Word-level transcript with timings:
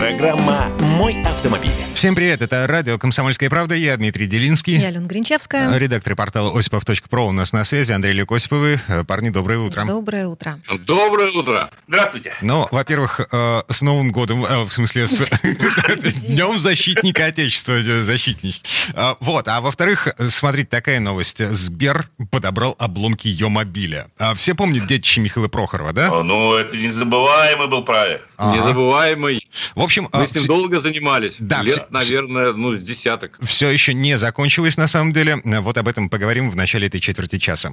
Программа 0.00 0.66
«Мой 0.96 1.22
автомобиль». 1.24 1.70
Всем 1.92 2.14
привет, 2.14 2.40
это 2.40 2.66
радио 2.66 2.96
«Комсомольская 2.96 3.50
правда», 3.50 3.74
я 3.74 3.94
Дмитрий 3.98 4.26
Делинский. 4.26 4.78
Я 4.78 4.88
Алена 4.88 5.04
Гринчевская. 5.04 5.76
Редактор 5.76 6.16
портала 6.16 6.58
осипов.про 6.58 7.26
у 7.26 7.32
нас 7.32 7.52
на 7.52 7.64
связи, 7.64 7.92
Андрей 7.92 8.14
Лекосиповы. 8.14 8.80
Парни, 9.06 9.28
доброе 9.28 9.58
утро. 9.58 9.84
Доброе 9.84 10.26
утро. 10.26 10.58
Доброе 10.86 11.30
утро. 11.32 11.68
Здравствуйте. 11.86 12.32
Ну, 12.40 12.66
во-первых, 12.70 13.20
э, 13.30 13.60
с 13.68 13.82
Новым 13.82 14.10
годом, 14.10 14.46
э, 14.46 14.62
в 14.64 14.72
смысле, 14.72 15.06
с 15.06 15.18
Днем 16.26 16.58
защитника 16.58 17.26
Отечества, 17.26 17.72
э, 17.72 18.02
защитник. 18.02 18.56
А, 18.94 19.18
Вот, 19.20 19.48
а 19.48 19.60
во-вторых, 19.60 20.08
смотрите, 20.30 20.68
такая 20.68 20.98
новость. 21.00 21.44
Сбер 21.46 22.08
подобрал 22.30 22.74
обломки 22.78 23.28
ее 23.28 23.50
мобиля. 23.50 24.06
А 24.18 24.34
Все 24.34 24.54
помнят 24.54 24.86
детище 24.86 25.20
Михаила 25.20 25.48
Прохорова, 25.48 25.92
да? 25.92 26.08
Ну, 26.22 26.54
это 26.54 26.74
незабываемый 26.74 27.68
был 27.68 27.84
проект. 27.84 28.30
Незабываемый. 28.38 29.46
В 29.74 29.82
общем, 29.90 30.08
Мы 30.12 30.26
с 30.26 30.34
ним 30.34 30.46
долго 30.46 30.80
занимались. 30.80 31.34
Да, 31.38 31.62
Лет, 31.62 31.74
все- 31.74 31.86
наверное, 31.90 32.52
ну, 32.52 32.76
с 32.76 32.80
десяток. 32.80 33.38
все 33.42 33.68
еще 33.70 33.92
не 33.92 34.16
закончилось 34.16 34.76
на 34.76 34.86
самом 34.86 35.12
деле. 35.12 35.40
Вот 35.44 35.76
об 35.78 35.88
этом 35.88 36.08
поговорим 36.08 36.50
в 36.50 36.56
начале 36.56 36.86
этой 36.86 37.00
четверти 37.00 37.38
часа. 37.38 37.72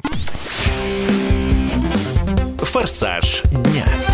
«Форсаж 2.60 3.42
дня». 3.44 4.07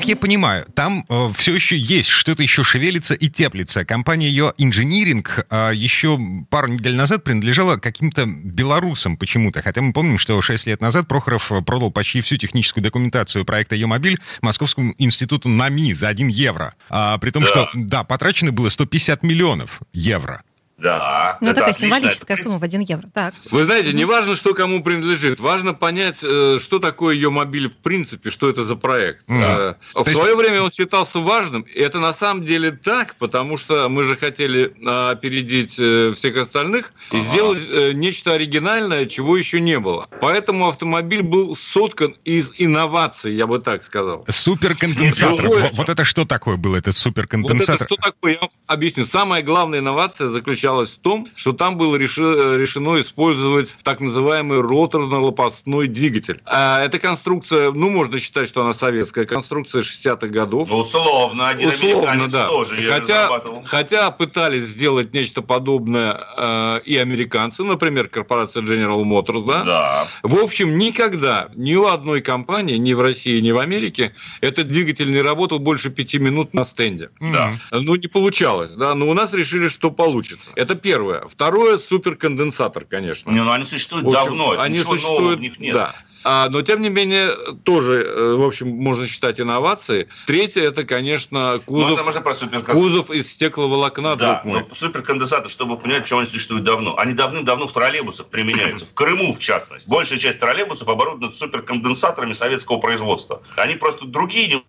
Как 0.00 0.08
я 0.08 0.16
понимаю, 0.16 0.64
там 0.74 1.04
все 1.36 1.54
еще 1.54 1.76
есть, 1.76 2.08
что-то 2.08 2.42
еще 2.42 2.64
шевелится 2.64 3.12
и 3.12 3.28
теплится. 3.28 3.84
Компания 3.84 4.30
ее 4.30 4.54
инжиниринг 4.56 5.44
э, 5.50 5.72
еще 5.74 6.18
пару 6.48 6.68
недель 6.68 6.94
назад 6.96 7.22
принадлежала 7.22 7.76
каким-то 7.76 8.24
белорусам 8.24 9.18
почему-то. 9.18 9.60
Хотя 9.60 9.82
мы 9.82 9.92
помним, 9.92 10.18
что 10.18 10.40
6 10.40 10.68
лет 10.68 10.80
назад 10.80 11.06
Прохоров 11.06 11.52
э, 11.52 11.60
продал 11.60 11.90
почти 11.90 12.22
всю 12.22 12.38
техническую 12.38 12.82
документацию 12.82 13.44
проекта 13.44 13.74
ее 13.74 13.88
мобиль 13.88 14.18
Московскому 14.40 14.94
институту 14.96 15.50
НАМИ 15.50 15.92
за 15.92 16.08
1 16.08 16.28
евро. 16.28 16.72
А, 16.88 17.18
при 17.18 17.28
том, 17.30 17.42
Да. 17.42 17.48
что, 17.50 17.68
да, 17.74 18.02
потрачено 18.02 18.52
было 18.52 18.70
150 18.70 19.22
миллионов 19.22 19.82
евро. 19.92 20.42
Да. 20.80 21.38
Ну, 21.40 21.52
такая 21.54 21.72
символическая 21.72 22.36
Это, 22.36 22.48
сумма 22.48 22.58
в 22.58 22.62
1 22.62 22.80
евро. 22.82 23.08
Так. 23.12 23.34
Вы 23.50 23.64
знаете, 23.64 23.92
не 23.92 24.04
важно, 24.04 24.36
что 24.36 24.54
кому 24.54 24.82
принадлежит. 24.82 25.40
Важно 25.40 25.74
понять, 25.74 26.18
э, 26.22 26.58
что 26.62 26.78
такое 26.78 27.14
ее 27.14 27.30
мобиль 27.30 27.68
в 27.68 27.76
принципе, 27.82 28.30
что 28.30 28.48
это 28.48 28.64
за 28.64 28.76
проект. 28.76 29.28
Мгм. 29.28 29.42
Э, 29.42 29.74
В 29.94 30.06
есть- 30.06 30.14
свое 30.20 30.36
время 30.36 30.62
он 30.62 30.72
считался 30.72 31.18
важным. 31.20 31.62
И 31.62 31.78
это 31.80 31.98
на 32.00 32.14
самом 32.14 32.44
деле 32.44 32.70
так, 32.72 33.16
потому 33.16 33.56
что 33.56 33.88
мы 33.88 34.04
же 34.04 34.16
хотели 34.16 34.72
э, 34.84 35.10
опередить 35.10 35.72
всех 35.74 36.36
остальных 36.36 36.92
и 37.12 37.16
Ага. 37.16 37.24
сделать 37.30 37.94
нечто 37.94 38.32
оригинальное, 38.32 39.06
чего 39.06 39.36
еще 39.36 39.60
не 39.60 39.78
было. 39.78 40.08
Поэтому 40.20 40.68
автомобиль 40.68 41.22
был 41.22 41.56
соткан 41.56 42.16
из 42.24 42.50
инноваций, 42.58 43.34
я 43.34 43.46
бы 43.46 43.58
так 43.58 43.84
сказал. 43.84 44.24
Суперконденсатор. 44.28 45.46
Вот, 45.72 45.88
это 45.88 46.04
что 46.04 46.24
такое 46.24 46.56
был, 46.56 46.74
этот 46.74 46.86
Вот 46.86 46.90
это 46.90 46.98
суперконденсатор? 46.98 47.86
что 47.86 47.96
такое, 47.96 48.32
я 48.34 48.40
вам 48.40 48.50
объясню. 48.66 49.06
Самая 49.06 49.42
главная 49.42 49.80
инновация 49.80 50.28
заключалась 50.28 50.69
в 50.70 50.98
том, 50.98 51.28
что 51.36 51.52
там 51.52 51.76
было 51.76 51.96
реши- 51.96 52.58
решено 52.58 53.00
использовать 53.00 53.74
так 53.82 54.00
называемый 54.00 54.60
роторно-лопастной 54.60 55.88
двигатель. 55.88 56.40
А 56.46 56.82
эта 56.82 56.98
конструкция, 56.98 57.72
ну, 57.72 57.90
можно 57.90 58.18
считать, 58.18 58.48
что 58.48 58.62
она 58.62 58.74
советская 58.74 59.24
конструкция 59.24 59.82
60-х 59.82 60.28
годов. 60.28 60.68
Ну, 60.70 60.78
условно. 60.78 61.48
Один 61.48 61.68
Условно, 61.68 62.10
американец 62.10 62.32
да. 62.32 62.46
тоже 62.48 62.76
Хотя, 62.90 63.42
хотя 63.64 64.10
пытались 64.10 64.66
сделать 64.66 65.12
нечто 65.12 65.42
подобное 65.42 66.20
э, 66.36 66.80
и 66.84 66.96
американцы, 66.96 67.64
например, 67.64 68.08
корпорация 68.08 68.62
General 68.62 69.02
Motors, 69.02 69.46
да? 69.46 69.64
Да. 69.64 70.08
В 70.22 70.36
общем, 70.36 70.78
никогда 70.78 71.48
ни 71.54 71.74
у 71.74 71.86
одной 71.86 72.20
компании, 72.20 72.76
ни 72.76 72.92
в 72.92 73.00
России, 73.00 73.40
ни 73.40 73.50
в 73.50 73.58
Америке, 73.58 74.14
этот 74.40 74.68
двигатель 74.68 75.10
не 75.10 75.20
работал 75.20 75.58
больше 75.58 75.90
пяти 75.90 76.18
минут 76.18 76.54
на 76.54 76.64
стенде. 76.64 77.10
Да. 77.20 77.58
Ну, 77.70 77.94
не 77.96 78.06
получалось, 78.06 78.72
да, 78.72 78.94
но 78.94 79.08
у 79.08 79.14
нас 79.14 79.32
решили, 79.32 79.68
что 79.68 79.90
получится. 79.90 80.50
Это 80.60 80.74
первое. 80.74 81.26
Второе, 81.26 81.78
суперконденсатор, 81.78 82.84
конечно. 82.84 83.30
Не, 83.30 83.42
ну 83.42 83.50
они 83.50 83.64
существуют 83.64 84.06
общем, 84.06 84.20
давно. 84.20 84.52
это 84.54 84.62
Они 84.62 84.74
ничего 84.78 84.94
нового 84.94 84.98
существуют, 85.06 85.38
в 85.38 85.42
них 85.42 85.58
нет. 85.58 85.74
да. 85.74 85.94
А, 86.22 86.50
но, 86.50 86.60
тем 86.60 86.82
не 86.82 86.90
менее, 86.90 87.30
тоже, 87.64 88.02
э, 88.04 88.34
в 88.34 88.42
общем, 88.46 88.68
можно 88.68 89.08
считать 89.08 89.40
инновацией. 89.40 90.06
Третье, 90.26 90.60
это, 90.64 90.84
конечно, 90.84 91.60
кузов, 91.64 91.88
Можно, 91.88 92.02
можно 92.04 92.20
про 92.20 92.34
суперконденсатор. 92.34 92.74
кузов 92.76 93.10
из 93.10 93.32
стекловолокна, 93.32 94.16
Да, 94.16 94.42
но 94.44 94.68
суперконденсатор, 94.70 95.50
чтобы 95.50 95.76
вы 95.76 95.80
поняли, 95.80 96.00
почему 96.00 96.18
они 96.18 96.28
существуют 96.28 96.64
давно. 96.64 96.94
Они 96.98 97.14
давным-давно 97.14 97.66
в 97.66 97.72
троллейбусах 97.72 98.26
применяются. 98.26 98.84
В 98.84 98.92
Крыму, 98.92 99.32
в 99.32 99.38
частности. 99.38 99.88
Большая 99.88 100.18
часть 100.18 100.38
троллейбусов 100.40 100.86
оборудована 100.90 101.32
суперконденсаторами 101.32 102.32
советского 102.34 102.76
производства. 102.76 103.42
Они 103.56 103.76
просто 103.76 104.04
другие, 104.04 104.48
не 104.48 104.62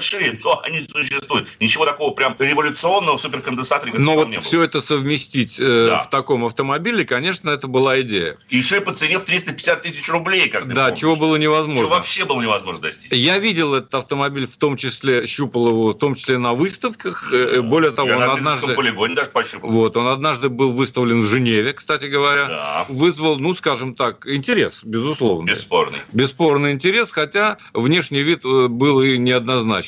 большие, 0.00 0.38
но 0.42 0.60
они 0.64 0.80
существуют. 0.80 1.48
Ничего 1.60 1.84
такого 1.84 2.12
прям 2.12 2.34
революционного 2.38 3.18
в 3.18 3.20
суперконденсаторе 3.20 3.92
Но 3.98 4.14
вот 4.14 4.28
не 4.28 4.36
было. 4.36 4.42
все 4.42 4.62
это 4.62 4.80
совместить 4.80 5.56
э, 5.60 5.86
Да. 5.88 6.02
в 6.04 6.10
таком 6.10 6.44
автомобиле, 6.46 7.04
конечно, 7.04 7.50
это 7.50 7.66
была 7.68 8.00
идея. 8.00 8.38
И 8.48 8.56
еще 8.56 8.80
по 8.80 8.92
цене 8.94 9.18
в 9.18 9.24
350 9.24 9.82
тысяч 9.82 10.08
рублей, 10.08 10.48
как 10.48 10.64
ты 10.64 10.74
да, 10.74 10.84
помнишь. 10.86 11.00
чего 11.00 11.16
было 11.16 11.36
невозможно. 11.36 11.80
Чего 11.82 11.90
вообще 11.90 12.24
было 12.24 12.40
невозможно 12.40 12.80
достичь. 12.82 13.12
Я 13.12 13.38
видел 13.38 13.74
этот 13.74 13.94
автомобиль, 13.94 14.46
в 14.46 14.56
том 14.56 14.76
числе 14.76 15.26
щупал 15.26 15.68
его, 15.68 15.88
в 15.88 15.94
том 15.98 16.14
числе 16.14 16.38
на 16.38 16.54
выставках. 16.54 17.30
Э, 17.32 17.60
Более 17.60 17.90
того, 17.90 18.10
он 18.10 18.22
однажды, 18.22 18.74
полигоне 18.74 19.14
даже 19.14 19.30
пощупал. 19.30 19.68
вот, 19.70 19.96
он 19.96 20.06
однажды 20.06 20.48
был 20.48 20.72
выставлен 20.72 21.22
в 21.22 21.26
Женеве, 21.26 21.72
кстати 21.74 22.06
говоря. 22.06 22.46
Да, 22.48 22.86
Вызвал, 22.88 23.38
ну, 23.38 23.54
скажем 23.54 23.94
так, 23.94 24.26
интерес, 24.26 24.80
безусловно. 24.82 25.46
бесспорный. 25.46 25.98
Бесспорный 26.12 26.72
интерес, 26.72 27.10
хотя 27.10 27.58
внешний 27.74 28.22
вид 28.22 28.44
э, 28.44 28.68
был 28.68 29.02
и 29.02 29.18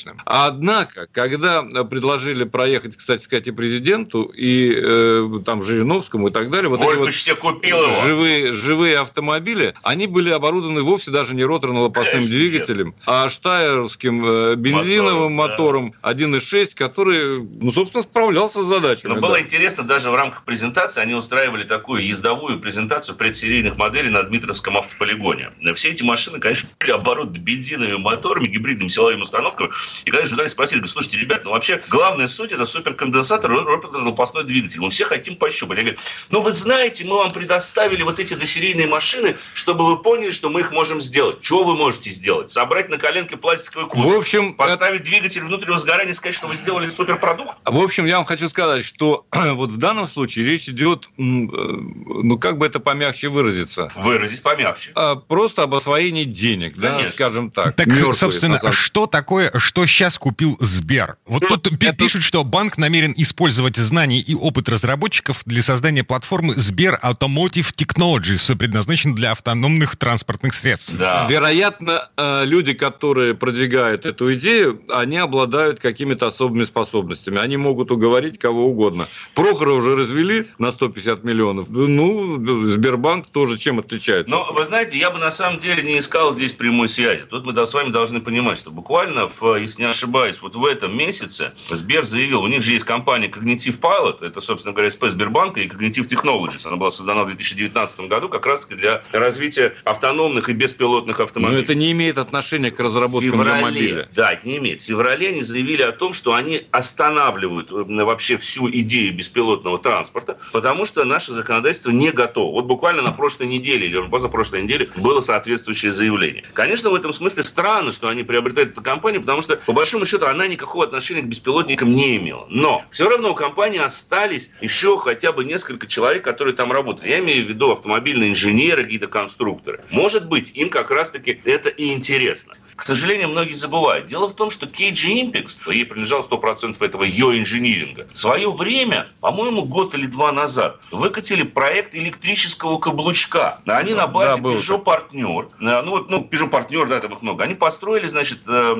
неоднозначным. 0.04 0.20
Однако, 0.24 1.08
когда 1.12 1.62
предложили 1.84 2.44
проехать, 2.44 2.96
кстати 2.96 3.22
сказать, 3.22 3.46
и 3.46 3.50
президенту, 3.50 4.24
и 4.24 4.74
э, 4.76 5.40
там 5.44 5.62
Жириновскому 5.62 6.28
и 6.28 6.30
так 6.30 6.50
далее, 6.50 6.68
вот 6.68 6.80
эти 6.80 6.94
Может, 6.94 7.28
вот 7.28 7.38
купил 7.38 7.78
его? 7.78 8.02
живые, 8.04 8.52
живые 8.52 8.98
автомобили, 8.98 9.74
они 9.82 10.06
были 10.06 10.30
оборудованы 10.30 10.82
вовсе 10.82 11.10
даже 11.10 11.34
не 11.34 11.44
роторно-лопастным 11.44 12.24
двигателем, 12.24 12.94
а 13.06 13.28
штайеровским 13.28 14.24
э, 14.24 14.54
бензиновым 14.56 15.32
Мотором, 15.32 15.92
да. 16.02 16.08
мотором 16.08 16.32
1.6, 16.34 16.74
который, 16.74 17.42
ну, 17.42 17.72
собственно, 17.72 18.02
справлялся 18.02 18.62
с 18.62 18.66
задачами. 18.66 19.14
Но 19.14 19.20
было 19.20 19.34
да. 19.34 19.40
интересно, 19.40 19.84
даже 19.84 20.10
в 20.10 20.14
рамках 20.14 20.44
презентации 20.44 21.00
они 21.00 21.14
устраивали 21.14 21.64
такую 21.64 22.04
ездовую 22.04 22.60
презентацию 22.60 23.16
предсерийных 23.16 23.76
моделей 23.76 24.10
на 24.10 24.22
Дмитровском 24.22 24.76
автополигоне. 24.76 25.50
Все 25.74 25.90
эти 25.90 26.02
машины, 26.02 26.38
конечно, 26.38 26.68
были 26.78 26.92
оборудованы 26.92 27.38
бензиновыми 27.38 27.96
моторами, 27.96 28.46
гибридными 28.46 28.88
силовыми 28.88 29.22
установками. 29.22 29.70
И 30.04 30.10
когда 30.10 30.26
журналисты 30.26 30.54
спросили, 30.54 30.78
говорят, 30.78 30.90
слушайте, 30.92 31.18
ребят, 31.18 31.42
ну 31.44 31.50
вообще 31.50 31.82
главная 31.88 32.26
суть 32.28 32.52
это 32.52 32.66
суперконденсатор, 32.66 33.50
роторно-лопастной 33.50 34.44
двигатель. 34.44 34.80
Мы 34.80 34.90
все 34.90 35.04
хотим 35.04 35.36
пощупать. 35.36 35.78
Я 35.78 35.84
говорю, 35.84 35.98
ну 36.30 36.40
вы 36.42 36.52
знаете, 36.52 37.04
мы 37.04 37.16
вам 37.16 37.32
предоставили 37.32 38.02
вот 38.02 38.18
эти 38.18 38.34
досерийные 38.34 38.86
машины, 38.86 39.36
чтобы 39.54 39.86
вы 39.86 39.98
поняли, 40.02 40.30
что 40.30 40.50
мы 40.50 40.60
их 40.60 40.72
можем 40.72 41.00
сделать. 41.00 41.40
Чего 41.40 41.64
вы 41.64 41.76
можете 41.76 42.10
сделать? 42.10 42.50
Собрать 42.50 42.88
на 42.88 42.98
коленке 42.98 43.36
пластиковый 43.36 43.86
В 43.86 43.88
кузов, 43.90 44.18
общем, 44.18 44.54
поставить 44.54 45.02
двигатель 45.04 45.42
внутреннего 45.42 45.78
сгорания 45.78 46.12
и 46.12 46.14
сказать, 46.14 46.34
что 46.34 46.46
вы 46.48 46.56
сделали 46.56 46.88
суперпродукт? 46.88 47.52
В 47.64 47.78
общем, 47.78 48.06
я 48.06 48.16
вам 48.16 48.24
хочу 48.24 48.48
сказать, 48.48 48.84
что 48.84 49.26
вот 49.32 49.70
в 49.70 49.76
данном 49.76 50.08
случае 50.08 50.44
речь 50.46 50.68
идет, 50.68 51.08
э, 51.18 51.22
ну 51.22 52.38
как 52.38 52.58
бы 52.58 52.66
это 52.66 52.80
помягче 52.80 53.28
выразиться, 53.28 53.90
Выразить 53.96 54.42
помягче. 54.42 54.92
а 54.94 55.16
просто 55.16 55.62
об 55.62 55.74
освоении 55.74 56.24
денег, 56.24 56.76
да, 56.76 56.92
Конечно. 56.92 57.12
скажем 57.12 57.50
так. 57.50 57.74
Так, 57.76 57.88
собственно, 58.12 58.60
что 58.72 59.06
такое, 59.06 59.50
что 59.58 59.81
сейчас 59.86 60.18
купил 60.18 60.56
Сбер? 60.60 61.16
Вот 61.26 61.42
Ну, 61.42 61.48
тут 61.56 61.72
это- 61.72 61.92
пишут, 61.92 62.22
что 62.22 62.44
банк 62.44 62.78
намерен 62.78 63.14
использовать 63.16 63.76
знания 63.76 64.18
и 64.20 64.34
опыт 64.34 64.68
разработчиков 64.68 65.42
для 65.46 65.62
создания 65.62 66.04
платформы 66.04 66.54
Сбер 66.54 66.98
Automotive 67.02 67.74
Technologies, 67.74 68.54
предназначенной 68.56 69.14
для 69.14 69.32
автономных 69.32 69.96
транспортных 69.96 70.54
средств. 70.54 70.94
Да. 70.98 71.26
Вероятно, 71.28 72.10
э, 72.16 72.44
люди, 72.44 72.72
которые 72.74 73.34
продвигают 73.34 74.06
эту 74.06 74.34
идею, 74.34 74.82
они 74.88 75.18
обладают 75.18 75.80
какими-то 75.80 76.26
особыми 76.28 76.64
способностями. 76.64 77.38
Они 77.38 77.56
могут 77.56 77.90
уговорить 77.90 78.38
кого 78.38 78.66
угодно. 78.66 79.06
Прохора 79.34 79.72
уже 79.72 79.96
развели 79.96 80.46
на 80.58 80.72
150 80.72 81.24
миллионов. 81.24 81.66
Ну, 81.68 82.70
Сбербанк 82.70 83.26
тоже 83.26 83.58
чем 83.58 83.78
отличается? 83.78 84.30
Но, 84.30 84.52
вы 84.52 84.64
знаете, 84.64 84.98
я 84.98 85.10
бы 85.10 85.18
на 85.18 85.30
самом 85.30 85.58
деле 85.58 85.82
не 85.82 85.98
искал 85.98 86.32
здесь 86.32 86.52
прямой 86.52 86.88
связи. 86.88 87.22
Тут 87.28 87.44
мы 87.44 87.66
с 87.66 87.74
вами 87.74 87.90
должны 87.90 88.20
понимать, 88.20 88.58
что 88.58 88.70
буквально 88.70 89.28
в 89.28 89.58
если 89.62 89.82
не 89.82 89.88
ошибаюсь, 89.88 90.42
вот 90.42 90.54
в 90.54 90.64
этом 90.64 90.96
месяце 90.96 91.52
Сбер 91.68 92.02
заявил, 92.02 92.42
у 92.42 92.48
них 92.48 92.62
же 92.62 92.72
есть 92.72 92.84
компания 92.84 93.28
Cognitive 93.28 93.78
Pilot, 93.80 94.24
это, 94.24 94.40
собственно 94.40 94.72
говоря, 94.72 94.90
СП 94.90 95.06
Сбербанка 95.08 95.60
и 95.60 95.68
Cognitive 95.68 96.06
Technologies. 96.06 96.66
Она 96.66 96.76
была 96.76 96.90
создана 96.90 97.24
в 97.24 97.26
2019 97.26 98.00
году 98.00 98.28
как 98.28 98.46
раз-таки 98.46 98.74
для 98.74 99.02
развития 99.12 99.74
автономных 99.84 100.48
и 100.48 100.52
беспилотных 100.52 101.20
автомобилей. 101.20 101.58
Но 101.58 101.62
это 101.64 101.74
не 101.74 101.92
имеет 101.92 102.18
отношения 102.18 102.70
к 102.70 102.80
разработке 102.80 103.30
феврале, 103.30 103.62
мобиля. 103.62 104.08
Да, 104.14 104.38
не 104.44 104.58
имеет. 104.58 104.80
В 104.80 104.84
феврале 104.84 105.28
они 105.28 105.42
заявили 105.42 105.82
о 105.82 105.92
том, 105.92 106.12
что 106.12 106.34
они 106.34 106.66
останавливают 106.70 107.70
э, 107.70 108.04
вообще 108.04 108.36
всю 108.36 108.68
идею 108.70 109.14
беспилотного 109.14 109.78
транспорта, 109.78 110.38
потому 110.52 110.86
что 110.86 111.04
наше 111.04 111.32
законодательство 111.32 111.90
не 111.90 112.10
готово. 112.10 112.52
Вот 112.52 112.64
буквально 112.66 113.02
на 113.02 113.12
прошлой 113.12 113.46
неделе 113.46 113.86
или 113.86 114.02
позапрошлой 114.08 114.62
неделе 114.62 114.88
было 114.96 115.20
соответствующее 115.20 115.92
заявление. 115.92 116.44
Конечно, 116.52 116.90
в 116.90 116.94
этом 116.94 117.12
смысле 117.12 117.42
странно, 117.42 117.92
что 117.92 118.08
они 118.08 118.22
приобретают 118.22 118.72
эту 118.72 118.82
компанию, 118.82 119.20
потому 119.20 119.40
что, 119.40 119.51
по 119.56 119.72
большому 119.72 120.06
счету, 120.06 120.26
она 120.26 120.46
никакого 120.46 120.84
отношения 120.84 121.22
к 121.22 121.26
беспилотникам 121.26 121.94
не 121.94 122.16
имела. 122.16 122.46
Но 122.48 122.82
все 122.90 123.08
равно 123.08 123.32
у 123.32 123.34
компании 123.34 123.80
остались 123.80 124.50
еще 124.60 124.96
хотя 124.96 125.32
бы 125.32 125.44
несколько 125.44 125.86
человек, 125.86 126.24
которые 126.24 126.54
там 126.54 126.72
работают. 126.72 127.08
Я 127.08 127.18
имею 127.20 127.46
в 127.46 127.48
виду 127.48 127.70
автомобильные 127.72 128.30
инженеры, 128.30 128.84
какие-то 128.84 129.06
конструкторы. 129.06 129.84
Может 129.90 130.28
быть, 130.28 130.52
им 130.54 130.70
как 130.70 130.90
раз-таки 130.90 131.40
это 131.44 131.68
и 131.68 131.92
интересно. 131.92 132.54
К 132.76 132.82
сожалению, 132.82 133.28
многие 133.28 133.54
забывают. 133.54 134.06
Дело 134.06 134.28
в 134.28 134.34
том, 134.34 134.50
что 134.50 134.66
KG 134.66 135.32
Impix, 135.32 135.56
ей 135.72 135.84
принадлежал 135.84 136.20
100% 136.20 136.84
этого 136.84 137.04
ее 137.04 137.38
инжиниринга, 137.38 138.06
в 138.12 138.18
свое 138.18 138.50
время, 138.50 139.08
по-моему, 139.20 139.64
год 139.64 139.94
или 139.94 140.06
два 140.06 140.32
назад, 140.32 140.80
выкатили 140.90 141.42
проект 141.42 141.94
электрического 141.94 142.78
каблучка. 142.78 143.60
Они 143.66 143.94
на 143.94 144.06
базе 144.06 144.40
да, 144.40 144.48
Peugeot 144.48 144.84
Partner, 144.84 145.50
ну 145.58 145.90
вот, 145.90 146.10
ну, 146.10 146.28
Peugeot 146.30 146.50
Partner, 146.50 146.86
да, 146.86 147.00
там 147.00 147.12
их 147.12 147.22
много, 147.22 147.44
они 147.44 147.54
построили, 147.54 148.06
значит, 148.06 148.40
э, 148.46 148.74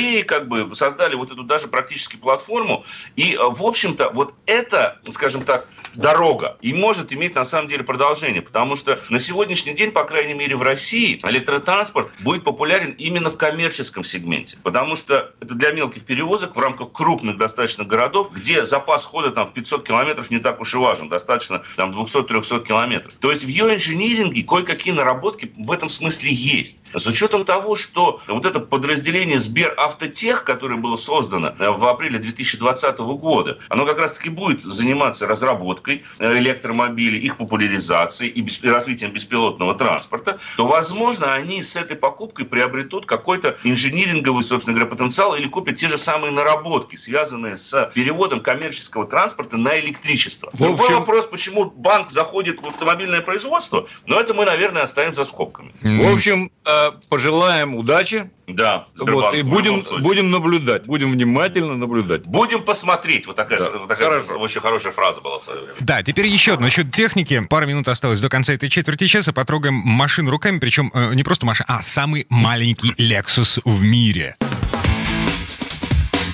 батареи, 0.00 0.22
как 0.22 0.48
бы 0.48 0.74
создали 0.74 1.14
вот 1.14 1.30
эту 1.30 1.42
даже 1.42 1.68
практически 1.68 2.16
платформу, 2.16 2.84
и, 3.16 3.34
э, 3.34 3.38
в 3.38 3.62
общем-то, 3.62 4.10
вот 4.14 4.34
это, 4.46 4.98
скажем 5.10 5.42
так, 5.44 5.68
дорога 5.94 6.56
и 6.60 6.72
может 6.72 7.12
иметь 7.12 7.34
на 7.34 7.44
самом 7.44 7.68
деле 7.68 7.84
продолжение, 7.84 8.42
потому 8.42 8.76
что 8.76 8.98
на 9.08 9.18
сегодняшний 9.18 9.74
день, 9.74 9.90
по 9.90 10.04
крайней 10.04 10.34
мере, 10.34 10.56
в 10.56 10.62
России 10.62 11.18
электротранспорт 11.22 12.10
будет 12.20 12.44
популярен 12.44 12.92
именно 12.92 13.30
в 13.30 13.36
коммерческом 13.36 14.04
сегменте, 14.04 14.56
потому 14.62 14.96
что 14.96 15.32
это 15.40 15.54
для 15.54 15.72
мелких 15.72 16.04
перевозок 16.04 16.56
в 16.56 16.58
рамках 16.58 16.92
крупных 16.92 17.36
достаточно 17.36 17.84
городов, 17.84 18.30
где 18.32 18.64
запас 18.64 19.04
хода 19.04 19.30
там 19.30 19.46
в 19.46 19.52
500 19.52 19.86
километров 19.86 20.30
не 20.30 20.38
так 20.38 20.60
уж 20.60 20.74
и 20.74 20.76
важен, 20.76 21.08
достаточно 21.08 21.62
там 21.76 21.90
200-300 21.92 22.64
километров. 22.64 23.14
То 23.20 23.30
есть 23.30 23.44
в 23.44 23.48
ее 23.48 23.74
инжиниринге 23.74 24.42
кое-какие 24.42 24.94
наработки 24.94 25.52
в 25.56 25.70
этом 25.70 25.88
смысле 25.88 26.32
есть. 26.32 26.82
С 26.94 27.06
учетом 27.06 27.44
того, 27.44 27.74
что 27.74 28.20
вот 28.28 28.46
это 28.46 28.60
подразделение 28.60 29.38
Сбер 29.38 29.74
Автотех, 29.90 30.44
которое 30.44 30.76
было 30.76 30.94
создано 30.94 31.52
э, 31.58 31.68
в 31.68 31.84
апреле 31.84 32.20
2020 32.20 32.98
года, 32.98 33.58
оно 33.68 33.84
как 33.84 33.98
раз-таки 33.98 34.30
будет 34.30 34.62
заниматься 34.62 35.26
разработкой 35.26 36.04
э, 36.20 36.38
электромобилей, 36.38 37.18
их 37.18 37.36
популяризацией 37.36 38.30
и 38.30 38.68
развитием 38.68 39.10
беспилотного 39.12 39.74
транспорта, 39.74 40.38
то, 40.56 40.66
возможно, 40.66 41.34
они 41.34 41.64
с 41.64 41.74
этой 41.74 41.96
покупкой 41.96 42.46
приобретут 42.46 43.04
какой-то 43.04 43.56
инжиниринговый, 43.64 44.44
собственно 44.44 44.76
говоря, 44.76 44.88
потенциал 44.88 45.34
или 45.34 45.48
купят 45.48 45.74
те 45.74 45.88
же 45.88 45.98
самые 45.98 46.30
наработки, 46.30 46.94
связанные 46.94 47.56
с 47.56 47.90
переводом 47.92 48.42
коммерческого 48.42 49.08
транспорта 49.08 49.56
на 49.56 49.76
электричество. 49.80 50.50
В 50.52 50.62
общем... 50.62 50.76
Другой 50.76 50.94
вопрос, 50.94 51.26
почему 51.26 51.64
банк 51.64 52.10
заходит 52.10 52.62
в 52.62 52.66
автомобильное 52.66 53.22
производство, 53.22 53.88
но 54.06 54.20
это 54.20 54.34
мы, 54.34 54.44
наверное, 54.44 54.82
оставим 54.82 55.12
за 55.12 55.24
скобками. 55.24 55.72
В 55.82 56.14
общем, 56.14 56.52
э, 56.64 56.92
пожелаем 57.08 57.74
удачи. 57.74 58.30
Да, 58.54 58.86
вот, 58.98 59.34
и 59.34 59.42
будем, 59.42 59.82
будем 60.02 60.30
наблюдать, 60.30 60.86
будем 60.86 61.12
внимательно 61.12 61.76
наблюдать. 61.76 62.24
Будем 62.24 62.62
посмотреть. 62.62 63.26
Вот 63.26 63.36
такая, 63.36 63.58
Да. 63.58 63.70
вот 63.78 63.88
такая 63.88 64.08
Хорошо. 64.10 64.38
очень 64.38 64.60
хорошая 64.60 64.92
фраза 64.92 65.20
была 65.20 65.38
в 65.38 65.42
свое 65.42 65.60
время. 65.60 65.74
Да, 65.80 66.02
теперь 66.02 66.26
еще 66.26 66.54
одно 66.54 66.66
насчет 66.66 66.92
техники. 66.94 67.42
Пара 67.48 67.66
минут 67.66 67.88
осталось 67.88 68.20
до 68.20 68.28
конца 68.28 68.52
этой 68.52 68.68
четверти 68.68 69.06
часа. 69.06 69.32
Потрогаем 69.32 69.74
машину 69.74 70.30
руками, 70.30 70.58
причем 70.58 70.90
э, 70.94 71.14
не 71.14 71.22
просто 71.22 71.46
машина, 71.46 71.66
а 71.68 71.82
самый 71.82 72.26
маленький 72.28 72.92
Lexus 72.92 73.60
в 73.64 73.82
мире. 73.82 74.36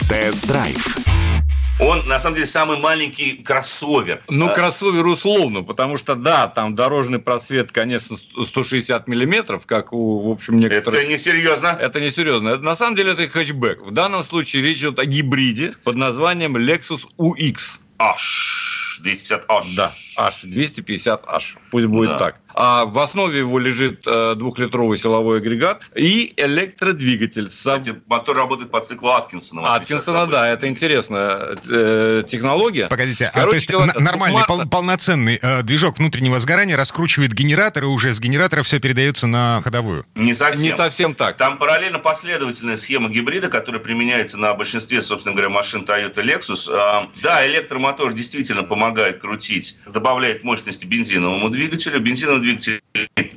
Тест-драйв. 0.08 1.05
Он, 1.78 2.06
на 2.08 2.18
самом 2.18 2.36
деле, 2.36 2.46
самый 2.46 2.78
маленький 2.78 3.42
кроссовер. 3.42 4.22
Ну, 4.28 4.48
А, 4.48 4.54
кроссовер 4.54 5.06
условно, 5.06 5.62
потому 5.62 5.98
что, 5.98 6.14
да, 6.14 6.48
там 6.48 6.74
дорожный 6.74 7.18
просвет, 7.18 7.70
конечно, 7.70 8.16
160 8.46 9.06
миллиметров, 9.08 9.66
как 9.66 9.92
у, 9.92 10.28
в 10.28 10.30
общем, 10.32 10.58
некоторых... 10.58 10.98
Это 10.98 11.08
несерьезно. 11.08 11.76
Это 11.78 12.00
не 12.00 12.10
серьезно. 12.10 12.48
Это, 12.50 12.62
на 12.62 12.76
самом 12.76 12.96
деле 12.96 13.12
это 13.12 13.28
хэтчбэк. 13.28 13.82
В 13.82 13.90
данном 13.90 14.24
случае 14.24 14.62
речь 14.62 14.78
идет 14.78 14.98
о 14.98 15.04
гибриде 15.04 15.74
под 15.84 15.96
названием 15.96 16.56
Lexus 16.56 17.02
UX. 17.18 17.78
Аж. 17.98 19.00
250H. 19.04 19.74
Да, 19.76 19.92
H, 20.16 20.44
250H. 20.44 21.56
Пусть 21.70 21.86
будет 21.86 22.10
Да. 22.10 22.18
так. 22.18 22.36
А 22.58 22.86
в 22.86 22.98
основе 22.98 23.40
его 23.40 23.58
лежит 23.58 24.02
э, 24.06 24.34
двухлитровый 24.34 24.96
силовой 24.98 25.38
агрегат 25.38 25.82
и 25.94 26.32
электродвигатель. 26.38 27.48
Кстати, 27.48 27.94
мотор 28.06 28.36
работает 28.36 28.70
по 28.70 28.80
циклу 28.80 29.10
Аткинсона. 29.10 29.74
Аткинсона, 29.74 30.26
да, 30.26 30.48
это 30.48 30.66
интересная 30.66 31.58
э, 31.68 32.22
технология. 32.28 32.86
Погодите, 32.88 33.26
а 33.26 33.30
Короче 33.40 33.50
то 33.50 33.54
есть 33.56 33.70
говоря, 33.70 33.92
нормальный, 34.00 34.42
пол- 34.46 34.66
полноценный 34.68 35.38
э, 35.40 35.62
движок 35.62 35.98
внутреннего 35.98 36.38
сгорания 36.40 36.76
раскручивает 36.76 37.32
генератор, 37.34 37.84
и 37.84 37.86
уже 37.86 38.10
с 38.10 38.20
генератора 38.20 38.62
все 38.62 38.80
передается 38.80 39.26
на 39.26 39.60
ходовую. 39.62 40.06
Не 40.14 40.32
совсем. 40.32 40.62
Не 40.64 40.76
совсем 40.76 41.14
так. 41.14 41.36
Там 41.36 41.58
параллельно 41.58 41.98
последовательная 41.98 42.76
схема 42.76 43.10
гибрида, 43.10 43.48
которая 43.48 43.80
применяется 43.82 44.38
на 44.38 44.54
большинстве, 44.54 45.02
собственно 45.02 45.34
говоря, 45.34 45.50
машин 45.50 45.84
Toyota 45.84 46.22
Lexus. 46.24 46.70
А, 46.72 47.08
Да, 47.22 47.46
электромотор 47.46 48.12
действительно 48.14 48.62
помогает 48.62 49.20
крутить, 49.20 49.76
добавляет 50.06 50.44
мощности 50.44 50.86
бензиновому 50.86 51.50
двигателю. 51.50 51.98
Бензиновый 51.98 52.40
двигатель 52.40 52.80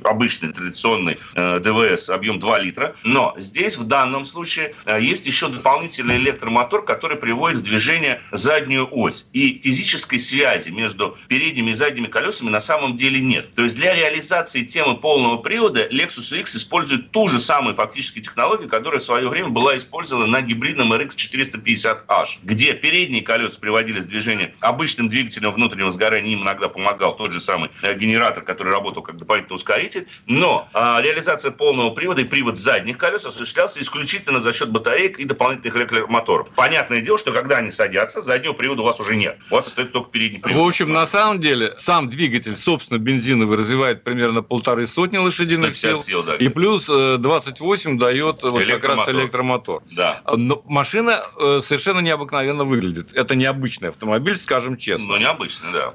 обычный, 0.04 0.52
традиционный 0.52 1.18
э, 1.34 1.60
ДВС, 1.60 2.10
объем 2.10 2.38
2 2.38 2.58
литра. 2.60 2.94
Но 3.04 3.34
здесь 3.36 3.76
в 3.76 3.84
данном 3.84 4.24
случае 4.24 4.74
э, 4.86 5.00
есть 5.00 5.26
еще 5.26 5.48
дополнительный 5.48 6.16
электромотор, 6.16 6.84
который 6.84 7.16
приводит 7.16 7.58
в 7.58 7.62
движение 7.62 8.20
заднюю 8.32 8.88
ось. 8.90 9.26
И 9.32 9.58
физической 9.58 10.18
связи 10.18 10.70
между 10.70 11.16
передними 11.28 11.70
и 11.70 11.74
задними 11.74 12.06
колесами 12.06 12.50
на 12.50 12.60
самом 12.60 12.96
деле 12.96 13.20
нет. 13.20 13.54
То 13.54 13.62
есть 13.62 13.76
для 13.76 13.94
реализации 13.94 14.62
темы 14.62 14.96
полного 14.96 15.38
привода 15.38 15.86
Lexus 15.88 16.38
X 16.38 16.56
использует 16.56 17.10
ту 17.10 17.28
же 17.28 17.38
самую 17.38 17.74
фактически 17.74 18.20
технологию, 18.20 18.68
которая 18.68 19.00
в 19.00 19.04
свое 19.04 19.28
время 19.28 19.48
была 19.48 19.76
использована 19.76 20.26
на 20.26 20.42
гибридном 20.42 20.92
RX 20.92 21.16
450H, 21.16 22.26
где 22.42 22.74
передние 22.74 23.22
колеса 23.22 23.58
приводились 23.60 24.04
в 24.04 24.08
движение 24.08 24.54
обычным 24.60 25.08
двигателем 25.08 25.50
внутреннего 25.50 25.90
сгорания, 25.90 26.32
им 26.32 26.44
иногда 26.60 26.68
помогал 26.68 27.16
тот 27.16 27.32
же 27.32 27.40
самый 27.40 27.70
э, 27.82 27.94
генератор, 27.94 28.44
который 28.44 28.72
работал 28.72 29.02
как 29.02 29.16
дополнительный 29.16 29.54
ускоритель, 29.54 30.06
но 30.26 30.68
а, 30.72 31.00
реализация 31.00 31.50
полного 31.50 31.90
привода 31.90 32.20
и 32.20 32.24
привод 32.24 32.56
задних 32.56 32.98
колес 32.98 33.26
осуществлялся 33.26 33.80
исключительно 33.80 34.40
за 34.40 34.52
счет 34.52 34.70
батареек 34.70 35.18
и 35.18 35.24
дополнительных 35.24 35.76
электромоторов. 35.76 36.48
Понятное 36.50 37.00
дело, 37.00 37.18
что 37.18 37.32
когда 37.32 37.56
они 37.56 37.70
садятся, 37.70 38.20
заднего 38.20 38.52
привода 38.52 38.82
у 38.82 38.84
вас 38.84 39.00
уже 39.00 39.16
нет. 39.16 39.38
У 39.50 39.54
вас 39.54 39.66
остается 39.66 39.94
только 39.94 40.10
передний 40.10 40.40
привод. 40.40 40.64
В 40.64 40.68
общем, 40.68 40.92
на 40.92 41.06
самом 41.06 41.40
деле, 41.40 41.74
сам 41.78 42.10
двигатель, 42.10 42.56
собственно, 42.56 42.98
бензиновый, 42.98 43.56
развивает 43.56 44.04
примерно 44.04 44.42
полторы 44.42 44.86
сотни 44.86 45.16
лошадиных 45.16 45.76
150 45.76 45.90
сил. 45.90 46.02
сил, 46.02 46.22
да. 46.22 46.36
И 46.36 46.48
плюс 46.48 46.86
э, 46.88 47.16
28 47.18 47.98
дает 47.98 48.42
вот 48.42 48.64
как 48.64 48.84
раз 48.84 49.08
Электромотор. 49.08 49.82
Да. 49.90 50.22
Но 50.36 50.62
машина 50.66 51.22
э, 51.38 51.60
совершенно 51.62 52.00
необыкновенно 52.00 52.64
выглядит. 52.64 53.12
Это 53.14 53.34
необычный 53.34 53.88
автомобиль, 53.88 54.38
скажем 54.38 54.76
честно. 54.76 55.06
Но 55.06 55.18
необычно, 55.18 55.70
да. 55.72 55.92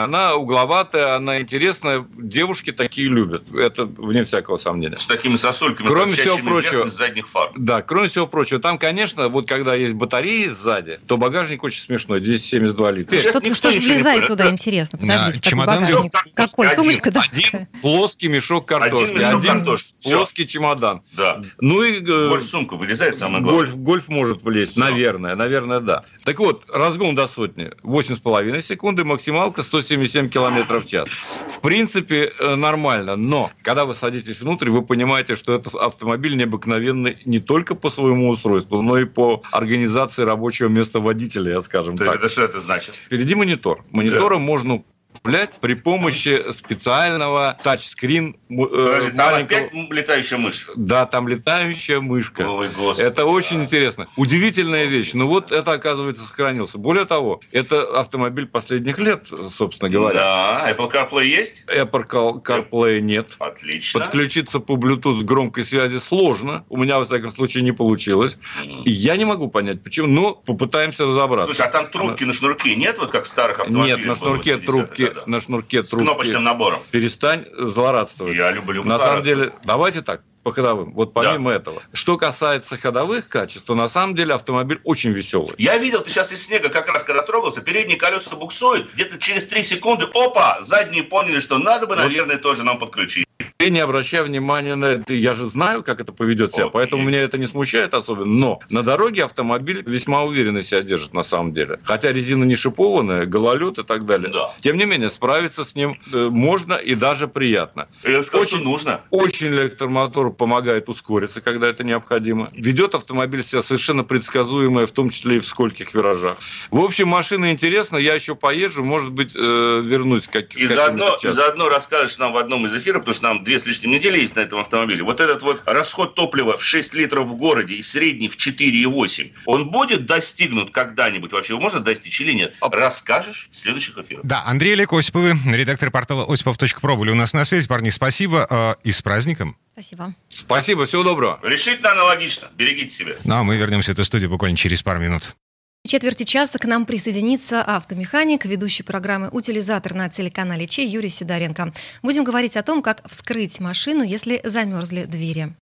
Необычная. 0.00 0.04
Она 0.04 0.34
угловатая, 0.34 1.16
она 1.16 1.40
интересная. 1.40 2.06
Девушки 2.16 2.72
такие 2.72 3.08
любят. 3.08 3.44
Это 3.54 3.84
вне 3.84 4.22
всякого 4.24 4.56
сомнения. 4.56 4.96
С 4.98 5.06
такими 5.06 5.36
сосульками, 5.36 5.86
Кроме 5.88 6.12
всего 6.12 6.38
прочего. 6.38 6.84
из 6.86 6.92
задних 6.92 7.26
фар. 7.28 7.50
Да, 7.56 7.82
кроме 7.82 8.08
всего 8.08 8.26
прочего, 8.26 8.60
там, 8.60 8.78
конечно, 8.78 9.28
вот 9.28 9.48
когда 9.48 9.74
есть 9.74 9.94
батареи 9.94 10.48
сзади, 10.48 11.00
то 11.06 11.16
багажник 11.16 11.62
очень 11.62 11.82
смешной, 11.82 12.20
272 12.20 12.90
литра. 12.92 13.16
Что, 13.16 13.38
никто 13.40 13.54
что 13.54 13.70
же 13.72 13.80
влезает 13.80 14.26
туда, 14.26 14.44
Это 14.44 14.52
интересно? 14.52 14.98
Да, 15.00 15.06
Подождите, 15.06 15.38
такой 15.40 15.50
чемодан 15.50 15.74
багажник. 15.80 16.14
Один. 16.14 16.34
Какой? 16.34 16.68
Сумочка 16.68 17.08
Один. 17.10 17.22
датская. 17.22 17.68
Плоский 17.82 18.28
мешок 18.28 18.66
картошки. 18.66 19.04
Один 19.04 19.16
мешок 19.16 19.44
картошки. 19.44 19.94
Всё. 19.98 20.16
Плоский 20.18 20.46
чемодан. 20.46 21.02
Да. 21.12 21.42
Ну 21.60 21.82
и 21.82 22.00
э, 22.00 22.28
Гольф-сумка 22.28 22.74
вылезает, 22.76 23.16
самое 23.16 23.42
главное. 23.42 23.66
гольф, 23.66 23.76
гольф 23.76 24.08
может 24.08 24.42
влезть, 24.42 24.72
Всё. 24.72 24.80
наверное, 24.80 25.34
наверное, 25.34 25.80
да. 25.80 26.02
Так 26.24 26.38
вот, 26.38 26.64
разгон 26.68 27.14
до 27.14 27.28
сотни 27.28 27.70
8,5 27.82 28.62
секунды, 28.62 29.04
максималка 29.04 29.62
177 29.90 30.28
километров 30.28 30.84
в 30.84 30.88
час. 30.88 31.08
В 31.48 31.60
принципе, 31.60 32.32
э, 32.38 32.54
нормально, 32.54 33.16
но 33.16 33.50
когда 33.62 33.84
вы 33.84 33.94
садитесь 33.96 34.40
внутрь, 34.40 34.70
вы 34.70 34.82
понимаете, 34.82 35.34
что 35.34 35.52
это 35.52 35.70
автомобиль 35.78 36.36
необыкновенный 36.36 37.18
не 37.24 37.40
только 37.40 37.74
по 37.74 37.90
своему 37.90 38.28
устройству, 38.28 38.82
но 38.82 38.98
и 38.98 39.04
по 39.04 39.42
организации 39.50 40.22
рабочего 40.22 40.68
места 40.68 41.00
водителя, 41.00 41.54
я 41.54 41.62
скажем 41.62 41.98
так. 41.98 42.14
это 42.14 42.28
что 42.28 42.44
это 42.44 42.60
значит? 42.60 42.94
Впереди 43.06 43.34
монитор. 43.34 43.84
Монитором 43.90 44.42
можно 44.42 44.84
управлять 45.22 45.58
при 45.60 45.74
помощи 45.74 46.42
специального 46.52 47.58
тачскрин 47.62 48.36
э, 48.48 48.54
Подожди, 48.56 49.10
там 49.16 49.32
маленького- 49.32 49.60
опять 49.60 49.90
летающая 49.90 50.38
мышь. 50.38 50.68
Да, 50.76 51.06
там 51.06 51.28
летающая 51.28 52.00
мышка. 52.00 52.42
Ой, 52.48 52.68
господи. 52.68 53.06
Это 53.06 53.26
очень 53.26 53.62
интересно. 53.64 54.08
Удивительная 54.16 54.86
вещь. 54.86 55.10
Ну 55.12 55.26
вот 55.28 55.52
это, 55.52 55.72
оказывается, 55.72 56.24
сохранился. 56.24 56.78
Более 56.78 57.04
того, 57.04 57.40
это 57.52 58.00
автомобиль 58.00 58.46
последних 58.46 58.98
лет, 58.98 59.26
собственно 59.50 59.90
говоря. 59.90 60.18
Да, 60.18 60.70
Apple 60.70 60.90
CarPlay 60.90 61.26
есть? 61.26 61.64
Apple 61.66 62.08
Car- 62.08 62.42
CarPlay 62.42 63.00
нет. 63.00 63.36
Отлично. 63.38 64.00
Подключиться 64.00 64.58
по 64.60 64.72
Bluetooth 64.72 65.20
к 65.20 65.24
громкой 65.24 65.64
связи 65.64 65.98
сложно. 65.98 66.64
У 66.70 66.78
меня, 66.78 66.98
во 66.98 67.04
всяком 67.04 67.32
случае, 67.32 67.62
не 67.62 67.72
получилось. 67.72 68.38
Я 68.84 69.16
не 69.16 69.26
могу 69.26 69.48
понять, 69.48 69.82
почему, 69.82 70.06
но 70.06 70.32
попытаемся 70.34 71.04
разобраться. 71.06 71.52
Слушай, 71.54 71.68
а 71.68 71.70
там 71.70 71.88
трубки 71.88 72.24
на 72.24 72.32
шнурке 72.32 72.74
нет, 72.74 72.98
вот 72.98 73.10
как 73.10 73.24
в 73.24 73.28
старых 73.28 73.60
автомобилях? 73.60 73.98
Нет, 73.98 74.06
на 74.06 74.14
шнурке 74.14 74.54
80-х 74.54 74.66
трубки, 74.66 75.09
на 75.26 75.40
шнурке 75.40 75.84
С 75.84 75.90
трубки. 75.90 76.04
кнопочным 76.06 76.44
набором. 76.44 76.82
Перестань 76.90 77.46
злорадствовать. 77.58 78.36
Я 78.36 78.50
люблю 78.50 78.84
На 78.84 78.98
самом 78.98 79.22
деле, 79.22 79.52
давайте 79.64 80.02
так, 80.02 80.22
по 80.42 80.52
ходовым. 80.52 80.92
Вот 80.94 81.12
помимо 81.12 81.50
этого. 81.50 81.82
Что 81.92 82.16
касается 82.16 82.76
ходовых 82.78 83.28
качеств, 83.28 83.66
то 83.66 83.74
на 83.74 83.88
самом 83.88 84.14
деле 84.14 84.34
автомобиль 84.34 84.80
очень 84.84 85.10
веселый. 85.10 85.54
Я 85.58 85.76
видел, 85.76 86.00
ты 86.00 86.10
сейчас 86.10 86.32
из 86.32 86.42
снега 86.46 86.70
как 86.70 86.88
раз 86.88 87.04
когда 87.04 87.22
трогался, 87.22 87.60
передние 87.60 87.98
колеса 87.98 88.34
буксуют, 88.36 88.92
где-то 88.94 89.18
через 89.18 89.46
3 89.46 89.62
секунды, 89.62 90.06
опа, 90.14 90.58
задние 90.62 91.02
поняли, 91.02 91.40
что 91.40 91.58
надо 91.58 91.86
бы, 91.86 91.94
Вот. 91.94 92.04
наверное, 92.04 92.38
тоже 92.38 92.64
нам 92.64 92.78
подключить. 92.78 93.26
Ты 93.60 93.68
не 93.68 93.80
обращай 93.80 94.22
внимания 94.22 94.74
на 94.74 94.86
это. 94.86 95.12
Я 95.12 95.34
же 95.34 95.46
знаю, 95.46 95.82
как 95.82 96.00
это 96.00 96.12
поведет 96.14 96.54
себя, 96.54 96.62
Окей. 96.62 96.72
поэтому 96.72 97.02
меня 97.02 97.20
это 97.20 97.36
не 97.36 97.46
смущает 97.46 97.92
особенно. 97.92 98.24
Но 98.24 98.60
на 98.70 98.82
дороге 98.82 99.24
автомобиль 99.24 99.82
весьма 99.84 100.22
уверенно 100.24 100.62
себя 100.62 100.80
держит 100.80 101.12
на 101.12 101.22
самом 101.22 101.52
деле. 101.52 101.78
Хотя 101.84 102.10
резина 102.10 102.44
не 102.44 102.56
шипованная, 102.56 103.26
гололед 103.26 103.78
и 103.78 103.82
так 103.82 104.06
далее. 104.06 104.30
Да. 104.32 104.54
Тем 104.62 104.78
не 104.78 104.86
менее, 104.86 105.10
справиться 105.10 105.66
с 105.66 105.74
ним 105.74 106.00
э, 106.10 106.28
можно 106.30 106.72
и 106.72 106.94
даже 106.94 107.28
приятно. 107.28 107.86
Я 108.02 108.22
скажу, 108.22 108.44
Очень- 108.44 108.56
что 108.56 108.64
нужно. 108.64 109.00
Очень 109.10 109.48
электромотор 109.48 110.30
помогает 110.32 110.88
ускориться, 110.88 111.42
когда 111.42 111.68
это 111.68 111.84
необходимо. 111.84 112.48
Ведет 112.54 112.94
автомобиль 112.94 113.44
себя 113.44 113.62
совершенно 113.62 114.04
предсказуемое, 114.04 114.86
в 114.86 114.92
том 114.92 115.10
числе 115.10 115.36
и 115.36 115.38
в 115.38 115.44
скольких 115.46 115.92
виражах. 115.92 116.38
В 116.70 116.80
общем, 116.82 117.08
машина 117.08 117.52
интересна. 117.52 117.98
Я 117.98 118.14
еще 118.14 118.34
поезжу, 118.34 118.84
может 118.84 119.12
быть, 119.12 119.32
э, 119.36 119.82
вернусь 119.84 120.28
как 120.28 120.56
И 120.56 120.66
заодно, 120.66 121.18
и 121.22 121.28
заодно 121.28 121.68
расскажешь 121.68 122.16
нам 122.16 122.32
в 122.32 122.38
одном 122.38 122.64
из 122.64 122.74
эфиров, 122.74 123.02
потому 123.02 123.14
что 123.14 123.24
нам 123.24 123.44
две 123.50 123.58
с 123.58 123.66
лишним 123.66 123.90
недели 123.90 124.16
есть 124.18 124.36
на 124.36 124.40
этом 124.40 124.60
автомобиле. 124.60 125.02
Вот 125.02 125.20
этот 125.20 125.42
вот 125.42 125.62
расход 125.66 126.14
топлива 126.14 126.56
в 126.56 126.62
6 126.62 126.94
литров 126.94 127.26
в 127.26 127.34
городе 127.34 127.74
и 127.74 127.82
средний 127.82 128.28
в 128.28 128.36
4,8, 128.36 129.32
он 129.46 129.70
будет 129.70 130.06
достигнут 130.06 130.70
когда-нибудь? 130.70 131.32
Вообще 131.32 131.54
его 131.54 131.60
можно 131.62 131.80
достичь 131.80 132.20
или 132.20 132.32
нет? 132.32 132.54
А- 132.60 132.70
Расскажешь 132.70 133.48
в 133.50 133.56
следующих 133.58 133.98
эфирах. 133.98 134.24
Да, 134.24 134.44
Андрей 134.46 134.74
Олег 134.74 134.92
Осиповы, 134.92 135.34
редактор 135.52 135.90
портала 135.90 136.32
осипов.про 136.32 136.96
были 136.96 137.10
у 137.10 137.14
нас 137.16 137.32
на 137.32 137.44
связи. 137.44 137.66
Парни, 137.66 137.90
спасибо. 137.90 138.46
э, 138.48 138.74
И 138.84 138.92
с 138.92 139.02
праздником. 139.02 139.56
Спасибо. 139.72 140.14
Спасибо, 140.28 140.86
всего 140.86 141.02
доброго. 141.02 141.40
Решительно 141.42 141.90
аналогично. 141.92 142.48
Берегите 142.56 142.90
себя. 142.90 143.14
Ну, 143.24 143.34
а 143.34 143.42
мы 143.42 143.56
вернемся 143.56 143.90
в 143.90 143.94
эту 143.94 144.04
студию 144.04 144.30
буквально 144.30 144.56
через 144.56 144.82
пару 144.82 145.00
минут. 145.00 145.34
В 145.82 145.88
четверти 145.88 146.24
часа 146.24 146.58
к 146.58 146.66
нам 146.66 146.84
присоединится 146.84 147.62
автомеханик, 147.62 148.44
ведущий 148.44 148.82
программы 148.82 149.30
«Утилизатор» 149.32 149.94
на 149.94 150.10
телеканале 150.10 150.66
Че 150.66 150.84
Юрий 150.84 151.08
Сидоренко. 151.08 151.72
Будем 152.02 152.22
говорить 152.22 152.58
о 152.58 152.62
том, 152.62 152.82
как 152.82 153.02
вскрыть 153.08 153.60
машину, 153.60 154.02
если 154.02 154.42
замерзли 154.44 155.04
двери. 155.04 155.54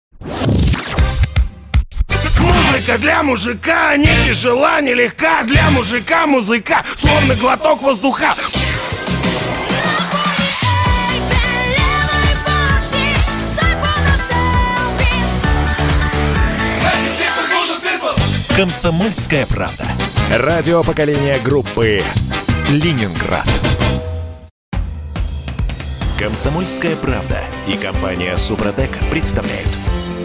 Музыка 2.41 2.97
для 2.97 3.23
мужика 3.23 3.95
не 3.99 4.09
тяжела, 4.27 4.81
не 4.81 4.95
легка 4.95 5.43
Для 5.43 5.71
мужика 5.71 6.27
музыка, 6.27 6.83
словно 6.97 7.35
глоток 7.35 7.83
воздуха 7.83 8.35
Комсомольская 18.57 19.45
правда. 19.45 19.85
Радио 20.31 20.83
поколения 20.83 21.39
группы 21.39 22.03
Ленинград. 22.69 23.47
Комсомольская 26.19 26.97
правда 26.97 27.39
и 27.69 27.77
компания 27.77 28.37
Супротек 28.37 28.91
представляют. 29.09 29.71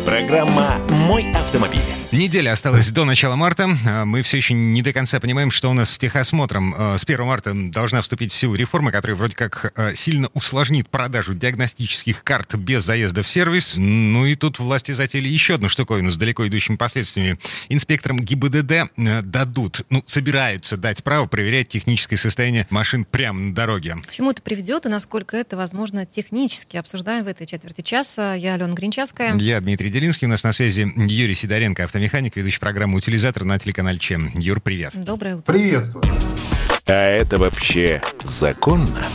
Программа 0.03 0.77
«Мой 0.89 1.31
автомобиль». 1.33 2.00
Неделя 2.11 2.51
осталась 2.51 2.91
до 2.91 3.05
начала 3.05 3.37
марта. 3.37 3.69
А 3.87 4.03
Мы 4.03 4.21
все 4.21 4.35
еще 4.35 4.53
не 4.53 4.81
до 4.81 4.91
конца 4.91 5.21
понимаем, 5.21 5.49
что 5.49 5.69
у 5.69 5.73
нас 5.73 5.91
с 5.91 5.97
техосмотром. 5.97 6.75
А, 6.77 6.97
С 6.97 7.03
1 7.05 7.23
марта 7.25 7.53
должна 7.55 8.01
вступить 8.01 8.33
в 8.33 8.35
силу 8.35 8.55
реформа, 8.55 8.91
которая 8.91 9.15
вроде 9.15 9.33
как 9.33 9.71
а, 9.77 9.95
сильно 9.95 10.27
усложнит 10.33 10.89
продажу 10.89 11.33
диагностических 11.33 12.21
карт 12.25 12.55
без 12.55 12.83
заезда 12.83 13.23
в 13.23 13.29
сервис. 13.29 13.75
Ну 13.77 14.25
и 14.25 14.35
тут 14.35 14.59
власти 14.59 14.91
затеяли 14.91 15.29
еще 15.29 15.55
одну 15.55 15.69
штуковину 15.69 16.11
с 16.11 16.17
далеко 16.17 16.45
идущими 16.45 16.75
последствиями. 16.75 17.39
Инспекторам 17.69 18.19
ГИБДД 18.19 18.91
дадут, 19.23 19.85
ну, 19.89 20.03
собираются 20.05 20.75
дать 20.75 21.05
право 21.05 21.27
проверять 21.27 21.69
техническое 21.69 22.17
состояние 22.17 22.67
машин 22.69 23.05
прямо 23.05 23.39
на 23.39 23.55
дороге. 23.55 23.95
К 24.05 24.11
чему 24.11 24.31
это 24.31 24.41
приведет 24.41 24.85
и 24.85 24.89
насколько 24.89 25.37
это 25.37 25.55
возможно 25.55 26.05
технически? 26.05 26.75
Обсуждаем 26.75 27.23
в 27.23 27.27
этой 27.29 27.47
четверти 27.47 27.81
часа. 27.81 28.33
Я 28.35 28.55
Алена 28.55 28.73
Гринчевская. 28.73 29.33
Я 29.35 29.61
Дмитрий 29.61 29.89
Делинский, 29.89 30.27
у 30.27 30.29
нас 30.29 30.43
на 30.43 30.51
связи 30.51 30.91
Юрий 30.97 31.35
Сидоренко, 31.35 31.83
автомеханик, 32.01 32.35
ведущий 32.35 32.59
программу 32.59 32.97
«Утилизатор» 32.97 33.43
на 33.43 33.59
телеканале 33.59 33.99
ЧЕМ. 33.99 34.31
Юр, 34.33 34.59
привет. 34.59 34.93
Доброе 34.95 35.35
утро. 35.35 35.53
Приветствую. 35.53 36.03
А 36.87 36.93
это 36.93 37.37
вообще 37.37 38.01
законно? 38.23 39.05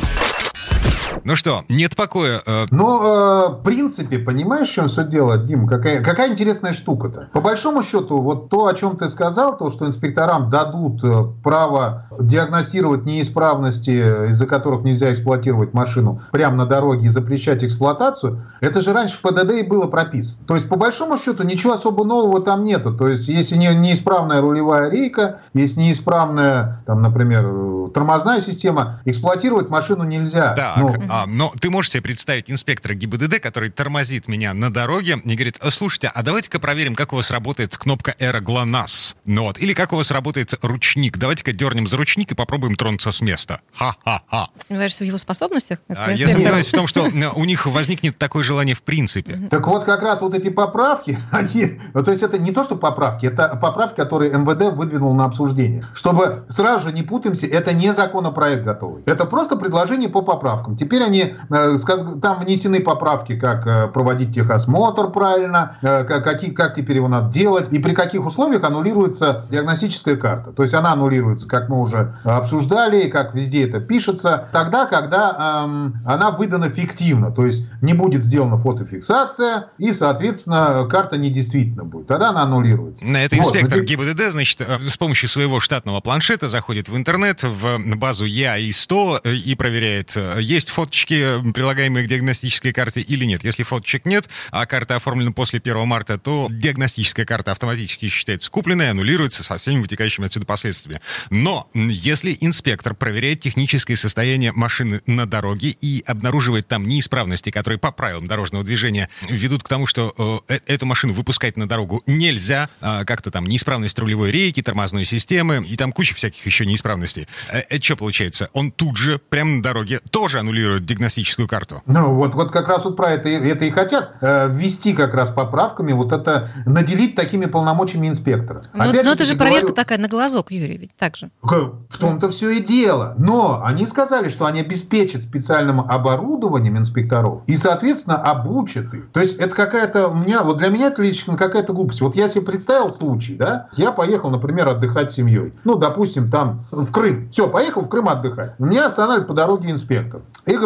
Ну 1.29 1.35
что, 1.35 1.63
нет 1.69 1.97
покоя. 1.97 2.41
э, 2.47 2.67
Ну, 2.71 3.03
э, 3.03 3.49
в 3.49 3.63
принципе, 3.65 4.21
понимаешь, 4.21 4.69
в 4.69 4.73
чем 4.73 4.87
все 4.87 5.05
дело, 5.05 5.37
Дим? 5.37 5.67
Какая, 5.67 6.01
какая 6.01 6.31
интересная 6.31 6.73
штука-то? 6.73 7.31
По 7.33 7.41
большому 7.41 7.83
счету, 7.83 8.21
вот 8.23 8.49
то, 8.49 8.67
о 8.69 8.75
чем 8.75 8.97
ты 8.97 9.09
сказал, 9.09 9.57
то, 9.59 9.69
что 9.69 9.87
инспекторам 9.87 10.51
дадут 10.51 11.03
э, 11.03 11.25
право 11.43 12.07
диагностировать 12.17 13.05
неисправности, 13.07 14.29
из-за 14.29 14.47
которых 14.47 14.83
нельзя 14.85 15.11
эксплуатировать 15.11 15.75
машину 15.75 16.23
прямо 16.31 16.55
на 16.59 16.67
дороге 16.67 17.07
и 17.07 17.09
запрещать 17.09 17.65
эксплуатацию, 17.65 18.45
это 18.61 18.81
же 18.81 18.93
раньше 18.93 19.17
в 19.17 19.23
ПДД 19.23 19.51
и 19.55 19.63
было 19.65 19.89
прописано. 19.89 20.45
То 20.47 20.55
есть, 20.55 20.69
по 20.69 20.77
большому 20.77 21.19
счету, 21.19 21.43
ничего 21.43 21.73
особо 21.73 22.05
нового 22.05 22.41
там 22.41 22.63
нету. 22.63 22.95
То 22.97 23.09
есть, 23.09 23.27
если 23.27 23.57
не, 23.57 23.75
неисправная 23.75 24.41
рулевая 24.41 24.91
рейка, 24.91 25.41
если 25.55 25.81
неисправная, 25.81 26.85
там, 26.87 27.03
например, 27.03 27.45
э, 27.45 27.89
тормозная 27.93 28.41
система, 28.41 29.01
эксплуатировать 29.05 29.69
машину 29.71 30.05
нельзя. 30.05 30.55
Так, 30.55 30.77
Ну, 30.77 30.95
а, 31.16 31.16
но 31.27 31.53
ты 31.61 31.71
можешь 31.71 31.93
себе 31.93 32.03
представить 32.03 32.51
инспектора 32.51 32.95
ГИБДД, 32.95 33.41
который 33.41 33.71
тормозит 33.71 34.29
меня 34.29 34.53
на 34.53 34.73
дороге 34.73 35.17
и 35.25 35.35
говорит, 35.35 35.59
«А, 35.63 35.71
слушайте, 35.71 36.11
а 36.13 36.23
давайте-ка 36.23 36.59
проверим, 36.59 36.95
как 36.95 37.13
у 37.13 37.17
вас 37.17 37.31
работает 37.31 37.77
кнопка 37.77 38.15
«Эра 38.19 38.41
ГЛОНАСС». 38.41 39.17
Ну 39.25 39.45
вот, 39.45 39.59
или 39.59 39.73
как 39.73 39.93
у 39.93 39.97
вас 39.97 40.11
работает 40.11 40.53
ручник. 40.63 41.19
Давайте-ка 41.19 41.53
дернем 41.53 41.87
за 41.87 41.97
ручник 41.97 42.33
и 42.33 42.35
попробуем 42.35 42.75
тронуться 42.75 43.13
с 43.13 43.21
места. 43.21 43.61
Ха-ха-ха. 43.75 44.49
Сомневаешься 44.67 45.05
в 45.05 45.07
его 45.07 45.19
способностях? 45.19 45.79
А, 45.89 46.13
я 46.13 46.29
сомневаюсь 46.29 46.69
в 46.69 46.73
том, 46.73 46.87
что 46.87 47.09
у 47.35 47.45
них 47.45 47.67
возникнет 47.67 48.19
такое 48.19 48.43
желание 48.43 48.75
в 48.75 48.83
принципе. 48.83 49.49
Так 49.51 49.67
вот, 49.67 49.85
как 49.85 50.03
раз 50.03 50.21
вот 50.21 50.35
эти 50.35 50.49
поправки, 50.49 51.19
они, 51.31 51.81
ну, 51.95 52.03
то 52.03 52.11
есть 52.11 52.23
это 52.23 52.39
не 52.39 52.53
то, 52.53 52.65
что 52.65 52.77
поправки, 52.77 53.27
это 53.27 53.49
поправки, 53.61 53.97
которые 53.97 54.33
МВД 54.33 54.75
выдвинул 54.77 55.15
на 55.15 55.25
обсуждение. 55.25 55.87
Чтобы 55.95 56.45
сразу 56.49 56.89
же 56.89 56.93
не 56.93 57.03
путаемся, 57.03 57.47
это 57.47 57.73
не 57.73 57.93
законопроект 57.93 58.65
готовый. 58.65 59.03
Это 59.07 59.25
просто 59.25 59.57
предложение 59.57 60.09
по 60.09 60.23
поправкам. 60.23 60.77
Теперь 60.77 60.96
они, 61.03 61.35
э, 61.51 61.77
там 62.23 62.41
внесены 62.41 62.81
поправки, 62.81 63.39
как 63.39 63.67
э, 63.67 63.89
проводить 63.89 64.35
техосмотр 64.35 65.11
правильно, 65.11 65.79
э, 65.83 66.05
как, 66.05 66.25
какие, 66.25 66.51
как 66.51 66.75
теперь 66.75 66.97
его 66.97 67.09
надо 67.09 67.33
делать, 67.33 67.73
и 67.73 67.79
при 67.79 67.95
каких 67.95 68.25
условиях 68.25 68.65
аннулируется 68.65 69.47
диагностическая 69.51 70.17
карта. 70.17 70.53
То 70.53 70.63
есть 70.63 70.75
она 70.75 70.93
аннулируется, 70.93 71.49
как 71.49 71.69
мы 71.69 71.81
уже 71.81 72.17
обсуждали, 72.25 73.03
и 73.03 73.11
как 73.11 73.35
везде 73.35 73.69
это 73.69 73.81
пишется, 73.81 74.49
тогда, 74.53 74.87
когда 74.87 75.65
эм, 75.65 75.97
она 76.05 76.31
выдана 76.31 76.71
фиктивно, 76.71 77.31
то 77.31 77.45
есть 77.45 77.65
не 77.83 77.95
будет 77.95 78.25
сделана 78.25 78.59
фотофиксация, 78.59 79.67
и, 79.79 79.93
соответственно, 79.93 80.87
карта 80.91 81.19
недействительна 81.19 81.85
будет. 81.85 82.07
Тогда 82.07 82.31
она 82.31 82.43
аннулируется. 82.43 83.05
На 83.05 83.25
Это 83.25 83.37
Вот, 83.37 83.47
инспектор 83.47 83.81
те- 83.81 83.87
ГИБДД, 83.97 84.33
значит, 84.33 84.61
с 84.61 84.97
помощью 84.97 85.29
своего 85.29 85.61
штатного 85.61 86.01
планшета 86.01 86.49
заходит 86.49 86.89
в 86.89 86.97
интернет, 86.97 87.43
в 87.43 87.97
базу 87.97 88.25
ЯИ-100 88.25 89.21
э, 89.25 89.35
и 89.35 89.55
проверяет, 89.55 90.17
есть 90.39 90.71
фоточки, 90.87 91.53
прилагаемые 91.53 92.07
к 92.07 92.09
диагностической 92.09 92.73
карте 92.73 93.01
или 93.01 93.25
нет. 93.25 93.43
Если 93.43 93.65
фоточек 93.65 94.07
нет, 94.07 94.29
а 94.53 94.67
карта 94.67 94.97
оформлена 94.97 95.33
после 95.33 95.59
1 95.59 95.87
марта, 95.87 96.17
то 96.17 96.47
диагностическая 96.49 97.27
карта 97.27 97.51
автоматически 97.51 98.09
считается 98.09 98.51
купленной, 98.51 98.91
аннулируется 98.91 99.43
со 99.43 99.59
всеми 99.59 99.81
вытекающими 99.81 100.27
отсюда 100.27 100.47
последствиями. 100.47 101.01
Но 101.31 101.69
если 101.75 102.37
инспектор 102.41 102.95
проверяет 102.95 103.41
техническое 103.41 103.97
состояние 103.97 104.53
машины 104.53 105.01
на 105.07 105.27
дороге 105.27 105.71
и 105.71 106.05
обнаруживает 106.07 106.69
там 106.69 106.87
неисправности, 106.87 107.51
которые 107.51 107.81
по 107.81 107.91
правилам 107.91 108.29
дорожного 108.29 108.65
движения 108.65 109.09
ведут 109.29 109.65
к 109.65 109.69
тому, 109.69 109.87
что 109.87 110.43
э, 110.49 110.55
э 110.55 110.59
эту 110.67 110.87
машину 110.87 111.15
выпускать 111.15 111.57
на 111.57 111.69
дорогу 111.69 112.03
нельзя, 112.07 112.69
э, 112.81 113.05
как-то 113.05 113.31
там 113.31 113.47
неисправность 113.47 113.99
рулевой 113.99 114.31
рейки, 114.31 114.63
тормозной 114.63 115.05
системы 115.05 115.65
и 115.67 115.77
там 115.77 115.93
куча 115.93 116.15
всяких 116.15 116.45
еще 116.47 116.65
неисправностей. 116.65 117.27
Э, 117.51 117.61
это 117.69 117.83
что 117.83 117.97
получается? 117.97 118.51
Он 118.53 118.71
тут 118.71 118.97
же, 118.97 119.19
прямо 119.19 119.57
на 119.57 119.63
дороге, 119.63 120.01
тоже 120.11 120.39
аннулирует 120.39 120.76
диагностическую 120.85 121.49
карту? 121.49 121.83
Ну, 121.87 122.15
вот, 122.15 122.35
вот 122.35 122.51
как 122.51 122.69
раз 122.69 122.85
вот 122.85 122.97
про 122.97 123.13
это, 123.13 123.29
это 123.29 123.65
и 123.65 123.71
хотят 123.71 124.17
э, 124.21 124.49
ввести 124.51 124.93
как 124.93 125.15
раз 125.15 125.31
поправками, 125.31 125.93
вот 125.93 126.13
это 126.13 126.51
наделить 126.67 127.15
такими 127.15 127.47
полномочиями 127.47 128.09
инспектора. 128.09 128.65
Но, 128.75 128.85
ну, 128.85 128.93
но 129.03 129.13
это 129.13 129.25
же 129.25 129.37
проверка 129.37 129.67
говорю, 129.69 129.75
такая 129.75 129.99
на 129.99 130.09
глазок, 130.09 130.51
Юрий, 130.51 130.77
ведь 130.77 130.97
так 130.97 131.17
же. 131.17 131.31
В 131.43 131.99
том-то 131.99 132.31
все 132.31 132.51
и 132.51 132.61
дело. 132.61 133.15
Но 133.19 133.63
они 133.65 133.87
сказали, 133.87 134.29
что 134.29 134.47
они 134.47 134.61
обеспечат 134.61 135.23
специальным 135.23 135.81
оборудованием 135.81 136.79
инспекторов 136.79 137.43
и, 137.47 137.57
соответственно, 137.57 138.17
обучат 138.17 138.93
их. 138.95 139.11
То 139.13 139.21
есть 139.21 139.37
это 139.37 139.55
какая-то 139.55 140.09
у 140.09 140.15
меня, 140.15 140.43
вот 140.43 140.59
для 140.59 140.69
меня 140.69 140.89
это 140.89 141.03
лично 141.03 141.37
какая-то 141.37 141.73
глупость. 141.73 142.01
Вот 142.01 142.17
я 142.17 142.29
себе 142.29 142.45
представил 142.45 142.93
случай, 142.93 143.35
да, 143.35 143.69
я 143.77 143.93
поехал, 143.93 144.31
например, 144.31 144.69
отдыхать 144.69 145.11
с 145.11 145.15
семьей. 145.15 145.53
Ну, 145.65 145.77
допустим, 145.77 146.31
там 146.31 146.67
в 146.71 146.91
Крым. 146.91 147.29
Все, 147.31 147.49
поехал 147.49 147.83
в 147.83 147.89
Крым 147.89 148.09
отдыхать. 148.09 148.59
Меня 148.59 148.87
останавливает 148.87 149.29
по 149.29 149.35
дороге 149.35 149.71
инспектор 149.71 150.23
и 150.45 150.57
говорит, 150.57 150.66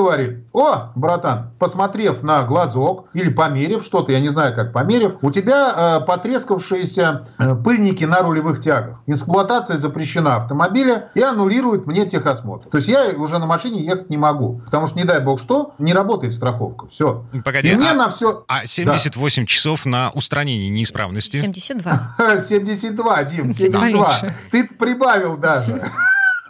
о, 0.53 0.93
братан, 0.95 1.51
посмотрев 1.59 2.23
на 2.23 2.43
глазок 2.43 3.09
или 3.15 3.29
померив 3.29 3.85
что-то, 3.85 4.13
я 4.13 4.21
не 4.21 4.29
знаю, 4.29 4.55
как 4.55 4.73
померив, 4.73 5.15
у 5.23 5.31
тебя 5.31 6.01
э, 6.01 6.07
потрескавшиеся 6.07 7.27
э, 7.39 7.55
пыльники 7.57 8.05
на 8.05 8.21
рулевых 8.21 8.61
тягах. 8.61 9.01
Эксплуатация 9.07 9.79
запрещена 9.79 10.37
автомобиля 10.37 11.11
и 11.15 11.21
аннулирует 11.21 11.87
мне 11.87 12.07
техосмотр. 12.07 12.69
То 12.69 12.79
есть 12.79 12.89
я 12.89 13.11
уже 13.17 13.39
на 13.39 13.47
машине 13.47 13.85
ехать 13.85 14.11
не 14.11 14.17
могу, 14.17 14.63
потому 14.65 14.87
что, 14.87 14.97
не 14.97 15.05
дай 15.05 15.21
бог 15.21 15.41
что, 15.41 15.75
не 15.79 15.93
работает 15.93 16.33
страховка. 16.33 16.89
Все. 16.89 17.25
Погоди, 17.45 17.71
и 17.71 17.75
мне 17.77 17.91
а, 17.91 17.95
на 17.95 18.11
все... 18.11 18.45
а 18.49 18.67
78 18.67 19.43
да. 19.43 19.47
часов 19.47 19.87
на 19.87 20.11
устранение 20.15 20.69
неисправности? 20.69 21.37
72. 21.37 22.39
72, 22.41 23.25
Дим, 23.25 23.53
72. 23.53 24.15
Ты 24.51 24.69
прибавил 24.69 25.37
даже. 25.37 25.93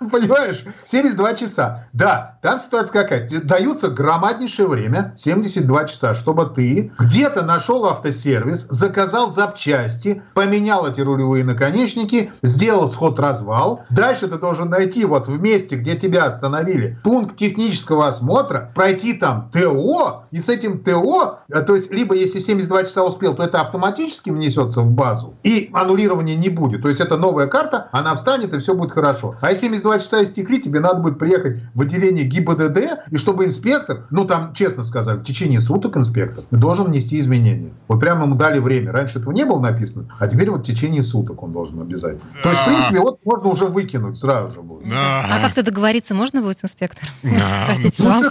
Понимаешь? 0.00 0.64
72 0.84 1.34
часа. 1.34 1.88
Да, 1.92 2.38
там 2.40 2.58
ситуация 2.58 3.02
какая. 3.02 3.28
Даются 3.28 3.88
громаднейшее 3.88 4.66
время, 4.66 5.12
72 5.16 5.84
часа, 5.84 6.14
чтобы 6.14 6.46
ты 6.46 6.90
где-то 6.98 7.44
нашел 7.44 7.84
автосервис, 7.86 8.66
заказал 8.70 9.30
запчасти, 9.30 10.22
поменял 10.34 10.86
эти 10.86 11.02
рулевые 11.02 11.44
наконечники, 11.44 12.32
сделал 12.42 12.88
сход-развал. 12.88 13.82
Дальше 13.90 14.26
ты 14.28 14.38
должен 14.38 14.70
найти 14.70 15.04
вот 15.04 15.26
в 15.26 15.40
месте, 15.40 15.76
где 15.76 15.96
тебя 15.96 16.24
остановили, 16.24 16.98
пункт 17.04 17.36
технического 17.36 18.08
осмотра, 18.08 18.72
пройти 18.74 19.12
там 19.12 19.50
ТО, 19.52 20.24
и 20.30 20.40
с 20.40 20.48
этим 20.48 20.82
ТО, 20.82 21.40
а, 21.52 21.60
то 21.60 21.74
есть 21.74 21.90
либо 21.90 22.14
если 22.14 22.40
72 22.40 22.84
часа 22.84 23.04
успел, 23.04 23.34
то 23.34 23.42
это 23.42 23.60
автоматически 23.60 24.30
внесется 24.30 24.80
в 24.80 24.90
базу, 24.90 25.34
и 25.42 25.70
аннулирования 25.74 26.36
не 26.36 26.48
будет. 26.48 26.82
То 26.82 26.88
есть 26.88 27.00
это 27.00 27.18
новая 27.18 27.48
карта, 27.48 27.88
она 27.92 28.14
встанет, 28.14 28.54
и 28.54 28.58
все 28.60 28.74
будет 28.74 28.92
хорошо. 28.92 29.36
А 29.40 29.54
72 29.54 29.89
два 29.90 29.98
часа 29.98 30.22
истекли, 30.22 30.60
тебе 30.60 30.78
надо 30.78 31.00
будет 31.00 31.18
приехать 31.18 31.62
в 31.74 31.80
отделение 31.80 32.24
ГИБДД, 32.24 33.10
и 33.10 33.16
чтобы 33.16 33.44
инспектор, 33.44 34.06
ну 34.10 34.24
там, 34.24 34.54
честно 34.54 34.84
сказать, 34.84 35.20
в 35.20 35.24
течение 35.24 35.60
суток 35.60 35.96
инспектор 35.96 36.44
должен 36.52 36.92
нести 36.92 37.18
изменения. 37.18 37.72
Вот 37.88 37.98
прямо 37.98 38.24
ему 38.24 38.36
дали 38.36 38.60
время. 38.60 38.92
Раньше 38.92 39.18
этого 39.18 39.32
не 39.32 39.44
было 39.44 39.58
написано, 39.58 40.06
а 40.20 40.28
теперь 40.28 40.48
вот 40.50 40.60
в 40.60 40.64
течение 40.64 41.02
суток 41.02 41.42
он 41.42 41.52
должен 41.52 41.80
обязательно. 41.80 42.22
То 42.40 42.50
есть, 42.50 42.60
в 42.60 42.64
принципе, 42.66 43.00
вот 43.00 43.18
можно 43.24 43.48
уже 43.48 43.66
выкинуть 43.66 44.16
сразу 44.16 44.54
же 44.54 44.62
будет. 44.62 44.86
А 44.92 45.40
как-то 45.40 45.64
договориться 45.64 46.14
можно 46.14 46.40
будет 46.40 46.58
с 46.58 46.64
инспектором? 46.64 47.12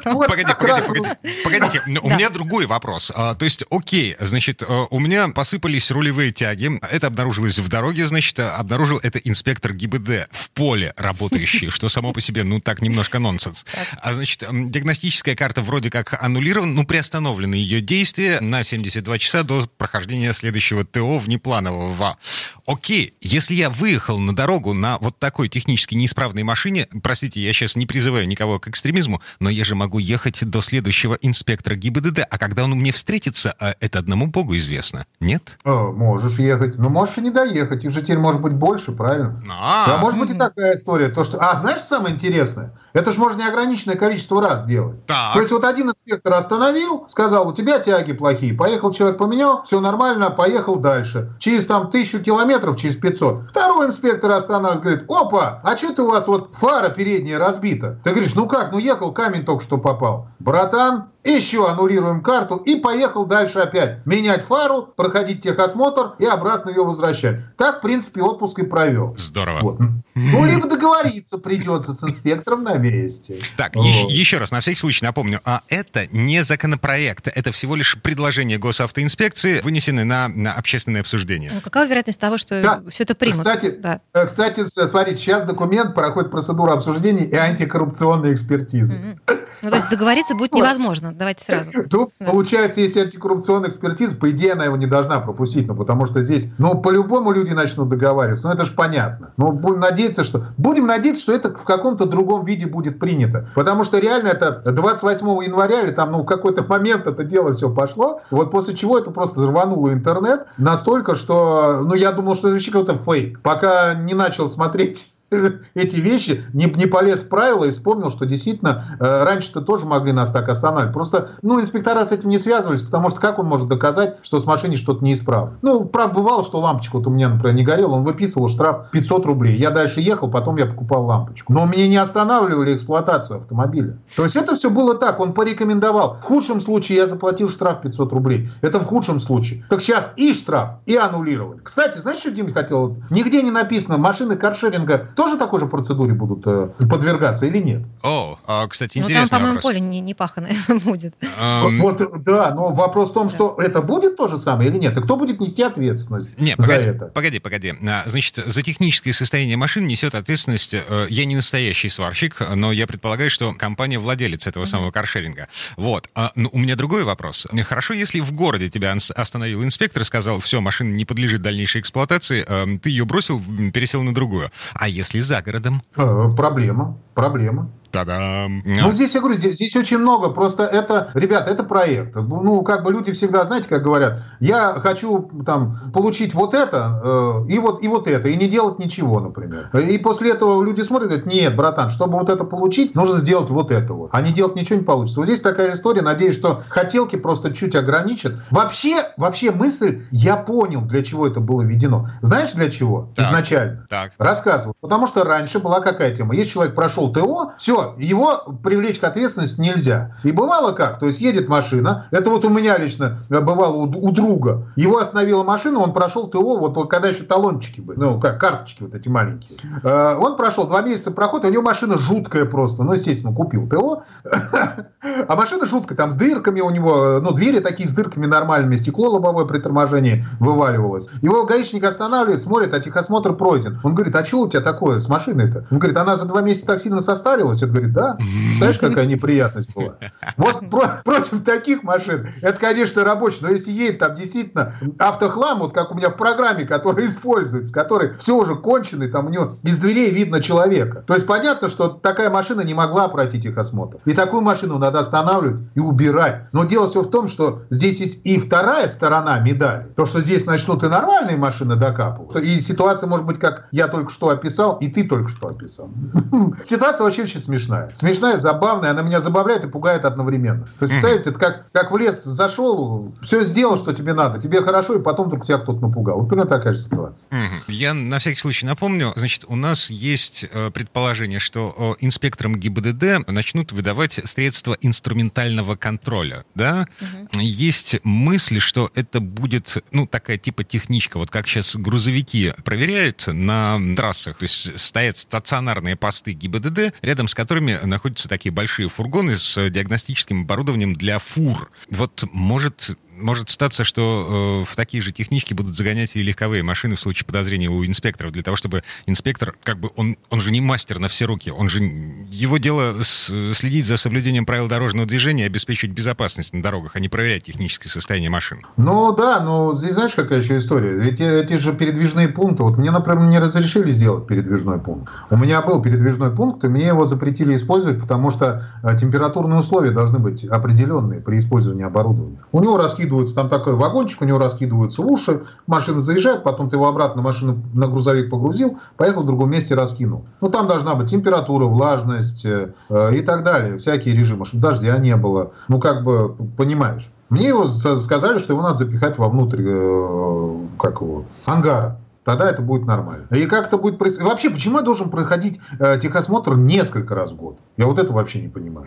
Ну, 0.06 0.24
погоди, 0.28 0.54
погоди, 0.58 0.88
погоди. 0.88 1.10
Погодите, 1.44 1.82
у 2.02 2.10
меня 2.10 2.30
другой 2.30 2.68
вопрос. 2.68 3.12
А, 3.16 3.36
то 3.36 3.44
есть, 3.44 3.66
окей, 3.70 4.16
значит, 4.20 4.62
э, 4.62 4.66
у 4.92 5.00
меня 5.00 5.28
посыпались 5.36 5.92
рулевые 5.92 6.32
тяги, 6.32 6.70
это 6.92 7.08
обнаружилось 7.08 7.60
в 7.60 7.68
дороге, 7.68 8.06
значит, 8.08 8.40
э, 8.40 8.44
обнаружил 8.44 9.00
это 9.04 9.20
инспектор 9.20 9.74
ГИБД 9.74 10.30
в 10.32 10.52
поле 10.52 10.94
работающий 10.98 11.49
что 11.50 11.90
само 11.90 12.14
по 12.14 12.22
себе, 12.22 12.44
ну, 12.44 12.60
так 12.60 12.82
немножко 12.82 13.20
нонсенс. 13.20 13.66
А 14.02 14.14
значит, 14.14 14.44
диагностическая 14.50 15.36
карта 15.36 15.62
вроде 15.62 15.90
как 15.90 16.22
аннулирована, 16.22 16.74
ну, 16.74 16.86
приостановлены 16.86 17.56
ее 17.56 17.82
действия 17.82 18.40
на 18.42 18.64
72 18.64 19.20
часа 19.20 19.44
до 19.44 19.68
прохождения 19.78 20.34
следующего 20.34 20.86
ТО 20.86 21.20
внепланового. 21.20 22.18
Окей, 22.66 23.16
если 23.22 23.56
я 23.56 23.70
выехал 23.70 24.20
на 24.20 24.36
дорогу 24.36 24.74
на 24.74 24.98
вот 25.00 25.18
такой 25.18 25.50
технически 25.50 25.96
неисправной 25.96 26.44
машине, 26.44 26.88
простите, 27.02 27.40
я 27.40 27.52
сейчас 27.54 27.76
не 27.76 27.86
призываю 27.86 28.28
никого 28.28 28.60
к 28.60 28.68
экстремизму, 28.68 29.22
но 29.40 29.50
я 29.50 29.66
же 29.66 29.76
могу 29.76 30.00
ехать 30.00 30.48
до 30.48 30.62
следующего 30.62 31.18
инспектора 31.22 31.76
ГИБДД, 31.76 32.26
а 32.30 32.38
когда 32.38 32.66
он 32.66 32.72
мне 32.72 32.92
встретится, 32.92 33.56
а 33.60 33.74
это 33.80 34.00
одному 34.00 34.28
богу 34.28 34.56
известно, 34.56 35.06
нет? 35.20 35.58
О, 35.64 35.92
можешь 35.92 36.38
ехать, 36.40 36.78
но 36.78 36.90
можешь 36.90 37.18
и 37.18 37.22
не 37.22 37.32
доехать, 37.32 37.84
их 37.84 37.92
же 37.92 38.02
теперь 38.02 38.20
может 38.20 38.42
быть 38.42 38.54
больше, 38.54 38.92
правильно? 38.92 39.44
А, 39.50 39.88
-а, 39.88 39.98
-а. 39.98 40.02
может 40.02 40.20
быть 40.20 40.30
и 40.30 40.34
такая 40.34 40.76
история, 40.76 41.10
то 41.10 41.24
что... 41.24 41.39
А, 41.40 41.56
знаешь, 41.56 41.80
что 41.80 41.96
самое 41.96 42.14
интересное? 42.16 42.74
Это 42.94 43.12
же 43.12 43.20
можно 43.20 43.42
неограниченное 43.42 43.96
количество 43.96 44.42
раз 44.42 44.64
делать. 44.64 45.06
Так. 45.06 45.34
То 45.34 45.40
есть 45.40 45.52
вот 45.52 45.64
один 45.64 45.90
инспектор 45.90 46.34
остановил, 46.34 47.06
сказал, 47.08 47.48
у 47.48 47.54
тебя 47.54 47.80
тяги 47.80 48.14
плохие. 48.14 48.54
Поехал 48.54 48.92
человек 48.92 49.18
поменял, 49.18 49.64
все 49.64 49.80
нормально, 49.80 50.30
поехал 50.30 50.78
дальше. 50.78 51.34
Через 51.40 51.66
там 51.66 51.90
тысячу 51.90 52.20
километров, 52.20 52.78
через 52.78 52.96
500. 52.96 53.50
Второй 53.50 53.88
инспектор 53.88 54.32
останавливает, 54.32 54.82
говорит, 54.82 55.06
опа, 55.10 55.62
а 55.64 55.78
что 55.78 55.94
ты 55.94 56.02
у 56.02 56.08
вас 56.08 56.28
вот 56.28 56.52
фара 56.54 56.90
передняя 56.90 57.40
разбита? 57.40 58.00
Ты 58.04 58.12
говоришь, 58.12 58.36
ну 58.36 58.48
как, 58.48 58.72
ну 58.72 58.80
ехал, 58.80 59.12
камень 59.12 59.46
только 59.46 59.64
что 59.64 59.78
попал. 59.78 60.28
Братан, 60.40 61.10
еще 61.24 61.68
аннулируем 61.70 62.22
карту 62.22 62.56
и 62.56 62.76
поехал 62.76 63.26
дальше 63.26 63.60
опять. 63.60 64.06
Менять 64.06 64.44
фару, 64.44 64.94
проходить 64.96 65.44
техосмотр 65.44 66.16
и 66.18 66.26
обратно 66.26 66.70
ее 66.70 66.84
возвращать. 66.84 67.56
Так, 67.58 67.80
в 67.80 67.82
принципе, 67.82 68.22
отпуск 68.22 68.60
и 68.60 68.64
провел. 68.64 69.14
Здорово. 69.18 69.60
Вот. 69.62 69.80
Ну, 70.16 70.46
либо 70.46 70.68
договориться 70.68 71.38
придется 71.38 71.94
с 71.94 72.04
инспектором 72.04 72.64
на 72.64 72.76
месте. 72.80 73.36
Так, 73.58 73.76
вот. 73.76 73.86
еще, 73.86 74.08
еще 74.10 74.38
раз, 74.38 74.52
на 74.52 74.62
всякий 74.62 74.80
случай 74.80 75.06
напомню, 75.06 75.40
а 75.46 75.62
это 75.68 76.08
не 76.12 76.44
законопроект, 76.44 77.28
это 77.28 77.52
всего 77.52 77.76
лишь 77.76 77.98
предложение 78.02 78.58
госавтоинспекции, 78.58 79.62
вынесенное 79.62 80.06
на, 80.06 80.28
на 80.28 80.54
общественное 80.54 81.02
обсуждение. 81.02 81.52
Ну, 81.54 81.62
какова 81.62 81.86
вероятность 81.86 82.20
того, 82.20 82.38
что 82.38 82.62
да. 82.62 82.82
все 82.90 83.04
это 83.04 83.16
примут? 83.16 83.40
Кстати, 83.40 83.72
да. 83.72 84.02
Э, 84.14 84.26
кстати, 84.26 84.64
смотрите, 84.66 85.20
сейчас 85.20 85.44
документ 85.44 85.94
проходит 85.94 86.32
процедуру 86.32 86.72
обсуждения 86.72 87.26
и 87.26 87.36
антикоррупционной 87.36 88.34
экспертизы. 88.34 88.96
Mm-hmm. 88.96 89.39
Ну, 89.62 89.70
то 89.70 89.76
есть 89.76 89.90
договориться 89.90 90.36
будет 90.36 90.54
невозможно, 90.54 91.14
давайте 91.14 91.44
сразу. 91.44 91.72
Ну, 91.92 92.12
да. 92.20 92.26
получается, 92.26 92.82
если 92.82 93.02
антикоррупционная 93.02 93.70
экспертиза, 93.70 94.16
по 94.16 94.30
идее, 94.32 94.54
она 94.54 94.66
его 94.66 94.78
не 94.78 94.86
должна 94.86 95.20
пропустить, 95.20 95.68
ну, 95.68 95.76
потому 95.76 96.06
что 96.06 96.22
здесь, 96.22 96.50
ну, 96.58 96.80
по-любому 96.80 97.32
люди 97.32 97.54
начнут 97.54 97.90
договариваться, 97.90 98.48
ну, 98.48 98.54
это 98.54 98.66
же 98.66 98.74
понятно. 98.74 99.32
Ну, 99.38 99.52
будем 99.52 99.80
надеяться, 99.80 100.24
что... 100.24 100.48
Будем 100.58 100.88
надеяться, 100.88 101.22
что 101.22 101.34
это 101.34 101.50
в 101.50 101.64
каком-то 101.64 102.06
другом 102.06 102.46
виде 102.46 102.66
будет 102.66 103.00
принято, 103.00 103.50
потому 103.56 103.84
что 103.84 104.00
реально 104.00 104.30
это 104.30 104.52
28 104.72 105.28
января 105.44 105.82
или 105.82 105.92
там, 105.92 106.12
ну, 106.12 106.22
в 106.24 106.26
какой-то 106.26 106.64
момент 106.64 107.08
это 107.08 107.24
дело 107.24 107.54
все 107.54 107.70
пошло, 107.70 108.22
вот 108.32 108.52
после 108.52 108.76
чего 108.76 108.98
это 108.98 109.12
просто 109.12 109.46
рвануло 109.46 109.92
интернет 109.92 110.46
настолько, 110.58 111.16
что, 111.16 111.82
ну, 111.84 111.94
я 111.96 112.12
думал, 112.12 112.36
что 112.36 112.48
это 112.48 112.54
вообще 112.54 112.72
какой-то 112.72 112.98
фейк, 112.98 113.40
пока 113.42 113.94
не 113.94 114.14
начал 114.14 114.50
смотреть 114.50 115.08
эти 115.74 115.98
вещи, 115.98 116.46
не, 116.54 116.66
не 116.66 116.86
полез 116.86 117.22
в 117.22 117.30
правила 117.30 117.66
и 117.66 117.72
вспомнил, 117.72 118.10
что 118.10 118.26
действительно 118.26 118.98
э, 119.00 119.24
раньше-то 119.24 119.62
тоже 119.62 119.86
могли 119.86 120.12
нас 120.12 120.32
так 120.32 120.50
останавливать. 120.50 120.94
Просто, 120.94 121.32
ну, 121.42 121.60
инспектора 121.60 122.04
с 122.04 122.12
этим 122.12 122.30
не 122.30 122.40
связывались, 122.40 122.82
потому 122.82 123.10
что 123.10 123.20
как 123.20 123.40
он 123.40 123.46
может 123.46 123.68
доказать, 123.68 124.18
что 124.22 124.40
с 124.40 124.46
машиной 124.46 124.76
что-то 124.76 125.04
неисправно? 125.04 125.58
Ну, 125.62 125.86
правда, 125.86 126.16
бывало, 126.16 126.44
что 126.44 126.60
лампочка 126.60 126.98
вот 126.98 127.08
у 127.08 127.10
меня, 127.10 127.30
например, 127.30 127.56
не 127.56 127.64
горела, 127.64 127.96
он 127.96 128.04
выписывал 128.04 128.48
штраф 128.48 128.90
500 128.92 129.26
рублей. 129.26 129.56
Я 129.56 129.72
дальше 129.72 130.02
ехал, 130.02 130.30
потом 130.30 130.58
я 130.58 130.66
покупал 130.66 131.06
лампочку. 131.06 131.54
Но 131.54 131.66
мне 131.66 131.88
не 131.88 131.98
останавливали 131.98 132.76
эксплуатацию 132.76 133.42
автомобиля. 133.42 133.98
То 134.16 134.24
есть 134.24 134.36
это 134.36 134.56
все 134.56 134.70
было 134.70 134.96
так, 134.96 135.20
он 135.20 135.34
порекомендовал. 135.34 136.18
В 136.22 136.24
худшем 136.24 136.60
случае 136.62 136.98
я 137.00 137.08
заплатил 137.08 137.50
штраф 137.50 137.82
500 137.82 138.12
рублей. 138.14 138.50
Это 138.62 138.80
в 138.80 138.86
худшем 138.86 139.20
случае. 139.20 139.66
Так 139.70 139.82
сейчас 139.82 140.14
и 140.16 140.34
штраф, 140.34 140.80
и 140.86 140.96
аннулировали. 140.96 141.60
Кстати, 141.64 142.00
знаешь, 142.00 142.20
что 142.20 142.32
Дим 142.32 142.54
хотел? 142.54 142.98
Нигде 143.10 143.42
не 143.42 143.52
написано, 143.52 143.98
машины 143.98 144.36
каршеринга 144.36 145.10
тоже 145.20 145.38
такой 145.38 145.60
же 145.60 145.66
процедуре 145.68 146.14
будут 146.14 146.44
э, 146.48 146.70
подвергаться 146.90 147.46
или 147.46 147.58
нет? 147.58 147.82
О, 148.04 148.40
а, 148.48 148.66
кстати, 148.68 149.00
Ну, 149.00 149.04
там, 149.04 149.12
интересный 149.12 149.38
по-моему, 149.38 149.60
поле 149.60 149.80
не, 149.82 150.00
не 150.00 150.14
паханое 150.14 150.56
будет. 150.86 151.14
Ам, 151.38 151.78
Вот, 151.82 152.02
да, 152.24 152.54
но 152.56 152.72
вопрос 152.72 153.10
в 153.10 153.14
том, 153.14 153.30
что 153.30 153.58
это 153.60 153.82
будет 153.82 154.16
то 154.16 154.30
же 154.30 154.38
самое 154.38 154.70
или 154.70 154.78
нет? 154.78 154.98
И 154.98 155.02
кто 155.02 155.18
будет 155.18 155.42
нести 155.42 155.62
ответственность 155.62 156.40
Не, 156.40 156.56
за 156.58 156.66
погоди, 156.68 156.88
это? 156.88 157.06
погоди, 157.08 157.40
погоди. 157.40 157.74
А, 157.86 158.04
Значит, 158.08 158.36
за 158.38 158.62
техническое 158.62 159.12
состояние 159.12 159.58
машин 159.58 159.88
несет 159.88 160.16
ответственность. 160.16 160.74
э, 160.74 161.08
Я 161.10 161.26
не 161.26 161.36
настоящий 161.36 161.90
сварщик, 161.90 162.42
но 162.56 162.72
я 162.72 162.88
предполагаю, 162.88 163.30
что 163.30 163.52
компания 163.54 164.00
владелец 164.00 164.48
этого 164.48 164.64
самого 164.64 164.92
каршеринга. 164.92 165.50
Вот. 165.76 166.08
А, 166.16 166.32
ну, 166.36 166.50
у 166.54 166.60
меня 166.60 166.78
другой 166.78 167.04
вопрос. 167.04 167.46
Хорошо, 167.66 167.94
если 167.94 168.22
в 168.22 168.32
городе 168.32 168.70
тебя 168.70 168.96
остановил 169.16 169.66
инспектор 169.66 170.02
и 170.02 170.06
сказал, 170.06 170.40
все, 170.40 170.62
машина 170.62 170.96
не 170.96 171.04
подлежит 171.04 171.42
дальнейшей 171.42 171.82
эксплуатации, 171.82 172.46
ты 172.78 172.90
ее 172.90 173.04
бросил, 173.04 173.42
пересел 173.74 174.02
на 174.04 174.14
другую. 174.14 174.50
А 174.76 174.88
если 174.88 175.09
за 175.18 175.42
городом? 175.42 175.82
Э, 175.98 176.30
Проблема, 176.36 176.96
проблема. 177.14 177.70
Та-дам! 177.92 178.62
Ну, 178.66 178.92
здесь, 178.94 179.14
я 179.14 179.20
говорю, 179.20 179.38
здесь, 179.38 179.56
здесь 179.56 179.76
очень 179.76 179.98
много. 179.98 180.30
Просто 180.30 180.64
это, 180.64 181.10
ребята, 181.14 181.50
это 181.52 181.64
проект. 181.64 182.16
Ну, 182.16 182.62
как 182.64 182.84
бы 182.84 182.92
люди 182.92 183.12
всегда, 183.14 183.44
знаете, 183.46 183.68
как 183.68 183.84
говорят, 183.84 184.22
я 184.40 184.74
хочу 184.82 185.30
там 185.46 185.92
получить 185.92 186.34
вот 186.34 186.54
это 186.54 187.02
э, 187.04 187.46
и, 187.50 187.60
вот, 187.60 187.84
и 187.84 187.88
вот 187.88 188.08
это, 188.08 188.28
и 188.28 188.36
не 188.36 188.48
делать 188.48 188.80
ничего, 188.80 189.20
например. 189.20 189.70
И 189.76 189.98
после 189.98 190.32
этого 190.32 190.64
люди 190.64 190.82
смотрят 190.82 191.12
и 191.12 191.16
говорят, 191.16 191.34
нет, 191.34 191.56
братан, 191.56 191.90
чтобы 191.90 192.20
вот 192.20 192.30
это 192.30 192.44
получить, 192.44 192.96
нужно 192.96 193.18
сделать 193.18 193.50
вот 193.50 193.72
это 193.72 193.94
вот. 193.94 194.10
А 194.14 194.22
не 194.22 194.32
делать 194.32 194.56
ничего 194.56 194.80
не 194.80 194.86
получится. 194.86 195.20
Вот 195.20 195.26
здесь 195.26 195.42
такая 195.42 195.74
история. 195.74 196.02
Надеюсь, 196.02 196.36
что 196.36 196.64
хотелки 196.70 197.16
просто 197.16 197.54
чуть 197.54 197.76
ограничат. 197.76 198.36
Вообще, 198.52 199.12
вообще 199.18 199.52
мысль, 199.52 200.04
я 200.12 200.38
понял, 200.38 200.82
для 200.82 201.04
чего 201.04 201.28
это 201.28 201.40
было 201.40 201.62
введено. 201.64 202.10
Знаешь, 202.22 202.52
для 202.54 202.70
чего? 202.70 203.10
Так. 203.16 203.28
Изначально. 203.28 203.86
Так. 203.90 204.12
Рассказываю. 204.18 204.76
Потому 204.80 205.08
что 205.08 205.24
раньше 205.24 205.60
была 205.60 205.80
какая 205.80 206.14
тема? 206.14 206.36
Если 206.36 206.52
человек 206.52 206.76
прошел 206.76 207.12
ТО, 207.12 207.54
все, 207.58 207.79
его 207.98 208.58
привлечь 208.64 209.00
к 209.00 209.04
ответственности 209.04 209.60
нельзя. 209.60 210.16
И 210.24 210.32
бывало 210.32 210.72
как? 210.72 211.00
То 211.00 211.08
есть 211.08 211.20
едет 211.22 211.48
машина, 211.48 212.08
это 212.12 212.30
вот 212.30 212.46
у 212.46 212.50
меня 212.50 212.78
лично 212.78 213.20
бывало 213.30 213.76
у, 213.76 213.84
у 213.84 214.12
друга. 214.12 214.68
Его 214.76 214.98
остановила 214.98 215.44
машина, 215.44 215.80
он 215.80 215.94
прошел 215.94 216.28
ТО, 216.28 216.58
вот, 216.58 216.90
когда 216.90 217.10
еще 217.10 217.24
талончики 217.24 217.82
были, 217.82 218.00
ну, 218.00 218.20
как 218.20 218.40
карточки 218.40 218.84
вот 218.84 218.94
эти 218.94 219.08
маленькие. 219.08 219.60
Э, 219.84 220.16
он 220.16 220.38
прошел 220.38 220.68
два 220.68 220.82
месяца 220.82 221.12
прохода, 221.12 221.48
у 221.48 221.52
него 221.52 221.64
машина 221.64 221.98
жуткая 221.98 222.46
просто. 222.46 222.84
Ну, 222.84 222.94
естественно, 222.94 223.34
купил 223.34 223.68
ТО. 223.68 224.04
А 225.28 225.36
машина 225.36 225.66
жуткая, 225.66 225.98
там 225.98 226.12
с 226.12 226.16
дырками 226.16 226.60
у 226.60 226.70
него, 226.70 227.20
ну, 227.22 227.32
двери 227.32 227.60
такие 227.60 227.88
с 227.88 227.92
дырками 227.92 228.26
нормальными, 228.26 228.76
стекло 228.76 229.10
лобовое 229.10 229.46
при 229.46 229.60
торможении 229.60 230.26
вываливалось. 230.40 231.08
Его 231.22 231.46
гаишник 231.46 231.84
останавливает, 231.84 232.42
смотрит, 232.42 232.74
а 232.74 232.80
техосмотр 232.80 233.34
пройден. 233.34 233.80
Он 233.84 233.96
говорит, 233.96 234.16
а 234.16 234.26
что 234.26 234.42
у 234.42 234.50
тебя 234.50 234.62
такое 234.62 235.00
с 235.00 235.08
машиной-то? 235.08 235.68
Он 235.72 235.80
говорит, 235.80 235.98
она 235.98 236.16
за 236.16 236.26
два 236.26 236.42
месяца 236.42 236.68
так 236.68 236.80
сильно 236.80 237.02
состарилась? 237.02 237.64
Говорит, 237.70 237.94
да. 237.94 238.18
Знаешь, 238.58 238.78
какая 238.80 239.06
неприятность 239.06 239.74
была? 239.74 239.96
Вот 240.38 240.70
про- 240.70 241.02
против 241.04 241.44
таких 241.44 241.84
машин, 241.84 242.28
это, 242.42 242.60
конечно, 242.60 243.04
рабочий, 243.04 243.40
но 243.42 243.50
если 243.50 243.72
едет 243.72 244.00
там 244.00 244.16
действительно 244.16 244.76
автохлам, 244.98 245.60
вот 245.60 245.74
как 245.74 245.92
у 245.92 245.96
меня 245.96 246.10
в 246.10 246.18
программе, 246.18 246.66
который 246.66 247.06
используется, 247.10 247.74
который 247.74 248.18
все 248.18 248.36
уже 248.36 248.56
конченый, 248.56 249.08
там 249.10 249.28
у 249.28 249.30
него 249.30 249.58
из 249.64 249.78
дверей 249.78 250.12
видно 250.12 250.42
человека. 250.42 251.04
То 251.08 251.14
есть 251.14 251.26
понятно, 251.26 251.68
что 251.68 251.90
такая 251.90 252.30
машина 252.30 252.62
не 252.62 252.74
могла 252.74 253.08
пройти 253.08 253.42
техосмотр. 253.42 253.98
И 254.06 254.14
такую 254.14 254.42
машину 254.42 254.78
надо 254.78 255.00
останавливать 255.00 255.62
и 255.76 255.80
убирать. 255.80 256.46
Но 256.52 256.66
дело 256.66 256.90
все 256.90 257.02
в 257.02 257.10
том, 257.10 257.28
что 257.28 257.64
здесь 257.70 258.00
есть 258.00 258.26
и 258.26 258.40
вторая 258.40 258.88
сторона 258.88 259.40
медали. 259.40 259.88
То, 259.96 260.06
что 260.06 260.22
здесь 260.22 260.46
начнут 260.46 260.84
и 260.84 260.88
нормальные 260.88 261.38
машины 261.38 261.76
докапывать. 261.76 262.44
И 262.44 262.62
ситуация 262.62 263.08
может 263.08 263.26
быть, 263.26 263.40
как 263.40 263.68
я 263.72 263.88
только 263.88 264.12
что 264.12 264.30
описал, 264.30 264.78
и 264.78 264.88
ты 264.88 265.08
только 265.08 265.30
что 265.30 265.48
описал. 265.48 265.90
Ситуация 266.64 267.04
вообще 267.04 267.24
очень 267.24 267.40
смешная. 267.40 267.59
Смешная, 267.94 268.38
забавная, 268.38 268.92
она 268.92 269.02
меня 269.02 269.22
забавляет 269.22 269.64
и 269.66 269.68
пугает 269.68 270.06
одновременно. 270.06 270.66
То 270.80 270.86
есть, 270.86 270.92
представляете, 270.92 271.30
это 271.32 271.40
как, 271.40 271.72
как 271.72 271.92
в 271.92 271.98
лес 271.98 272.24
зашел, 272.24 273.14
все 273.22 273.44
сделал, 273.44 273.78
что 273.78 273.94
тебе 273.94 274.14
надо, 274.14 274.42
тебе 274.42 274.62
хорошо, 274.62 274.96
и 274.96 275.02
потом 275.02 275.28
вдруг 275.28 275.46
тебя 275.46 275.58
кто-то 275.58 275.80
напугал. 275.80 276.20
Вот 276.20 276.30
примерно 276.30 276.50
такая 276.50 276.74
же 276.74 276.80
ситуация. 276.80 277.30
Я 277.68 277.94
на 277.94 278.20
всякий 278.20 278.40
случай 278.40 278.66
напомню, 278.66 279.12
значит, 279.16 279.46
у 279.48 279.56
нас 279.56 279.90
есть 279.90 280.46
э, 280.52 280.72
предположение, 280.72 281.40
что 281.40 281.74
э, 281.78 282.06
инспекторам 282.06 282.56
ГИБДД 282.56 283.28
начнут 283.28 283.72
выдавать 283.72 284.20
средства 284.24 284.78
инструментального 284.82 285.76
контроля, 285.76 286.46
да? 286.56 286.88
Есть 287.34 287.98
мысль, 288.04 288.60
что 288.60 288.92
это 288.96 289.20
будет, 289.20 289.84
ну, 289.92 290.08
такая 290.08 290.38
типа 290.38 290.64
техничка, 290.64 291.18
вот 291.18 291.32
как 291.32 291.48
сейчас 291.48 291.76
грузовики 291.76 292.54
проверяют 292.64 293.26
на 293.28 293.78
трассах, 293.96 294.38
то 294.38 294.44
есть 294.44 294.80
стоят 294.80 295.18
стационарные 295.18 295.96
посты 295.96 296.34
ГИБДД, 296.34 296.94
рядом 297.02 297.28
с 297.28 297.36
которыми 297.36 297.49
находятся 297.56 298.28
такие 298.28 298.52
большие 298.52 298.90
фургоны 298.90 299.38
с 299.38 299.70
диагностическим 299.70 300.42
оборудованием 300.42 300.96
для 300.96 301.20
фур. 301.20 301.72
Вот 301.90 302.24
может 302.32 302.98
может 303.22 303.50
статься, 303.50 303.84
что 303.84 304.64
э, 304.64 304.72
в 304.72 304.76
такие 304.76 305.02
же 305.04 305.12
технички 305.12 305.54
будут 305.54 305.76
загонять 305.78 306.16
и 306.16 306.24
легковые 306.24 306.64
машины 306.64 306.96
в 306.96 307.00
случае 307.00 307.26
подозрения 307.26 307.70
у 307.70 307.86
инспекторов, 307.86 308.32
для 308.32 308.44
того, 308.44 308.58
чтобы 308.58 308.84
инспектор, 309.06 309.54
как 309.64 309.80
бы, 309.80 309.90
он, 309.96 310.16
он 310.30 310.42
же 310.42 310.52
не 310.52 310.62
мастер 310.62 311.00
на 311.00 311.08
все 311.08 311.26
руки, 311.26 311.52
он 311.52 311.70
же, 311.70 311.80
его 311.80 312.58
дело 312.58 313.02
с- 313.02 313.32
следить 313.54 313.86
за 313.86 313.98
соблюдением 313.98 314.46
правил 314.46 314.68
дорожного 314.68 315.08
движения 315.08 315.44
и 315.44 315.48
обеспечивать 315.48 315.94
безопасность 315.96 316.54
на 316.54 316.62
дорогах, 316.62 316.96
а 316.96 317.00
не 317.00 317.10
проверять 317.10 317.44
техническое 317.44 317.90
состояние 317.90 318.30
машин. 318.30 318.60
Ну 318.78 319.16
да, 319.16 319.40
но 319.40 319.76
здесь 319.78 319.94
знаешь, 319.94 320.14
какая 320.16 320.42
еще 320.42 320.58
история? 320.58 321.00
Ведь 321.00 321.20
э- 321.20 321.44
эти 321.44 321.54
же 321.56 321.74
передвижные 321.74 322.28
пункты, 322.30 322.64
вот 322.64 322.78
мне, 322.78 322.92
например, 322.92 323.24
не 323.28 323.40
разрешили 323.40 323.92
сделать 323.92 324.28
передвижной 324.28 324.80
пункт. 324.80 325.10
У 325.30 325.38
меня 325.38 325.62
был 325.62 325.82
передвижной 325.82 326.32
пункт, 326.32 326.64
и 326.64 326.68
мне 326.68 326.88
его 326.88 327.06
запретили 327.06 327.56
использовать, 327.56 328.00
потому 328.00 328.30
что 328.32 328.68
э, 328.84 328.98
температурные 329.00 329.60
условия 329.60 329.92
должны 329.92 330.20
быть 330.20 330.44
определенные 330.46 331.20
при 331.22 331.40
использовании 331.40 331.84
оборудования. 331.86 332.38
У 332.52 332.62
него 332.62 332.78
раскидываются, 333.10 333.36
там 333.36 333.50
такой 333.50 333.74
вагончик, 333.74 334.22
у 334.22 334.26
него 334.26 334.38
раскидываются 334.38 335.02
уши, 335.02 335.44
машина 335.68 336.00
заезжает, 336.00 336.44
потом 336.44 336.70
ты 336.70 336.76
его 336.76 336.88
обратно 336.88 337.22
машину 337.22 337.62
на 337.74 337.88
грузовик 337.88 338.30
погрузил, 338.30 338.78
поехал 338.98 339.24
в 339.24 339.26
другом 339.26 339.50
месте 339.50 339.76
раскинул. 339.76 340.26
Ну 340.42 340.50
там 340.50 340.68
должна 340.68 340.96
быть 340.96 341.10
температура, 341.10 341.66
влажность 341.66 342.46
э, 342.46 342.74
э, 342.90 343.16
и 343.16 343.22
так 343.22 343.44
далее, 343.44 343.78
всякие 343.78 344.16
режимы, 344.16 344.46
чтобы 344.46 344.64
дождя 344.64 344.98
не 344.98 345.16
было. 345.16 345.52
Ну 345.68 345.80
как 345.80 346.04
бы, 346.04 346.36
понимаешь. 346.58 347.10
Мне 347.30 347.48
его 347.50 347.68
за- 347.68 348.00
сказали, 348.00 348.40
что 348.40 348.54
его 348.54 348.62
надо 348.64 348.78
запихать 348.78 349.18
вовнутрь, 349.18 349.64
э, 349.66 350.58
как 350.80 351.02
его, 351.02 351.26
ангара. 351.46 352.00
Тогда 352.24 352.50
это 352.50 352.62
будет 352.62 352.86
нормально. 352.86 353.26
И 353.32 353.46
как 353.46 353.68
это 353.68 353.78
будет 353.78 353.98
происходить? 353.98 354.30
Вообще, 354.30 354.50
почему 354.52 354.78
я 354.78 354.84
должен 354.84 355.10
проходить 355.10 355.60
э, 355.80 355.98
техосмотр 356.00 356.56
несколько 356.56 357.16
раз 357.16 357.32
в 357.32 357.36
год? 357.36 357.58
Я 357.80 357.86
вот 357.86 357.98
это 357.98 358.12
вообще 358.12 358.40
не 358.40 358.50
понимаю. 358.50 358.86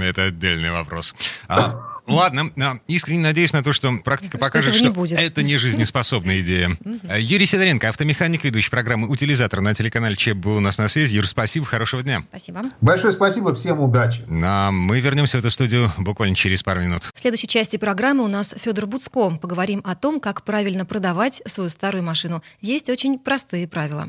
Это 0.00 0.26
отдельный 0.26 0.70
вопрос. 0.70 1.12
А, 1.48 1.80
ладно, 2.06 2.48
а, 2.62 2.74
искренне 2.86 3.18
надеюсь 3.18 3.52
на 3.52 3.64
то, 3.64 3.72
что 3.72 3.90
практика 4.04 4.38
покажет, 4.38 4.80
не 4.80 4.90
что 4.90 5.20
это 5.20 5.42
не 5.42 5.56
жизнеспособная 5.56 6.38
идея. 6.38 6.70
А, 7.08 7.18
Юрий 7.18 7.46
Сидоренко, 7.46 7.88
автомеханик, 7.88 8.44
ведущий 8.44 8.70
программы 8.70 9.08
«Утилизатор» 9.08 9.60
на 9.60 9.74
телеканале 9.74 10.14
ЧЕП 10.14 10.36
был 10.36 10.58
у 10.58 10.60
нас 10.60 10.78
на 10.78 10.88
связи. 10.88 11.16
Юр, 11.16 11.26
спасибо, 11.26 11.66
хорошего 11.66 12.04
дня. 12.04 12.22
Спасибо. 12.28 12.60
Большое 12.80 13.12
спасибо, 13.12 13.56
всем 13.56 13.80
удачи. 13.80 14.24
А 14.30 14.70
мы 14.70 15.00
вернемся 15.00 15.38
в 15.38 15.40
эту 15.40 15.50
студию 15.50 15.90
буквально 15.98 16.36
через 16.36 16.62
пару 16.62 16.80
минут. 16.80 17.10
В 17.12 17.18
следующей 17.18 17.48
части 17.48 17.76
программы 17.76 18.22
у 18.22 18.28
нас 18.28 18.54
Федор 18.56 18.86
Буцко. 18.86 19.30
Поговорим 19.30 19.82
о 19.84 19.96
том, 19.96 20.20
как 20.20 20.44
правильно 20.44 20.86
продавать 20.86 21.42
свою 21.44 21.68
старую 21.68 22.04
машину. 22.04 22.44
Есть 22.60 22.88
очень 22.88 23.18
простые 23.18 23.66
правила. 23.66 24.08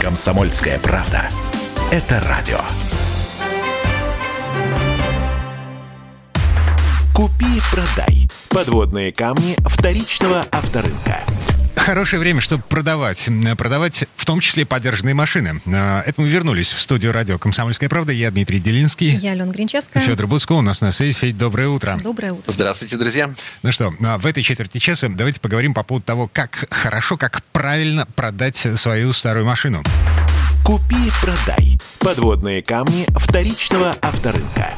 Комсомольская 0.00 0.78
правда. 0.78 1.28
Это 1.90 2.20
радио. 2.26 2.58
Купи, 7.14 7.60
продай. 7.70 8.26
Подводные 8.48 9.12
камни 9.12 9.56
вторичного 9.68 10.46
авторынка. 10.50 11.18
Хорошее 11.90 12.20
время, 12.20 12.40
чтобы 12.40 12.62
продавать. 12.62 13.28
Продавать 13.58 14.04
в 14.14 14.24
том 14.24 14.38
числе 14.38 14.64
подержанные 14.64 15.12
машины. 15.12 15.60
А, 15.66 16.02
это 16.06 16.20
мы 16.20 16.28
вернулись 16.28 16.72
в 16.72 16.80
студию 16.80 17.10
радио 17.10 17.36
«Комсомольская 17.36 17.88
правда». 17.88 18.12
Я 18.12 18.30
Дмитрий 18.30 18.60
Делинский. 18.60 19.16
Я 19.16 19.32
Алена 19.32 19.50
Гринчевская. 19.50 20.00
Федор 20.00 20.28
Буцко 20.28 20.52
у 20.52 20.60
нас 20.60 20.80
на 20.82 20.92
связи. 20.92 21.14
Федь, 21.14 21.36
доброе 21.36 21.66
утро. 21.66 21.98
Доброе 22.00 22.30
утро. 22.30 22.52
Здравствуйте, 22.52 22.96
друзья. 22.96 23.34
Ну 23.64 23.72
что, 23.72 23.92
а, 24.04 24.18
в 24.18 24.26
этой 24.26 24.44
четверти 24.44 24.78
часа 24.78 25.08
давайте 25.08 25.40
поговорим 25.40 25.74
по 25.74 25.82
поводу 25.82 26.06
того, 26.06 26.30
как 26.32 26.68
хорошо, 26.70 27.16
как 27.16 27.42
правильно 27.50 28.06
продать 28.14 28.68
свою 28.76 29.12
старую 29.12 29.44
машину. 29.44 29.82
Купи-продай. 30.64 31.80
Подводные 31.98 32.62
камни 32.62 33.04
вторичного 33.18 33.96
авторынка. 34.00 34.76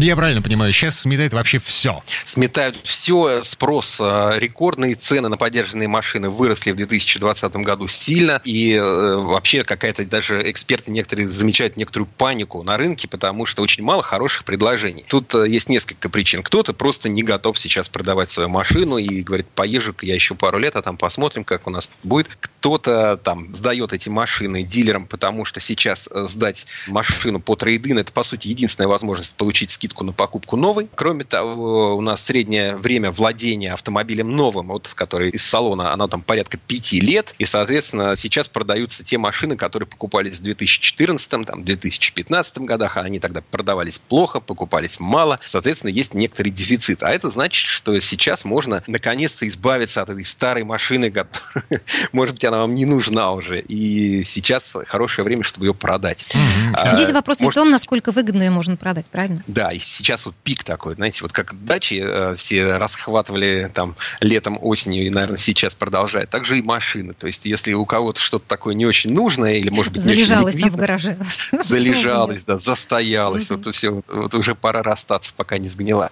Я 0.00 0.14
правильно 0.14 0.40
понимаю, 0.40 0.72
сейчас 0.72 1.00
сметает 1.00 1.32
вообще 1.32 1.58
все. 1.58 2.04
Сметают 2.24 2.78
все, 2.84 3.42
спрос, 3.42 3.98
э, 4.00 4.38
рекордные 4.38 4.94
цены 4.94 5.28
на 5.28 5.36
поддержанные 5.36 5.88
машины 5.88 6.30
выросли 6.30 6.70
в 6.70 6.76
2020 6.76 7.56
году 7.56 7.88
сильно, 7.88 8.40
и 8.44 8.74
э, 8.74 9.16
вообще 9.16 9.64
какая-то 9.64 10.04
даже 10.04 10.48
эксперты 10.48 10.92
некоторые 10.92 11.26
замечают 11.26 11.76
некоторую 11.76 12.06
панику 12.06 12.62
на 12.62 12.76
рынке, 12.76 13.08
потому 13.08 13.44
что 13.44 13.60
очень 13.60 13.82
мало 13.82 14.04
хороших 14.04 14.44
предложений. 14.44 15.04
Тут 15.08 15.34
э, 15.34 15.48
есть 15.48 15.68
несколько 15.68 16.08
причин. 16.08 16.44
Кто-то 16.44 16.74
просто 16.74 17.08
не 17.08 17.24
готов 17.24 17.58
сейчас 17.58 17.88
продавать 17.88 18.28
свою 18.28 18.48
машину 18.48 18.98
и 18.98 19.22
говорит, 19.22 19.48
поезжу 19.48 19.96
я 20.02 20.14
еще 20.14 20.36
пару 20.36 20.58
лет, 20.58 20.76
а 20.76 20.82
там 20.82 20.96
посмотрим, 20.96 21.42
как 21.42 21.66
у 21.66 21.70
нас 21.70 21.90
будет. 22.04 22.28
Кто-то 22.38 23.16
там 23.16 23.52
сдает 23.52 23.92
эти 23.92 24.08
машины 24.08 24.62
дилерам, 24.62 25.06
потому 25.08 25.44
что 25.44 25.58
сейчас 25.58 26.08
сдать 26.12 26.66
машину 26.86 27.40
по 27.40 27.56
трейдин 27.56 27.98
это, 27.98 28.12
по 28.12 28.22
сути, 28.22 28.46
единственная 28.46 28.86
возможность 28.86 29.34
получить 29.34 29.70
скидку 29.70 29.87
скидку 29.88 30.04
на 30.04 30.12
покупку 30.12 30.56
новой. 30.56 30.88
Кроме 30.94 31.24
того, 31.24 31.96
у 31.96 32.00
нас 32.00 32.22
среднее 32.22 32.76
время 32.76 33.10
владения 33.10 33.72
автомобилем 33.72 34.36
новым, 34.36 34.68
вот 34.68 34.88
который 34.94 35.30
из 35.30 35.44
салона, 35.44 35.92
оно 35.92 36.08
там 36.08 36.20
порядка 36.20 36.58
пяти 36.58 37.00
лет. 37.00 37.34
И, 37.38 37.46
соответственно, 37.46 38.16
сейчас 38.16 38.48
продаются 38.48 39.02
те 39.02 39.16
машины, 39.18 39.56
которые 39.56 39.86
покупались 39.86 40.40
в 40.40 40.42
2014, 40.42 41.46
там, 41.46 41.64
2015 41.64 42.58
годах, 42.58 42.96
а 42.96 43.00
они 43.00 43.18
тогда 43.18 43.40
продавались 43.50 43.98
плохо, 43.98 44.40
покупались 44.40 45.00
мало. 45.00 45.40
Соответственно, 45.44 45.90
есть 45.90 46.14
некоторый 46.14 46.50
дефицит. 46.50 47.02
А 47.02 47.10
это 47.10 47.30
значит, 47.30 47.66
что 47.66 47.98
сейчас 48.00 48.44
можно 48.44 48.82
наконец-то 48.86 49.46
избавиться 49.48 50.02
от 50.02 50.10
этой 50.10 50.24
старой 50.24 50.64
машины, 50.64 51.10
которая, 51.12 51.82
может 52.12 52.34
быть, 52.34 52.44
она 52.44 52.58
вам 52.58 52.74
не 52.74 52.84
нужна 52.84 53.32
уже. 53.32 53.60
И 53.60 54.22
сейчас 54.24 54.74
хорошее 54.86 55.24
время, 55.24 55.44
чтобы 55.44 55.66
ее 55.66 55.74
продать. 55.74 56.26
Mm-hmm. 56.30 56.96
Здесь 56.96 57.10
вопрос 57.10 57.40
не 57.40 57.50
в 57.50 57.54
том, 57.54 57.70
насколько 57.70 58.12
выгодно 58.12 58.42
ее 58.42 58.50
можно 58.50 58.76
продать, 58.76 59.06
правильно? 59.06 59.42
Да, 59.46 59.72
и 59.78 59.80
сейчас 59.80 60.26
вот 60.26 60.34
пик 60.42 60.64
такой, 60.64 60.96
знаете, 60.96 61.20
вот 61.22 61.32
как 61.32 61.64
дачи 61.64 62.02
э, 62.04 62.34
все 62.36 62.76
расхватывали 62.76 63.70
там 63.72 63.94
летом, 64.20 64.58
осенью 64.60 65.06
и, 65.06 65.10
наверное, 65.10 65.36
сейчас 65.36 65.74
продолжает. 65.74 66.30
Так 66.30 66.44
же 66.44 66.58
и 66.58 66.62
машины. 66.62 67.14
То 67.14 67.28
есть, 67.28 67.46
если 67.46 67.72
у 67.74 67.86
кого-то 67.86 68.20
что-то 68.20 68.44
такое 68.46 68.74
не 68.74 68.86
очень 68.86 69.12
нужное 69.12 69.54
или, 69.54 69.70
может 69.70 69.92
быть, 69.92 70.02
Залежалось 70.02 70.56
не 70.56 70.62
очень 70.62 70.70
там 70.70 70.76
в 70.76 70.80
гараже. 70.80 71.18
Залежалось, 71.62 72.44
да, 72.44 72.58
застоялось. 72.58 73.50
Вот 73.50 73.72
все, 73.74 74.02
вот 74.08 74.34
уже 74.34 74.54
пора 74.54 74.82
расстаться, 74.82 75.32
пока 75.36 75.58
не 75.58 75.68
сгнила. 75.68 76.10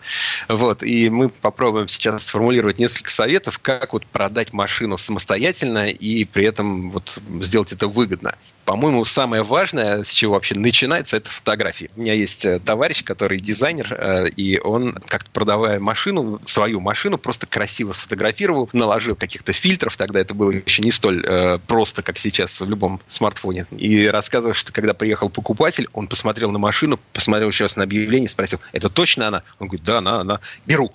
Вот, 0.48 0.82
и 0.82 1.10
мы 1.10 1.28
попробуем 1.28 1.88
сейчас 1.88 2.24
сформулировать 2.24 2.78
несколько 2.78 3.10
советов, 3.10 3.58
как 3.58 3.92
вот 3.92 4.06
продать 4.06 4.52
машину 4.52 4.96
самостоятельно 4.96 5.90
и 5.90 6.24
при 6.24 6.44
этом 6.46 6.92
вот 6.92 7.18
сделать 7.40 7.72
это 7.72 7.88
выгодно. 7.88 8.36
По-моему, 8.66 9.04
самое 9.04 9.44
важное, 9.44 10.02
с 10.02 10.10
чего 10.10 10.34
вообще 10.34 10.56
начинается, 10.56 11.16
это 11.16 11.30
фотографии. 11.30 11.88
У 11.94 12.00
меня 12.00 12.14
есть 12.14 12.44
э, 12.44 12.58
товарищ, 12.58 13.04
который 13.04 13.38
дизайнер, 13.56 13.94
э, 13.98 14.28
и 14.28 14.58
он, 14.58 14.92
как-то 15.06 15.30
продавая 15.30 15.80
машину, 15.80 16.40
свою 16.44 16.80
машину, 16.80 17.18
просто 17.18 17.46
красиво 17.46 17.92
сфотографировал, 17.92 18.68
наложил 18.72 19.16
каких-то 19.16 19.52
фильтров, 19.52 19.96
тогда 19.96 20.20
это 20.20 20.34
было 20.34 20.50
еще 20.50 20.82
не 20.82 20.90
столь 20.90 21.24
э, 21.26 21.58
просто, 21.66 22.02
как 22.02 22.18
сейчас 22.18 22.60
в 22.60 22.68
любом 22.68 23.00
смартфоне, 23.06 23.66
и 23.76 24.06
рассказывал, 24.06 24.54
что 24.54 24.72
когда 24.72 24.94
приехал 24.94 25.28
покупатель, 25.28 25.88
он 25.92 26.08
посмотрел 26.08 26.50
на 26.50 26.58
машину, 26.58 26.98
посмотрел 27.12 27.48
еще 27.48 27.64
раз 27.64 27.76
на 27.76 27.82
объявление, 27.82 28.28
спросил, 28.28 28.60
это 28.72 28.88
точно 28.88 29.28
она? 29.28 29.42
Он 29.58 29.68
говорит, 29.68 29.84
да, 29.84 29.98
она, 29.98 30.20
она, 30.20 30.40
беру. 30.66 30.92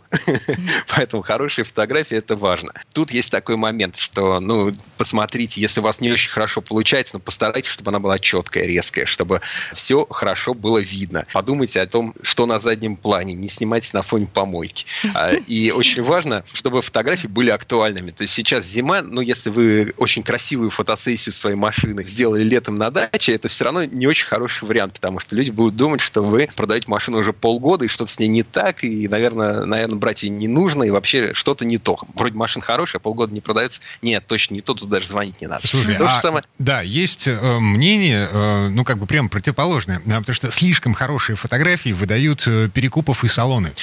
Поэтому 0.95 1.21
хорошие 1.21 1.65
фотографии– 1.65 2.17
это 2.17 2.36
важно. 2.36 2.71
Тут 2.93 3.12
есть 3.12 3.32
такой 3.32 3.56
момент, 3.56 3.97
что, 3.97 4.39
ну, 4.39 4.74
посмотрите, 4.97 5.62
если 5.62 5.80
у 5.80 5.84
вас 5.84 6.02
не 6.02 6.12
очень 6.12 6.30
хорошо 6.30 6.62
получается, 6.62 7.15
но 7.15 7.19
постарайтесь 7.19 7.52
постарайтесь, 7.52 7.71
чтобы 7.71 7.89
она 7.89 8.00
была 8.00 8.19
четкая, 8.19 8.65
резкая, 8.65 9.06
чтобы 9.06 9.41
все 9.74 10.06
хорошо 10.10 10.54
было 10.54 10.78
видно. 10.78 11.26
Подумайте 11.34 11.82
о 11.82 11.88
том, 11.88 12.13
что 12.21 12.40
на 12.45 12.60
заднем 12.60 12.95
плане, 12.95 13.34
не 13.34 13.49
снимайте 13.49 13.91
на 13.93 14.01
фоне 14.01 14.27
помойки. 14.27 14.86
А, 15.13 15.34
и 15.34 15.71
очень 15.75 16.04
важно, 16.04 16.43
чтобы 16.54 16.82
фотографии 16.82 17.27
были 17.27 17.49
актуальными. 17.49 18.12
То 18.12 18.23
есть 18.23 18.34
сейчас 18.34 18.65
зима, 18.65 19.01
но 19.01 19.21
если 19.21 19.49
вы 19.49 19.93
очень 19.97 20.23
красивую 20.23 20.69
фотосессию 20.69 21.34
своей 21.34 21.56
машины 21.56 22.04
сделали 22.06 22.43
летом 22.43 22.75
на 22.75 22.91
даче, 22.91 23.34
это 23.34 23.47
все 23.47 23.65
равно 23.65 23.86
не 23.86 24.08
очень 24.08 24.25
хороший 24.25 24.67
вариант, 24.67 24.93
потому 24.93 25.19
что 25.19 25.36
люди 25.36 25.51
будут 25.51 25.75
думать, 25.75 26.01
что 26.01 26.21
вы 26.21 26.49
продаете 26.56 26.88
машину 26.88 27.19
уже 27.19 27.34
полгода, 27.34 27.86
и 27.86 27.88
что-то 27.88 28.12
с 28.12 28.19
ней 28.19 28.27
не 28.27 28.43
так, 28.43 28.84
и, 28.84 29.08
наверное, 29.08 29.65
наверное, 29.65 29.97
брать 29.97 30.23
ее 30.23 30.30
не 30.30 30.47
нужно, 30.47 30.84
и 30.84 30.89
вообще 30.89 31.34
что-то 31.34 31.65
не 31.65 31.77
то. 31.77 31.97
Вроде 32.15 32.36
машина 32.36 32.63
хорошая, 32.63 32.99
а 32.99 33.01
полгода 33.01 33.34
не 33.34 33.41
продается. 33.41 33.82
Нет, 34.01 34.25
точно 34.27 34.56
не 34.56 34.62
то, 34.62 34.73
тут 34.73 34.89
даже 34.89 35.08
звонить 35.08 35.41
не 35.41 35.47
надо. 35.47 35.67
Слушай, 35.67 35.95
то 35.95 36.08
а, 36.08 36.10
же 36.10 36.19
самое... 36.19 36.43
да, 36.60 36.82
есть 36.82 37.27
э, 37.27 37.60
мнение, 37.60 38.27
э, 38.32 38.69
ну, 38.69 38.84
как 38.84 38.97
бы 38.97 39.06
прямо 39.06 39.30
противоположное, 39.30 39.99
потому 39.99 40.34
что 40.34 40.51
слишком 40.51 40.93
хорошие 40.93 41.36
фотографии 41.36 41.89
выдают 41.89 42.30
э, 42.47 42.69
перекупов 42.69 43.23
и 43.23 43.27
салоны. 43.27 43.73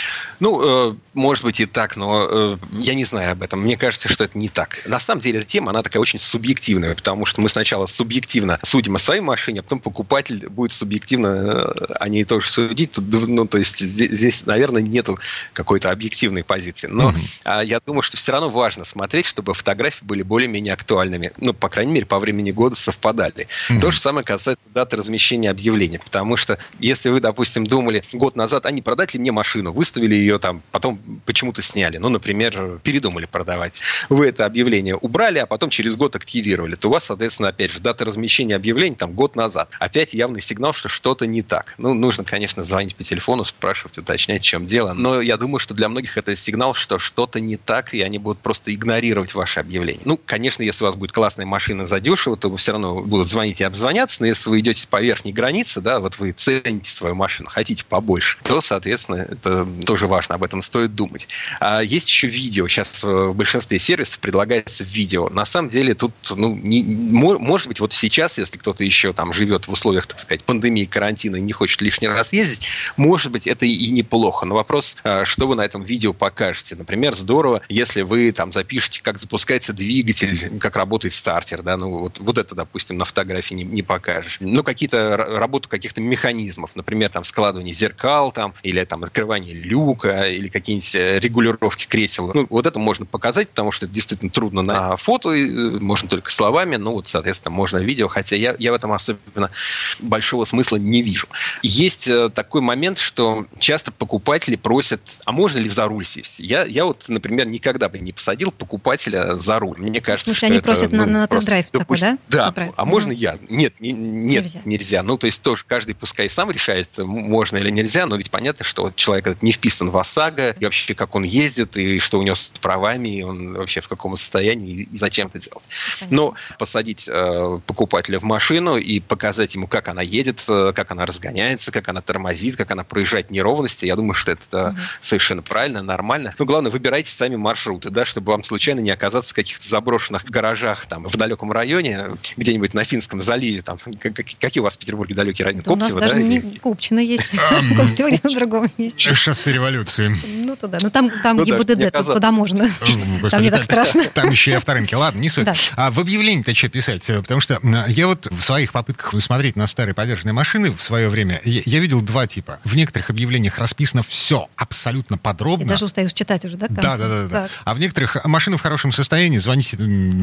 Ну, 0.40 0.90
э, 0.90 0.94
может 1.18 1.44
быть 1.44 1.60
и 1.60 1.66
так, 1.66 1.96
но 1.96 2.58
я 2.72 2.94
не 2.94 3.04
знаю 3.04 3.32
об 3.32 3.42
этом. 3.42 3.60
Мне 3.60 3.76
кажется, 3.76 4.08
что 4.08 4.24
это 4.24 4.38
не 4.38 4.48
так. 4.48 4.78
На 4.86 4.98
самом 4.98 5.20
деле, 5.20 5.40
эта 5.40 5.48
тема, 5.48 5.70
она 5.70 5.82
такая 5.82 6.00
очень 6.00 6.18
субъективная, 6.18 6.94
потому 6.94 7.26
что 7.26 7.40
мы 7.40 7.48
сначала 7.48 7.86
субъективно 7.86 8.58
судим 8.62 8.96
о 8.96 8.98
своей 8.98 9.20
машине, 9.20 9.60
а 9.60 9.62
потом 9.62 9.80
покупатель 9.80 10.48
будет 10.48 10.72
субъективно 10.72 11.64
о 11.98 12.08
ней 12.08 12.24
тоже 12.24 12.48
судить. 12.48 12.96
Ну, 12.98 13.46
то 13.46 13.58
есть 13.58 13.78
здесь, 13.78 14.10
здесь 14.10 14.46
наверное, 14.46 14.82
нету 14.82 15.18
какой-то 15.52 15.90
объективной 15.90 16.44
позиции. 16.44 16.86
Но 16.86 17.10
mm-hmm. 17.10 17.66
я 17.66 17.80
думаю, 17.84 18.02
что 18.02 18.16
все 18.16 18.32
равно 18.32 18.50
важно 18.50 18.84
смотреть, 18.84 19.26
чтобы 19.26 19.54
фотографии 19.54 20.04
были 20.04 20.22
более-менее 20.22 20.74
актуальными. 20.74 21.32
Ну, 21.38 21.52
по 21.52 21.68
крайней 21.68 21.92
мере, 21.92 22.06
по 22.06 22.18
времени 22.18 22.52
года 22.52 22.76
совпадали. 22.76 23.48
Mm-hmm. 23.68 23.80
То 23.80 23.90
же 23.90 23.98
самое 23.98 24.24
касается 24.24 24.66
даты 24.72 24.96
размещения 24.96 25.50
объявления, 25.50 25.98
потому 25.98 26.36
что 26.36 26.58
если 26.78 27.08
вы, 27.10 27.20
допустим, 27.20 27.66
думали 27.66 28.02
год 28.12 28.36
назад, 28.36 28.66
а 28.66 28.70
не 28.70 28.82
продать 28.82 29.14
ли 29.14 29.20
мне 29.20 29.32
машину, 29.32 29.72
выставили 29.72 30.14
ее 30.14 30.38
там, 30.38 30.62
потом 30.70 31.00
почему-то 31.24 31.62
сняли, 31.62 31.98
ну, 31.98 32.08
например, 32.08 32.80
передумали 32.82 33.26
продавать, 33.26 33.82
вы 34.08 34.26
это 34.26 34.44
объявление 34.44 34.96
убрали, 34.96 35.38
а 35.38 35.46
потом 35.46 35.70
через 35.70 35.96
год 35.96 36.16
активировали, 36.16 36.74
то 36.74 36.88
у 36.88 36.92
вас, 36.92 37.04
соответственно, 37.04 37.48
опять 37.48 37.70
же, 37.70 37.80
дата 37.80 38.04
размещения 38.04 38.56
объявлений 38.56 38.96
там 38.96 39.12
год 39.12 39.36
назад. 39.36 39.70
Опять 39.78 40.14
явный 40.14 40.40
сигнал, 40.40 40.72
что 40.72 40.88
что-то 40.88 41.26
не 41.26 41.42
так. 41.42 41.74
Ну, 41.78 41.94
нужно, 41.94 42.24
конечно, 42.24 42.62
звонить 42.62 42.96
по 42.96 43.02
телефону, 43.02 43.44
спрашивать, 43.44 43.98
уточнять, 43.98 44.42
в 44.42 44.44
чем 44.44 44.66
дело, 44.66 44.92
но 44.92 45.20
я 45.20 45.36
думаю, 45.36 45.58
что 45.58 45.74
для 45.74 45.88
многих 45.88 46.16
это 46.16 46.34
сигнал, 46.36 46.74
что 46.74 46.98
что-то 46.98 47.40
не 47.40 47.56
так, 47.56 47.94
и 47.94 48.02
они 48.02 48.18
будут 48.18 48.40
просто 48.40 48.74
игнорировать 48.74 49.34
ваше 49.34 49.60
объявление. 49.60 50.02
Ну, 50.04 50.18
конечно, 50.24 50.62
если 50.62 50.84
у 50.84 50.86
вас 50.86 50.96
будет 50.96 51.12
классная 51.12 51.46
машина 51.46 51.86
задешево, 51.86 52.36
то 52.36 52.48
вы 52.48 52.56
все 52.56 52.72
равно 52.72 53.00
будут 53.00 53.26
звонить 53.26 53.60
и 53.60 53.64
обзвоняться, 53.64 54.22
но 54.22 54.26
если 54.26 54.50
вы 54.50 54.60
идете 54.60 54.86
по 54.88 55.00
верхней 55.00 55.32
границе, 55.32 55.80
да, 55.80 56.00
вот 56.00 56.18
вы 56.18 56.32
цените 56.32 56.90
свою 56.90 57.14
машину, 57.14 57.48
хотите 57.50 57.84
побольше, 57.84 58.38
то, 58.42 58.60
соответственно, 58.60 59.16
это 59.16 59.66
тоже 59.84 60.06
важно, 60.06 60.34
об 60.34 60.42
этом 60.42 60.62
стоит 60.62 60.94
думать. 60.98 61.28
А 61.60 61.80
есть 61.80 62.08
еще 62.08 62.26
видео. 62.26 62.66
Сейчас 62.66 63.04
в 63.04 63.32
большинстве 63.32 63.78
сервисов 63.78 64.18
предлагается 64.18 64.82
видео. 64.84 65.28
На 65.30 65.44
самом 65.44 65.68
деле 65.68 65.94
тут, 65.94 66.12
ну, 66.34 66.54
не, 66.56 66.82
может 66.82 67.68
быть, 67.68 67.78
вот 67.78 67.92
сейчас, 67.92 68.36
если 68.36 68.58
кто-то 68.58 68.82
еще 68.82 69.12
там 69.12 69.32
живет 69.32 69.68
в 69.68 69.72
условиях, 69.72 70.08
так 70.08 70.18
сказать, 70.18 70.42
пандемии, 70.42 70.84
карантина 70.84 71.36
и 71.36 71.40
не 71.40 71.52
хочет 71.52 71.80
лишний 71.80 72.08
раз 72.08 72.32
ездить, 72.32 72.66
может 72.96 73.30
быть, 73.30 73.46
это 73.46 73.64
и 73.64 73.90
неплохо. 73.90 74.44
Но 74.44 74.56
вопрос, 74.56 74.96
а, 75.04 75.24
что 75.24 75.46
вы 75.46 75.54
на 75.54 75.64
этом 75.64 75.84
видео 75.84 76.12
покажете. 76.12 76.74
Например, 76.74 77.14
здорово, 77.14 77.62
если 77.68 78.02
вы 78.02 78.32
там 78.32 78.50
запишете, 78.50 79.00
как 79.00 79.18
запускается 79.18 79.72
двигатель, 79.72 80.58
как 80.58 80.74
работает 80.76 81.14
стартер, 81.14 81.62
да, 81.62 81.76
ну 81.76 81.90
вот, 81.90 82.18
вот 82.18 82.38
это, 82.38 82.56
допустим, 82.56 82.98
на 82.98 83.04
фотографии 83.04 83.54
не, 83.54 83.62
не 83.62 83.82
покажешь. 83.82 84.38
Ну, 84.40 84.64
какие-то 84.64 85.16
работу 85.16 85.68
каких-то 85.68 86.00
механизмов, 86.00 86.74
например, 86.74 87.10
там 87.10 87.22
складывание 87.22 87.72
зеркал, 87.72 88.32
там, 88.32 88.52
или 88.64 88.84
там 88.84 89.04
открывание 89.04 89.54
люка, 89.54 90.22
или 90.22 90.48
какие-нибудь 90.48 90.77
э, 90.94 91.18
регулировки 91.18 91.86
кресел. 91.86 92.30
Ну, 92.34 92.46
вот 92.50 92.66
это 92.66 92.78
можно 92.78 93.06
показать, 93.06 93.48
потому 93.48 93.72
что 93.72 93.86
это 93.86 93.94
действительно 93.94 94.30
трудно 94.30 94.62
на 94.62 94.96
фото, 94.96 95.30
э, 95.30 95.46
можно 95.80 96.08
только 96.08 96.30
словами, 96.30 96.76
ну, 96.76 96.92
вот, 96.92 97.08
соответственно, 97.08 97.54
можно 97.54 97.78
видео, 97.78 98.08
хотя 98.08 98.36
я, 98.36 98.54
я 98.58 98.72
в 98.72 98.74
этом 98.74 98.92
особенно 98.92 99.50
большого 99.98 100.44
смысла 100.44 100.76
не 100.76 101.02
вижу. 101.02 101.26
Есть 101.62 102.08
э, 102.08 102.30
такой 102.30 102.60
момент, 102.60 102.98
что 102.98 103.46
часто 103.58 103.92
покупатели 103.92 104.56
просят, 104.56 105.00
а 105.24 105.32
можно 105.32 105.58
ли 105.58 105.68
за 105.68 105.86
руль 105.86 106.04
сесть? 106.04 106.38
Я, 106.38 106.64
я 106.64 106.84
вот, 106.84 107.04
например, 107.08 107.46
никогда 107.46 107.88
бы 107.88 107.98
не 107.98 108.12
посадил 108.12 108.50
покупателя 108.50 109.34
за 109.34 109.58
руль. 109.58 109.78
Мне 109.78 110.00
кажется, 110.00 110.32
В 110.32 110.36
смысле, 110.36 110.54
они 110.54 110.60
просят 110.60 110.92
ну, 110.92 110.98
на, 110.98 111.06
на 111.06 111.26
тест-драйв 111.26 111.66
такой, 111.70 111.98
да? 112.00 112.18
Да, 112.28 112.54
а 112.76 112.84
можно 112.84 113.12
я? 113.12 113.36
Нет, 113.48 113.74
не, 113.80 113.92
нет, 113.92 114.44
нельзя. 114.44 114.60
нельзя. 114.64 115.02
Ну, 115.02 115.16
то 115.16 115.26
есть 115.26 115.42
тоже 115.42 115.64
каждый 115.66 115.94
пускай 115.94 116.28
сам 116.28 116.50
решает, 116.50 116.88
можно 116.98 117.56
или 117.56 117.70
нельзя, 117.70 118.06
но 118.06 118.16
ведь 118.16 118.30
понятно, 118.30 118.64
что 118.64 118.84
вот 118.84 118.96
человек 118.96 119.26
этот 119.26 119.42
не 119.42 119.52
вписан 119.52 119.90
в 119.90 119.96
ОСАГО, 119.96 120.56
и 120.58 120.64
вообще, 120.68 120.94
как 120.94 121.14
он 121.14 121.24
ездит, 121.24 121.76
и 121.76 121.98
что 121.98 122.18
у 122.18 122.22
него 122.22 122.34
с 122.34 122.50
правами, 122.60 123.18
и 123.18 123.22
он 123.22 123.54
вообще 123.54 123.80
в 123.80 123.88
каком 123.88 124.16
состоянии, 124.16 124.82
и 124.82 124.96
зачем 124.96 125.28
это 125.28 125.40
делать. 125.40 125.64
Но 126.10 126.34
посадить 126.58 127.08
э, 127.08 127.60
покупателя 127.66 128.18
в 128.18 128.22
машину 128.22 128.76
и 128.76 129.00
показать 129.00 129.54
ему, 129.54 129.66
как 129.66 129.88
она 129.88 130.02
едет, 130.02 130.44
э, 130.48 130.72
как 130.74 130.90
она 130.90 131.06
разгоняется, 131.06 131.72
как 131.72 131.88
она 131.88 132.00
тормозит, 132.00 132.56
как 132.56 132.70
она 132.70 132.84
проезжает 132.84 133.30
неровности, 133.30 133.86
я 133.86 133.96
думаю, 133.96 134.14
что 134.14 134.32
это 134.32 134.68
угу. 134.68 134.76
совершенно 135.00 135.42
правильно, 135.42 135.82
нормально. 135.82 136.34
Но 136.38 136.44
главное, 136.44 136.70
выбирайте 136.70 137.10
сами 137.10 137.36
маршруты, 137.36 137.90
да, 137.90 138.04
чтобы 138.04 138.32
вам 138.32 138.44
случайно 138.44 138.80
не 138.80 138.90
оказаться 138.90 139.32
в 139.32 139.34
каких-то 139.34 139.66
заброшенных 139.66 140.24
гаражах 140.24 140.86
там 140.86 141.04
в 141.08 141.16
далеком 141.16 141.52
районе, 141.52 142.16
где-нибудь 142.36 142.74
на 142.74 142.84
Финском 142.84 143.20
заливе, 143.20 143.62
там, 143.62 143.78
какие 144.40 144.60
у 144.60 144.64
вас 144.64 144.74
в 144.74 144.78
Петербурге 144.78 145.14
далекие 145.14 145.46
районы? 145.46 145.62
Да 145.62 145.70
Коптево, 145.70 145.96
у 145.96 146.00
нас 146.00 146.12
даже 146.12 146.22
да? 146.22 146.28
не 146.28 146.40
Купчино 146.58 147.00
есть, 147.00 147.34
Коптево 147.76 148.08
где-то 148.08 148.28
в 148.28 148.34
другом 148.34 148.70
месте. 148.76 149.14
Шоссе 149.14 149.52
революции. 149.52 150.14
Ну, 150.48 150.56
туда. 150.56 150.78
Ну, 150.80 150.90
там, 150.90 151.10
там 151.22 151.36
ну, 151.36 151.44
ГИБДД, 151.44 151.92
да, 151.92 152.02
туда 152.02 152.32
можно. 152.32 152.64
Господи, 152.64 153.30
там 153.30 153.42
не 153.42 153.50
так 153.50 153.62
страшно. 153.62 154.04
Там 154.14 154.30
еще 154.30 154.52
и 154.52 154.54
авторынки. 154.54 154.94
Ладно, 154.94 155.20
не 155.20 155.28
суть. 155.28 155.44
Да. 155.44 155.52
А 155.76 155.90
в 155.90 156.00
объявлении-то 156.00 156.54
что 156.54 156.68
писать? 156.68 157.06
Потому 157.06 157.40
что 157.40 157.58
я 157.88 158.06
вот 158.06 158.26
в 158.30 158.40
своих 158.40 158.72
попытках 158.72 159.14
смотреть 159.22 159.56
на 159.56 159.66
старые 159.66 159.94
подержанные 159.94 160.32
машины 160.32 160.72
в 160.74 160.82
свое 160.82 161.08
время, 161.08 161.40
я, 161.44 161.60
я 161.64 161.78
видел 161.80 162.00
два 162.00 162.26
типа. 162.26 162.58
В 162.64 162.76
некоторых 162.76 163.10
объявлениях 163.10 163.58
расписано 163.58 164.02
все 164.02 164.48
абсолютно 164.56 165.18
подробно. 165.18 165.64
Я 165.64 165.70
даже 165.70 165.84
устаю 165.84 166.08
читать 166.08 166.44
уже, 166.44 166.56
да? 166.56 166.66
Да, 166.70 166.96
да, 166.96 167.08
да, 167.08 167.26
да. 167.28 167.48
А 167.64 167.74
в 167.74 167.80
некоторых 167.80 168.24
машины 168.24 168.56
в 168.56 168.62
хорошем 168.62 168.92
состоянии, 168.92 169.38
звоните, 169.38 169.78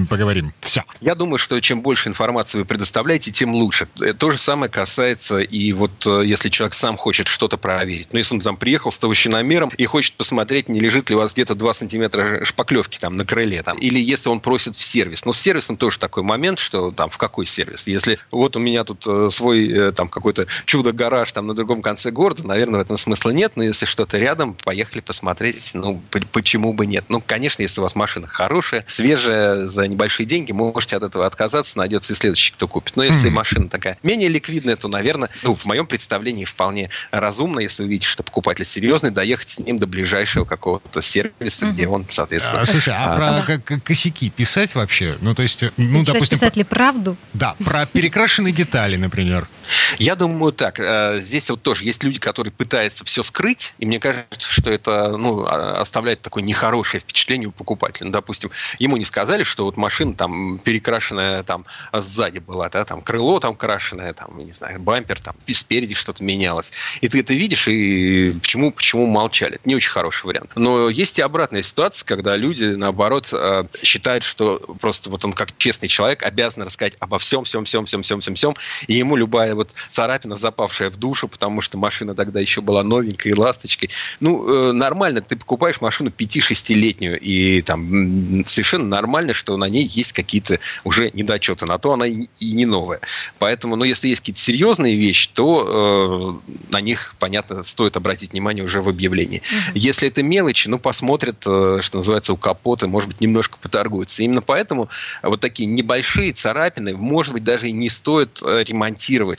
поговорим. 0.10 0.54
Все. 0.62 0.84
Я 1.02 1.14
думаю, 1.14 1.38
что 1.38 1.60
чем 1.60 1.82
больше 1.82 2.10
информации 2.10 2.58
вы 2.58 2.66
предоставляете, 2.66 3.32
тем 3.32 3.54
лучше. 3.54 3.88
Э, 4.02 4.14
то 4.14 4.32
же 4.32 4.38
самое 4.38 4.72
касается 4.72 5.40
и 5.40 5.72
вот 5.74 6.06
э, 6.08 6.24
если 6.26 6.50
человек 6.50 6.74
сам 6.74 6.98
хочет 6.98 7.28
что-то 7.28 7.58
проверить. 7.58 8.10
Но 8.12 8.20
если 8.20 8.36
он 8.36 8.42
там 8.42 8.58
приехал 8.58 8.92
с 8.92 9.00
толщиномером 9.00 9.70
и 9.78 9.86
хочет 9.86 10.15
посмотреть, 10.16 10.70
не 10.70 10.80
лежит 10.80 11.10
ли 11.10 11.16
у 11.16 11.20
вас 11.20 11.34
где-то 11.34 11.56
2 11.56 11.74
сантиметра 11.74 12.44
шпаклевки 12.44 13.00
там 13.00 13.16
на 13.16 13.26
крыле, 13.26 13.62
там, 13.64 13.78
или 13.78 14.00
если 14.00 14.30
он 14.30 14.40
просит 14.40 14.76
в 14.76 14.84
сервис. 14.84 15.26
Но 15.26 15.34
с 15.34 15.40
сервисом 15.40 15.78
тоже 15.78 16.00
такой 16.00 16.24
момент, 16.24 16.60
что 16.60 16.92
там 16.92 17.10
в 17.10 17.18
какой 17.18 17.46
сервис. 17.46 17.88
Если 17.88 18.20
вот 18.32 18.56
у 18.56 18.60
меня 18.60 18.84
тут 18.84 19.06
э, 19.08 19.30
свой 19.32 19.92
там 19.92 20.10
какой-то 20.10 20.48
чудо-гараж 20.66 21.32
там 21.32 21.48
на 21.48 21.54
другом 21.54 21.82
конце 21.82 22.12
города, 22.12 22.46
наверное, 22.46 22.80
в 22.80 22.84
этом 22.84 22.98
смысла 22.98 23.32
нет. 23.32 23.54
Но 23.56 23.64
если 23.64 23.86
что-то 23.86 24.18
рядом, 24.18 24.54
поехали 24.54 25.02
посмотреть. 25.02 25.72
Ну, 25.74 26.02
почему 26.32 26.74
бы 26.74 26.86
нет? 26.86 27.06
Ну, 27.10 27.22
конечно, 27.26 27.62
если 27.62 27.80
у 27.82 27.84
вас 27.84 27.96
машина 27.96 28.28
хорошая, 28.28 28.86
свежая, 28.88 29.68
за 29.68 29.88
небольшие 29.88 30.26
деньги, 30.26 30.52
можете 30.52 30.98
от 30.98 31.04
этого 31.04 31.26
отказаться, 31.26 31.78
найдется 31.78 32.14
и 32.14 32.16
следующий, 32.16 32.54
кто 32.54 32.68
купит. 32.68 32.96
Но 32.96 33.04
если 33.04 33.30
машина 33.30 33.70
такая 33.70 33.98
менее 34.04 34.30
ликвидная, 34.30 34.76
то, 34.76 34.88
наверное, 34.88 35.30
ну, 35.44 35.56
в 35.56 35.66
моем 35.66 35.88
представлении 35.88 36.46
вполне 36.46 36.90
разумно, 37.12 37.60
если 37.60 37.84
вы 37.84 37.90
видите, 37.90 38.10
что 38.10 38.24
покупатель 38.24 38.66
серьезный, 38.66 39.12
доехать 39.12 39.50
с 39.50 39.60
ним 39.60 39.80
до 39.80 39.88
ближайшего 39.88 40.05
какого-то 40.46 41.02
сервиса, 41.02 41.68
где 41.68 41.88
он, 41.88 42.06
соответственно... 42.08 42.62
А, 42.62 42.66
слушай, 42.66 42.94
а, 42.96 43.16
а 43.16 43.44
про 43.44 43.58
косяки 43.80 44.30
писать 44.30 44.76
вообще? 44.76 45.16
Ну, 45.22 45.36
то 45.36 45.44
есть, 45.44 45.64
ну, 45.78 46.02
писать, 46.02 46.14
допустим... 46.14 46.38
Писать 46.38 46.56
ли 46.58 46.64
правду? 46.64 47.18
Да, 47.34 47.56
про 47.64 47.86
перекрашенные 47.86 48.54
детали, 48.54 48.96
например. 48.96 49.48
Я 49.98 50.16
думаю 50.16 50.52
так. 50.52 50.80
Э, 50.80 51.18
здесь 51.20 51.50
вот 51.50 51.62
тоже 51.62 51.84
есть 51.86 52.04
люди, 52.04 52.20
которые 52.20 52.52
пытаются 52.52 53.04
все 53.06 53.24
скрыть, 53.24 53.74
и 53.80 53.86
мне 53.86 54.00
кажется, 54.00 54.52
что 54.52 54.70
это 54.70 55.18
ну, 55.18 55.46
а, 55.46 55.82
оставляет 55.82 56.22
такое 56.22 56.44
нехорошее 56.44 57.02
впечатление 57.02 57.50
у 57.50 57.52
покупателя. 57.52 58.06
Ну, 58.06 58.12
допустим, 58.12 58.52
ему 58.80 58.98
не 58.98 59.06
сказали, 59.06 59.44
что 59.44 59.66
вот 59.66 59.78
машина 59.78 60.14
там 60.14 60.60
перекрашенная 60.60 61.44
там 61.44 61.66
сзади 61.94 62.40
была, 62.40 62.70
да, 62.70 62.86
там 62.86 63.02
крыло 63.02 63.40
там 63.40 63.56
крашеное, 63.56 64.14
там, 64.14 64.38
не 64.38 64.52
знаю, 64.52 64.80
бампер, 64.80 65.20
там 65.20 65.36
спереди 65.52 65.94
что-то 65.96 66.24
менялось. 66.24 66.72
И 67.02 67.08
ты 67.08 67.22
это 67.22 67.34
видишь, 67.34 67.68
и 67.68 68.36
почему, 68.42 68.72
почему 68.72 69.06
молчали? 69.08 69.56
Это 69.56 69.68
не 69.68 69.76
очень 69.76 69.92
хороший 69.92 70.26
вариант. 70.26 70.52
Но 70.56 70.90
есть 70.90 71.18
и 71.18 71.22
обратная 71.22 71.62
ситуация, 71.62 72.06
когда 72.06 72.36
люди, 72.36 72.66
наоборот, 72.66 73.30
э, 73.32 73.66
считают, 73.82 74.24
что 74.24 74.60
просто 74.80 75.10
вот 75.10 75.24
он 75.26 75.34
как 75.34 75.58
честный 75.58 75.88
человек 75.88 76.24
обязан 76.24 76.64
рассказать 76.64 76.94
обо 77.00 77.18
всем, 77.18 77.44
всем, 77.46 77.66
всем, 77.66 77.86
всем, 77.86 78.02
всем, 78.04 78.20
всем, 78.20 78.36
всем, 78.36 78.56
и 78.88 78.94
ему 78.94 79.16
любая 79.16 79.55
вот 79.56 79.72
царапина, 79.90 80.36
запавшая 80.36 80.90
в 80.90 80.98
душу, 80.98 81.28
потому 81.28 81.62
что 81.62 81.78
машина 81.78 82.16
тогда 82.16 82.40
еще 82.40 82.62
была 82.62 82.84
новенькой 82.84 83.32
и 83.32 83.36
ласточкой. 83.36 83.90
Ну, 84.20 84.48
э, 84.48 84.72
нормально, 84.72 85.22
ты 85.22 85.36
покупаешь 85.36 85.82
машину 85.82 86.10
5-6-летнюю, 86.10 87.20
и 87.20 87.62
там 87.62 88.46
совершенно 88.46 88.86
нормально, 88.86 89.34
что 89.34 89.58
на 89.58 89.66
ней 89.66 89.86
есть 89.86 90.14
какие-то 90.14 90.60
уже 90.84 91.12
недочеты. 91.14 91.66
На 91.66 91.78
то 91.78 91.94
она 91.94 92.06
и 92.08 92.28
не 92.40 92.66
новая. 92.66 93.00
Поэтому, 93.40 93.76
ну, 93.76 93.84
если 93.84 94.08
есть 94.08 94.22
какие-то 94.22 94.40
серьезные 94.40 94.96
вещи, 94.96 95.30
то 95.34 96.42
э, 96.48 96.52
на 96.72 96.82
них, 96.82 97.16
понятно, 97.20 97.64
стоит 97.64 97.98
обратить 97.98 98.32
внимание 98.34 98.64
уже 98.64 98.82
в 98.82 98.90
объявлении. 98.90 99.40
Угу. 99.40 99.72
Если 99.76 100.08
это 100.08 100.24
мелочи, 100.24 100.68
ну, 100.68 100.80
посмотрят, 100.80 101.44
э, 101.46 101.80
что 101.82 101.98
называется, 101.98 102.34
у 102.34 102.38
капота, 102.38 102.88
может 102.88 103.10
быть, 103.10 103.22
немножко 103.22 103.58
поторгуются. 103.62 104.24
Именно 104.24 104.42
поэтому 104.42 104.90
вот 105.22 105.42
такие 105.42 105.68
небольшие 105.68 106.34
царапины, 106.34 106.96
может 106.96 107.34
быть, 107.34 107.44
даже 107.44 107.70
и 107.70 107.72
не 107.72 107.90
стоит 107.90 108.42
э, 108.44 108.64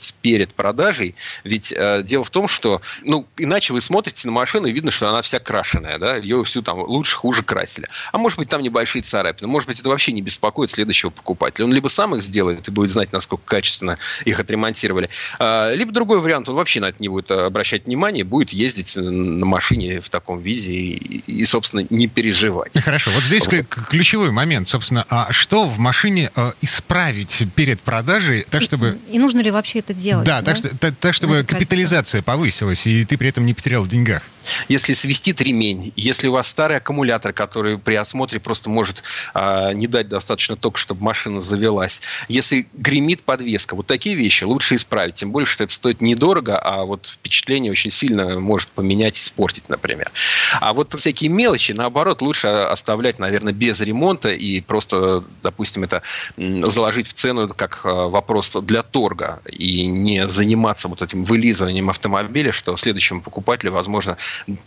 ремонтировать 0.07 0.13
перед 0.21 0.53
продажей, 0.53 1.15
ведь 1.43 1.73
э, 1.75 2.03
дело 2.03 2.23
в 2.23 2.29
том, 2.29 2.47
что, 2.47 2.81
ну, 3.03 3.25
иначе 3.37 3.73
вы 3.73 3.81
смотрите 3.81 4.27
на 4.27 4.33
машину 4.33 4.67
и 4.67 4.71
видно, 4.71 4.91
что 4.91 5.09
она 5.09 5.21
вся 5.21 5.39
крашеная, 5.39 5.97
да, 5.99 6.17
ее 6.17 6.43
всю 6.43 6.61
там 6.61 6.79
лучше, 6.79 7.15
хуже 7.15 7.43
красили. 7.43 7.87
А 8.11 8.17
может 8.17 8.37
быть, 8.39 8.49
там 8.49 8.61
небольшие 8.61 9.01
царапины, 9.01 9.47
может 9.47 9.67
быть, 9.67 9.79
это 9.79 9.89
вообще 9.89 10.11
не 10.11 10.21
беспокоит 10.21 10.69
следующего 10.69 11.09
покупателя. 11.09 11.65
Он 11.65 11.73
либо 11.73 11.87
сам 11.87 12.15
их 12.15 12.21
сделает 12.21 12.67
и 12.67 12.71
будет 12.71 12.89
знать, 12.89 13.13
насколько 13.13 13.43
качественно 13.45 13.97
их 14.25 14.39
отремонтировали, 14.39 15.09
а, 15.39 15.73
либо 15.73 15.91
другой 15.91 16.19
вариант, 16.19 16.49
он 16.49 16.55
вообще 16.55 16.79
на 16.79 16.87
это 16.87 16.97
не 16.99 17.09
будет 17.09 17.31
обращать 17.31 17.85
внимание, 17.85 18.23
будет 18.23 18.49
ездить 18.49 18.95
на 18.97 19.45
машине 19.45 20.01
в 20.01 20.09
таком 20.09 20.39
виде 20.39 20.71
и, 20.71 21.23
и 21.27 21.45
собственно, 21.45 21.85
не 21.89 22.07
переживать. 22.07 22.79
Хорошо, 22.81 23.11
вот 23.11 23.23
здесь 23.23 23.47
вот. 23.47 23.65
ключевой 23.65 24.31
момент, 24.31 24.67
собственно, 24.67 25.05
а 25.09 25.31
что 25.31 25.65
в 25.65 25.79
машине 25.79 26.31
э, 26.35 26.51
исправить 26.61 27.45
перед 27.55 27.79
продажей, 27.81 28.45
так 28.49 28.61
чтобы... 28.61 28.97
И, 29.09 29.15
и 29.15 29.19
нужно 29.19 29.41
ли 29.41 29.51
вообще 29.51 29.79
это 29.79 29.93
делать? 29.97 30.25
Да, 30.25 30.41
да? 30.41 30.51
Так, 30.51 30.57
что, 30.57 30.77
так, 30.77 30.95
так 30.95 31.13
чтобы 31.13 31.43
капитализация 31.43 32.21
повысилась, 32.21 32.87
и 32.87 33.05
ты 33.05 33.17
при 33.17 33.29
этом 33.29 33.45
не 33.45 33.53
потерял 33.53 33.83
в 33.83 33.87
деньгах. 33.87 34.21
Если 34.67 34.93
свистит 34.93 35.41
ремень, 35.41 35.93
если 35.95 36.27
у 36.27 36.33
вас 36.33 36.47
старый 36.47 36.77
аккумулятор, 36.77 37.33
который 37.33 37.77
при 37.77 37.95
осмотре 37.95 38.39
просто 38.39 38.69
может 38.69 39.03
а, 39.33 39.71
не 39.73 39.87
дать 39.87 40.09
достаточно 40.09 40.55
тока, 40.55 40.77
чтобы 40.77 41.03
машина 41.03 41.39
завелась, 41.39 42.01
если 42.27 42.67
гремит 42.73 43.23
подвеска, 43.23 43.75
вот 43.75 43.87
такие 43.87 44.15
вещи 44.15 44.43
лучше 44.43 44.75
исправить. 44.75 45.15
Тем 45.15 45.31
более, 45.31 45.47
что 45.47 45.63
это 45.63 45.73
стоит 45.73 46.01
недорого, 46.01 46.57
а 46.57 46.83
вот 46.85 47.07
впечатление 47.07 47.71
очень 47.71 47.91
сильно 47.91 48.39
может 48.39 48.69
поменять, 48.69 49.17
испортить, 49.17 49.69
например. 49.69 50.11
А 50.59 50.73
вот 50.73 50.93
всякие 50.93 51.29
мелочи, 51.29 51.71
наоборот, 51.71 52.21
лучше 52.21 52.47
оставлять, 52.47 53.19
наверное, 53.19 53.53
без 53.53 53.79
ремонта 53.81 54.29
и 54.29 54.61
просто, 54.61 55.23
допустим, 55.43 55.83
это 55.83 56.01
заложить 56.37 57.07
в 57.07 57.13
цену 57.13 57.47
как 57.49 57.81
а, 57.83 58.07
вопрос 58.07 58.55
для 58.61 58.83
торга 58.83 59.39
и 59.49 59.85
не 59.85 60.27
заниматься 60.27 60.87
вот 60.87 61.01
этим 61.01 61.23
вылизыванием 61.23 61.89
автомобиля, 61.89 62.51
что 62.51 62.75
следующему 62.77 63.21
покупателю, 63.21 63.71
возможно, 63.71 64.17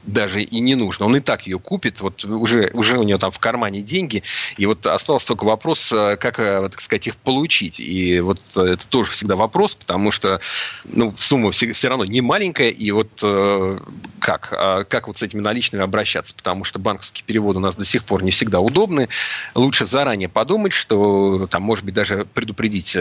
даже 0.05 0.43
и 0.43 0.61
не 0.61 0.75
нужно. 0.75 1.07
Он 1.07 1.17
и 1.17 1.21
так 1.21 1.47
ее 1.47 1.59
купит, 1.59 2.01
вот 2.01 2.25
уже, 2.25 2.71
уже 2.75 2.99
у 2.99 3.03
него 3.03 3.19
там 3.19 3.31
в 3.31 3.39
кармане 3.39 3.83
деньги, 3.83 4.23
и 4.57 4.67
вот 4.67 4.87
остался 4.87 5.29
только 5.29 5.45
вопрос, 5.45 5.93
э, 5.93 6.17
как, 6.17 6.39
э, 6.39 6.69
так 6.71 6.81
сказать, 6.81 7.07
их 7.07 7.17
получить. 7.17 7.81
И 7.81 8.21
вот 8.21 8.41
это 8.57 8.87
тоже 8.89 9.13
всегда 9.13 9.37
вопрос, 9.37 9.75
потому 9.75 10.11
что 10.11 10.41
ну, 10.85 11.15
сумма 11.17 11.51
все, 11.53 11.73
все 11.73 11.89
равно 11.89 12.05
не 12.05 12.21
маленькая, 12.21 12.69
и 12.69 12.91
вот 12.91 13.21
э, 13.23 13.79
как? 14.19 14.53
А 14.53 14.85
как 14.85 15.09
вот 15.09 15.19
с 15.19 15.23
этими 15.23 15.41
наличными 15.41 15.85
обращаться? 15.85 16.35
Потому 16.35 16.65
что 16.65 16.79
банковские 16.79 17.25
переводы 17.25 17.59
у 17.59 17.63
нас 17.63 17.77
до 17.77 17.85
сих 17.85 18.05
пор 18.05 18.23
не 18.23 18.31
всегда 18.31 18.61
удобны. 18.61 19.09
Лучше 19.55 19.85
заранее 19.85 20.29
подумать, 20.29 20.73
что 20.73 21.47
там, 21.51 21.63
может 21.63 21.85
быть, 21.85 21.95
даже 21.95 22.27
предупредить 22.33 22.97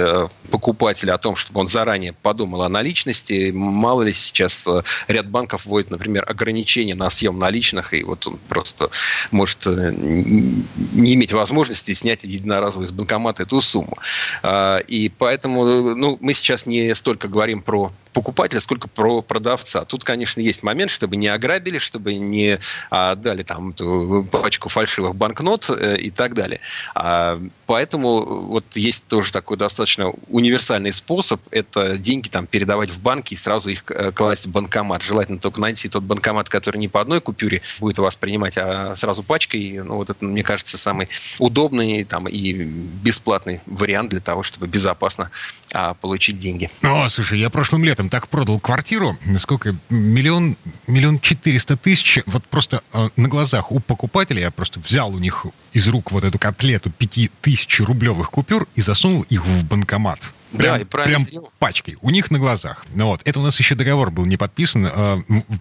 покупателя 0.49 1.13
о 1.13 1.17
том, 1.17 1.35
чтобы 1.35 1.59
он 1.59 1.67
заранее 1.67 2.13
подумал 2.13 2.61
о 2.61 2.69
наличности. 2.69 3.51
Мало 3.53 4.03
ли 4.03 4.13
сейчас 4.13 4.67
ряд 5.07 5.27
банков 5.27 5.65
вводит, 5.65 5.89
например, 5.89 6.23
ограничения 6.27 6.58
ограничения 6.59 6.95
на 6.95 7.09
съем 7.09 7.39
наличных, 7.39 7.93
и 7.93 8.03
вот 8.03 8.27
он 8.27 8.37
просто 8.47 8.89
может 9.31 9.65
э, 9.65 9.93
не 9.95 11.13
иметь 11.13 11.31
возможности 11.31 11.93
снять 11.93 12.23
единоразово 12.23 12.83
из 12.83 12.91
банкомата 12.91 13.43
эту 13.43 13.61
сумму. 13.61 13.97
А, 14.43 14.77
и 14.77 15.09
поэтому 15.09 15.95
ну, 15.95 16.17
мы 16.21 16.33
сейчас 16.33 16.65
не 16.65 16.93
столько 16.95 17.27
говорим 17.27 17.61
про 17.61 17.91
покупателя, 18.13 18.59
сколько 18.59 18.87
про 18.87 19.21
продавца. 19.21 19.85
Тут, 19.85 20.03
конечно, 20.03 20.41
есть 20.41 20.63
момент, 20.63 20.91
чтобы 20.91 21.15
не 21.15 21.27
ограбили, 21.27 21.77
чтобы 21.77 22.15
не 22.15 22.59
отдали 22.89 23.43
там 23.43 23.69
эту 23.69 24.27
пачку 24.31 24.69
фальшивых 24.69 25.15
банкнот 25.15 25.69
э, 25.69 25.97
и 25.97 26.09
так 26.09 26.33
далее. 26.33 26.59
А, 26.95 27.39
поэтому 27.65 28.47
вот 28.47 28.65
есть 28.75 29.07
тоже 29.07 29.31
такой 29.31 29.57
достаточно 29.57 30.11
универсальный 30.27 30.91
способ. 30.91 31.39
Это 31.51 31.97
деньги 31.97 32.29
там 32.29 32.47
передавать 32.47 32.89
в 32.89 33.01
банки 33.01 33.33
и 33.33 33.37
сразу 33.37 33.69
их 33.69 33.83
э, 33.89 34.11
класть 34.11 34.47
в 34.47 34.51
банкомат. 34.51 35.03
Желательно 35.03 35.39
только 35.39 35.61
найти 35.61 35.87
тот 35.89 36.03
банкомат, 36.03 36.38
банкомат, 36.39 36.49
который 36.49 36.77
не 36.77 36.87
по 36.87 37.01
одной 37.01 37.21
купюре 37.21 37.61
будет 37.79 37.99
у 37.99 38.03
вас 38.03 38.15
принимать, 38.15 38.57
а 38.57 38.95
сразу 38.95 39.23
пачкой. 39.23 39.81
Ну, 39.83 39.95
вот 39.95 40.09
это, 40.09 40.25
мне 40.25 40.43
кажется, 40.43 40.77
самый 40.77 41.09
удобный 41.39 42.03
там, 42.03 42.27
и 42.27 42.53
бесплатный 42.53 43.59
вариант 43.65 44.11
для 44.11 44.19
того, 44.19 44.43
чтобы 44.43 44.67
безопасно 44.67 45.29
а, 45.73 45.93
получить 45.93 46.37
деньги. 46.37 46.69
О, 46.81 47.09
слушай, 47.09 47.39
я 47.39 47.49
прошлым 47.49 47.83
летом 47.83 48.09
так 48.09 48.27
продал 48.27 48.59
квартиру, 48.59 49.15
сколько, 49.37 49.75
миллион, 49.89 50.55
миллион 50.87 51.19
четыреста 51.19 51.75
тысяч, 51.75 52.19
вот 52.27 52.43
просто 52.45 52.81
э, 52.93 53.09
на 53.15 53.27
глазах 53.27 53.71
у 53.71 53.79
покупателя 53.79 54.41
я 54.41 54.51
просто 54.51 54.79
взял 54.79 55.13
у 55.13 55.19
них 55.19 55.45
из 55.73 55.87
рук 55.87 56.11
вот 56.11 56.23
эту 56.23 56.39
котлету 56.39 56.89
пяти 56.89 57.29
тысяч 57.41 57.79
рублевых 57.81 58.31
купюр 58.31 58.67
и 58.75 58.81
засунул 58.81 59.23
их 59.29 59.45
в 59.45 59.65
банкомат. 59.65 60.33
Прям, 60.51 60.77
да, 60.77 60.81
и 60.81 60.83
прям 60.83 61.21
сделал. 61.21 61.51
пачкой, 61.59 61.97
у 62.01 62.09
них 62.09 62.31
на 62.31 62.39
глазах. 62.39 62.85
Ну, 62.95 63.07
вот. 63.07 63.21
Это 63.25 63.39
у 63.39 63.43
нас 63.43 63.59
еще 63.59 63.75
договор 63.75 64.09
был 64.09 64.25
не 64.25 64.35
подписан. 64.35 64.87
Э, 64.91 65.17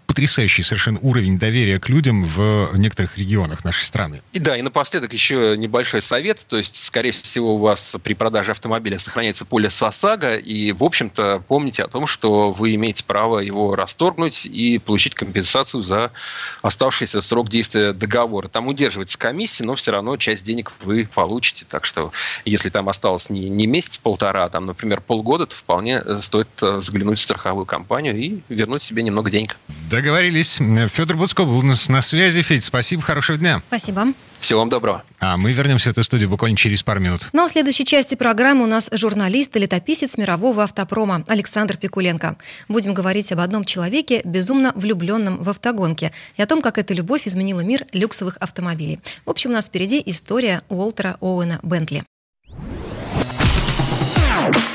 потрясающий 0.06 0.62
совершенно 0.62 0.98
уровень 1.00 1.38
доверия 1.38 1.78
к 1.78 1.90
людям 1.90 2.24
в 2.24 2.70
некоторых 2.74 3.18
регионах 3.18 3.64
нашей 3.64 3.84
страны. 3.84 4.22
И 4.32 4.38
да, 4.38 4.56
и 4.56 4.62
напоследок 4.62 5.12
еще 5.12 5.56
небольшой 5.58 6.00
совет. 6.00 6.44
То 6.48 6.56
есть, 6.56 6.82
скорее 6.82 7.12
всего, 7.12 7.56
у 7.56 7.58
вас 7.58 7.96
при 8.02 8.14
продаже 8.14 8.52
автомобиля 8.52 8.98
сохраняется 8.98 9.44
полис 9.44 9.80
ОСАГО, 9.82 10.36
и, 10.36 10.72
в 10.72 10.82
общем-то, 10.82 11.42
помните 11.46 11.82
о 11.82 11.88
том, 11.88 12.06
что 12.06 12.50
вы 12.50 12.74
имеете 12.74 13.04
право 13.04 13.40
его 13.40 13.76
расторгнуть 13.76 14.46
и 14.46 14.78
получить 14.78 15.14
компенсацию 15.14 15.82
за 15.82 16.12
оставшийся 16.62 17.20
срок 17.20 17.50
действия 17.50 17.92
договора. 17.92 18.48
Там 18.48 18.68
удерживается 18.68 19.18
комиссия, 19.18 19.64
но 19.64 19.74
все 19.74 19.92
равно 19.92 20.16
часть 20.16 20.46
денег 20.46 20.72
вы 20.82 21.06
получите. 21.12 21.66
Так 21.68 21.84
что, 21.84 22.12
если 22.46 22.70
там 22.70 22.88
осталось 22.88 23.28
не, 23.28 23.50
не 23.50 23.66
месяц-полтора, 23.66 24.44
а 24.44 24.48
там, 24.48 24.64
например, 24.64 24.77
полгода, 25.00 25.46
то 25.46 25.54
вполне 25.54 26.02
э, 26.04 26.18
стоит 26.20 26.48
э, 26.62 26.80
заглянуть 26.80 27.18
в 27.18 27.22
страховую 27.22 27.66
компанию 27.66 28.16
и 28.16 28.40
вернуть 28.48 28.82
себе 28.82 29.02
немного 29.02 29.30
денег. 29.30 29.56
Договорились. 29.90 30.60
Федор 30.92 31.16
Буцко 31.16 31.44
был 31.44 31.58
у 31.58 31.62
нас 31.62 31.88
на 31.88 32.02
связи. 32.02 32.42
Федь, 32.42 32.64
спасибо, 32.64 33.02
хорошего 33.02 33.38
дня. 33.38 33.60
Спасибо. 33.68 34.06
Всего 34.40 34.60
вам 34.60 34.68
доброго. 34.68 35.02
А 35.18 35.36
мы 35.36 35.52
вернемся 35.52 35.88
в 35.88 35.92
эту 35.92 36.04
студию 36.04 36.28
буквально 36.28 36.56
через 36.56 36.82
пару 36.82 37.00
минут. 37.00 37.28
Ну 37.32 37.44
а 37.44 37.48
в 37.48 37.50
следующей 37.50 37.84
части 37.84 38.14
программы 38.14 38.64
у 38.64 38.66
нас 38.66 38.88
журналист 38.92 39.56
и 39.56 39.58
летописец 39.58 40.16
мирового 40.16 40.62
автопрома 40.62 41.24
Александр 41.26 41.76
Пикуленко. 41.76 42.36
Будем 42.68 42.94
говорить 42.94 43.32
об 43.32 43.40
одном 43.40 43.64
человеке, 43.64 44.20
безумно 44.24 44.72
влюбленном 44.76 45.42
в 45.42 45.50
автогонки, 45.50 46.12
и 46.36 46.42
о 46.42 46.46
том, 46.46 46.62
как 46.62 46.78
эта 46.78 46.94
любовь 46.94 47.26
изменила 47.26 47.60
мир 47.60 47.84
люксовых 47.92 48.36
автомобилей. 48.36 49.00
В 49.26 49.30
общем, 49.30 49.50
у 49.50 49.54
нас 49.54 49.66
впереди 49.66 50.02
история 50.06 50.62
Уолтера 50.68 51.16
Оуэна 51.20 51.58
Бентли. 51.62 52.04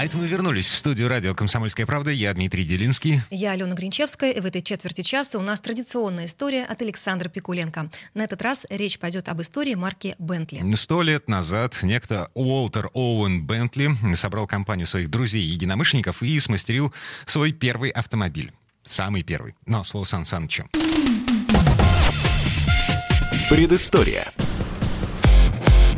А 0.00 0.04
это 0.06 0.16
мы 0.16 0.26
вернулись 0.26 0.66
в 0.66 0.74
студию 0.74 1.10
радио 1.10 1.34
«Комсомольская 1.34 1.84
правда». 1.84 2.10
Я 2.10 2.32
Дмитрий 2.32 2.64
Делинский. 2.64 3.20
Я 3.28 3.52
Алена 3.52 3.74
Гринчевская. 3.74 4.32
И 4.32 4.40
в 4.40 4.46
этой 4.46 4.62
четверти 4.62 5.02
часа 5.02 5.36
у 5.36 5.42
нас 5.42 5.60
традиционная 5.60 6.24
история 6.24 6.64
от 6.64 6.80
Александра 6.80 7.28
Пикуленко. 7.28 7.90
На 8.14 8.24
этот 8.24 8.40
раз 8.40 8.64
речь 8.70 8.98
пойдет 8.98 9.28
об 9.28 9.42
истории 9.42 9.74
марки 9.74 10.14
«Бентли». 10.18 10.62
Сто 10.74 11.02
лет 11.02 11.28
назад 11.28 11.80
некто 11.82 12.30
Уолтер 12.32 12.88
Оуэн 12.94 13.46
Бентли 13.46 13.90
собрал 14.14 14.46
компанию 14.46 14.86
своих 14.86 15.10
друзей 15.10 15.42
и 15.42 15.48
единомышленников 15.48 16.22
и 16.22 16.40
смастерил 16.40 16.94
свой 17.26 17.52
первый 17.52 17.90
автомобиль. 17.90 18.54
Самый 18.82 19.22
первый. 19.22 19.54
Но 19.66 19.84
слово 19.84 20.04
Сан 20.04 20.24
Санычу. 20.24 20.64
Предыстория. 23.50 24.32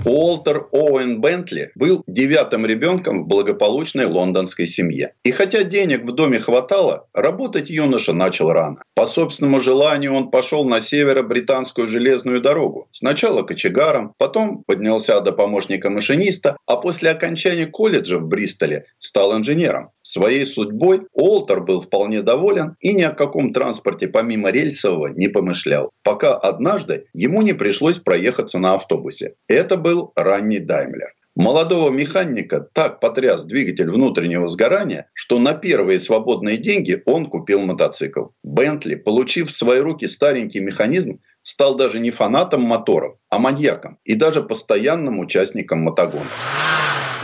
Уолтер 0.05 0.67
Оуэн 0.73 1.21
Бентли 1.21 1.71
был 1.77 2.03
девятым 2.09 2.67
ребенком 2.67 3.23
в 3.23 3.29
благополучной 3.29 4.07
лондонской 4.07 4.67
семье. 4.67 5.15
И 5.23 5.31
хотя 5.31 5.63
денег 5.63 6.05
в 6.05 6.13
доме 6.13 6.41
хватало, 6.41 7.07
работать 7.15 7.71
юноша 7.71 8.13
начал 8.13 8.51
рано. 8.51 8.83
По 8.95 9.07
собственному 9.07 9.61
желанию 9.61 10.15
он 10.15 10.31
пошел 10.31 10.65
на 10.65 10.81
северо-британскую 10.81 11.89
железную 11.89 12.41
дорогу. 12.41 12.89
Сначала 12.91 13.43
кочегаром, 13.43 14.15
потом 14.19 14.65
поднялся 14.67 15.21
до 15.21 15.33
помощника 15.33 15.89
машиниста, 15.89 16.57
а 16.67 16.77
после 16.77 17.11
окончания 17.11 17.67
колледжа 17.67 18.19
в 18.19 18.27
Бристоле 18.27 18.87
стал 18.99 19.37
инженером. 19.37 19.91
Своей 20.03 20.45
судьбой 20.45 21.03
Уолтер 21.13 21.63
был 21.63 21.81
вполне 21.81 22.23
доволен 22.23 22.77
и 22.81 22.93
ни 22.93 23.03
о 23.03 23.11
каком 23.11 23.53
транспорте 23.53 24.09
помимо 24.09 24.51
рельсового 24.51 25.09
не 25.09 25.29
помышлял, 25.29 25.91
пока 26.03 26.35
однажды 26.35 27.07
ему 27.15 27.43
не 27.43 27.53
пришлось 27.53 27.99
проехаться 27.99 28.59
на 28.59 28.75
автобусе. 28.75 29.35
Это 29.47 29.77
был 29.77 29.92
был 29.93 30.13
ранний 30.17 30.59
Даймлер. 30.59 31.15
Молодого 31.35 31.91
механика 31.91 32.61
так 32.61 33.01
потряс 33.01 33.45
двигатель 33.45 33.91
внутреннего 33.91 34.47
сгорания, 34.47 35.11
что 35.15 35.39
на 35.39 35.53
первые 35.55 35.99
свободные 35.99 36.57
деньги 36.57 37.03
он 37.07 37.27
купил 37.27 37.61
мотоцикл. 37.61 38.27
Бентли, 38.43 38.95
получив 38.95 39.49
в 39.49 39.53
свои 39.53 39.81
руки 39.81 40.07
старенький 40.07 40.61
механизм, 40.61 41.21
стал 41.43 41.75
даже 41.75 42.01
не 42.01 42.11
фанатом 42.11 42.63
моторов, 42.63 43.15
а 43.31 43.39
маньяком 43.39 43.99
и 44.05 44.15
даже 44.15 44.43
постоянным 44.43 45.19
участником 45.19 45.81
мотогонов. 45.81 46.33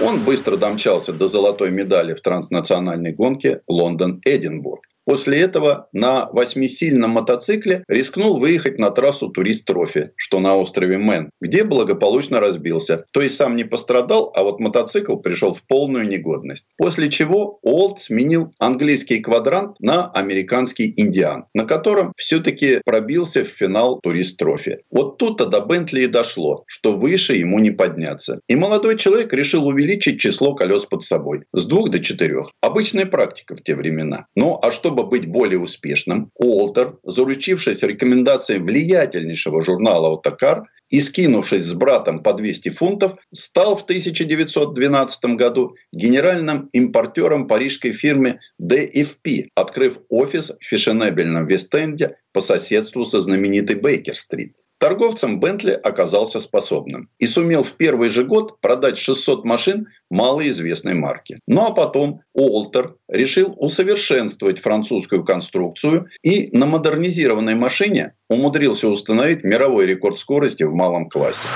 Он 0.00 0.20
быстро 0.20 0.56
домчался 0.56 1.12
до 1.12 1.26
золотой 1.26 1.70
медали 1.70 2.14
в 2.14 2.20
транснациональной 2.20 3.12
гонке 3.12 3.62
Лондон-Эдинбург. 3.66 4.84
После 5.08 5.40
этого 5.40 5.88
на 5.94 6.28
восьмисильном 6.32 7.12
мотоцикле 7.12 7.82
рискнул 7.88 8.38
выехать 8.38 8.76
на 8.76 8.90
трассу 8.90 9.30
турист-трофи, 9.30 10.10
что 10.16 10.38
на 10.38 10.54
острове 10.54 10.98
Мэн, 10.98 11.30
где 11.40 11.64
благополучно 11.64 12.40
разбился. 12.40 13.06
То 13.14 13.22
есть 13.22 13.36
сам 13.36 13.56
не 13.56 13.64
пострадал, 13.64 14.30
а 14.36 14.42
вот 14.42 14.60
мотоцикл 14.60 15.16
пришел 15.16 15.54
в 15.54 15.62
полную 15.62 16.06
негодность. 16.06 16.66
После 16.76 17.08
чего 17.08 17.58
Уолт 17.62 18.00
сменил 18.00 18.52
английский 18.58 19.20
квадрант 19.20 19.80
на 19.80 20.10
американский 20.10 20.92
Индиан, 20.94 21.46
на 21.54 21.64
котором 21.64 22.12
все-таки 22.18 22.82
пробился 22.84 23.44
в 23.44 23.48
финал 23.48 24.00
турист-трофи. 24.00 24.80
Вот 24.90 25.16
тут-то 25.16 25.46
до 25.46 25.62
Бентли 25.62 26.02
и 26.02 26.06
дошло, 26.06 26.64
что 26.66 26.98
выше 26.98 27.32
ему 27.32 27.60
не 27.60 27.70
подняться. 27.70 28.40
И 28.46 28.56
молодой 28.56 28.98
человек 28.98 29.32
решил 29.32 29.68
увеличить 29.68 30.20
число 30.20 30.54
колес 30.54 30.84
под 30.84 31.02
собой 31.02 31.44
с 31.54 31.64
двух 31.66 31.88
до 31.88 31.98
четырех. 31.98 32.50
Обычная 32.60 33.06
практика 33.06 33.56
в 33.56 33.62
те 33.62 33.74
времена. 33.74 34.26
Ну 34.36 34.58
а 34.60 34.70
чтобы 34.70 34.97
чтобы 34.98 35.10
быть 35.10 35.28
более 35.28 35.60
успешным, 35.60 36.32
Уолтер, 36.34 36.96
заручившись 37.04 37.84
рекомендацией 37.84 38.60
влиятельнейшего 38.60 39.62
журнала 39.62 40.12
«Отокар», 40.14 40.64
и 40.90 41.00
скинувшись 41.00 41.64
с 41.64 41.74
братом 41.74 42.22
по 42.22 42.32
200 42.32 42.70
фунтов, 42.70 43.12
стал 43.32 43.76
в 43.76 43.82
1912 43.82 45.36
году 45.36 45.76
генеральным 45.92 46.68
импортером 46.72 47.46
парижской 47.46 47.92
фирмы 47.92 48.40
DFP, 48.60 49.50
открыв 49.54 49.98
офис 50.08 50.50
в 50.58 50.64
фешенебельном 50.64 51.46
Вест-Энде 51.46 52.16
по 52.32 52.40
соседству 52.40 53.04
со 53.04 53.20
знаменитой 53.20 53.76
Бейкер-стрит. 53.76 54.54
Торговцем 54.78 55.40
Бентли 55.40 55.72
оказался 55.72 56.38
способным 56.38 57.10
и 57.18 57.26
сумел 57.26 57.64
в 57.64 57.72
первый 57.72 58.10
же 58.10 58.24
год 58.24 58.60
продать 58.60 58.96
600 58.96 59.44
машин 59.44 59.88
малоизвестной 60.08 60.94
марки. 60.94 61.40
Ну 61.48 61.66
а 61.66 61.70
потом 61.72 62.20
Уолтер 62.32 62.94
решил 63.08 63.54
усовершенствовать 63.56 64.60
французскую 64.60 65.24
конструкцию 65.24 66.06
и 66.22 66.56
на 66.56 66.66
модернизированной 66.66 67.56
машине 67.56 68.14
умудрился 68.28 68.88
установить 68.88 69.42
мировой 69.42 69.86
рекорд 69.86 70.16
скорости 70.16 70.62
в 70.62 70.72
малом 70.72 71.08
классе. 71.08 71.48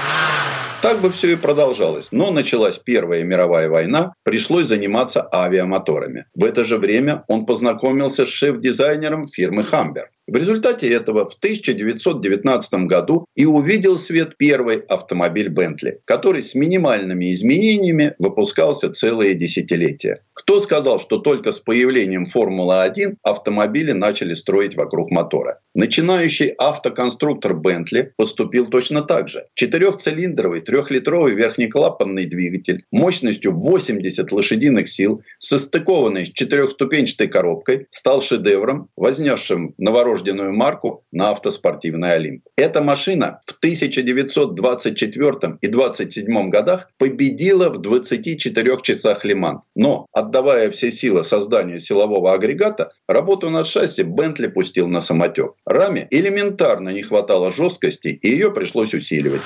Так 0.82 1.00
бы 1.00 1.10
все 1.10 1.34
и 1.34 1.36
продолжалось. 1.36 2.08
Но 2.10 2.32
началась 2.32 2.76
Первая 2.76 3.22
мировая 3.22 3.68
война, 3.68 4.14
пришлось 4.24 4.66
заниматься 4.66 5.28
авиамоторами. 5.32 6.26
В 6.34 6.42
это 6.44 6.64
же 6.64 6.76
время 6.76 7.22
он 7.28 7.46
познакомился 7.46 8.26
с 8.26 8.30
шеф-дизайнером 8.30 9.28
фирмы 9.28 9.62
«Хамбер». 9.62 10.10
В 10.33 10.37
результате 10.37 10.89
этого 10.89 11.26
в 11.26 11.35
1919 11.35 12.87
году 12.87 13.26
и 13.35 13.45
увидел 13.45 13.99
свет 13.99 14.39
первый 14.39 14.78
автомобиль 14.78 15.51
Бентли, 15.51 16.01
который 16.07 16.41
с 16.41 16.55
минимальными 16.55 17.30
изменениями 17.35 18.14
выпускался 18.18 18.91
целые 18.91 19.35
десятилетия. 19.35 20.22
Кто 20.33 20.59
сказал, 20.61 20.99
что 20.99 21.18
только 21.18 21.53
с 21.53 21.61
появлением 21.61 22.24
Формулы-1 22.24 23.16
автомобили 23.22 23.93
начали 23.93 24.33
строить 24.33 24.74
вокруг 24.74 25.11
мотора? 25.11 25.61
Начинающий 25.74 26.55
автоконструктор 26.59 27.55
Бентли 27.55 28.14
поступил 28.16 28.66
точно 28.68 29.03
так 29.03 29.28
же. 29.28 29.45
Четырехцилиндровый 29.55 30.62
трехлитровый 30.62 31.35
верхнеклапанный 31.35 32.24
двигатель 32.24 32.85
мощностью 32.91 33.55
80 33.55 34.33
лошадиных 34.33 34.89
сил, 34.89 35.22
состыкованный 35.39 36.24
с 36.24 36.30
четырехступенчатой 36.30 37.28
коробкой, 37.28 37.87
стал 37.91 38.22
шедевром, 38.22 38.89
вознесшим 38.97 39.74
новорожденную 40.22 40.54
марку 40.54 41.04
на 41.12 41.30
автоспортивный 41.30 42.14
Олимп. 42.14 42.44
Эта 42.56 42.82
машина 42.82 43.40
в 43.46 43.52
1924 43.58 45.58
и 45.60 45.68
27 45.68 46.50
годах 46.50 46.88
победила 46.98 47.68
в 47.68 47.78
24 47.78 48.78
часах 48.82 49.24
Лиман. 49.24 49.62
Но, 49.74 50.06
отдавая 50.12 50.70
все 50.70 50.90
силы 50.90 51.24
созданию 51.24 51.78
силового 51.78 52.32
агрегата, 52.32 52.90
работу 53.08 53.50
над 53.50 53.66
шасси 53.66 54.02
Бентли 54.02 54.46
пустил 54.46 54.88
на 54.88 55.00
самотек. 55.00 55.54
Раме 55.66 56.06
элементарно 56.10 56.90
не 56.90 57.02
хватало 57.02 57.52
жесткости, 57.52 58.08
и 58.08 58.28
ее 58.28 58.52
пришлось 58.52 58.94
усиливать. 58.94 59.42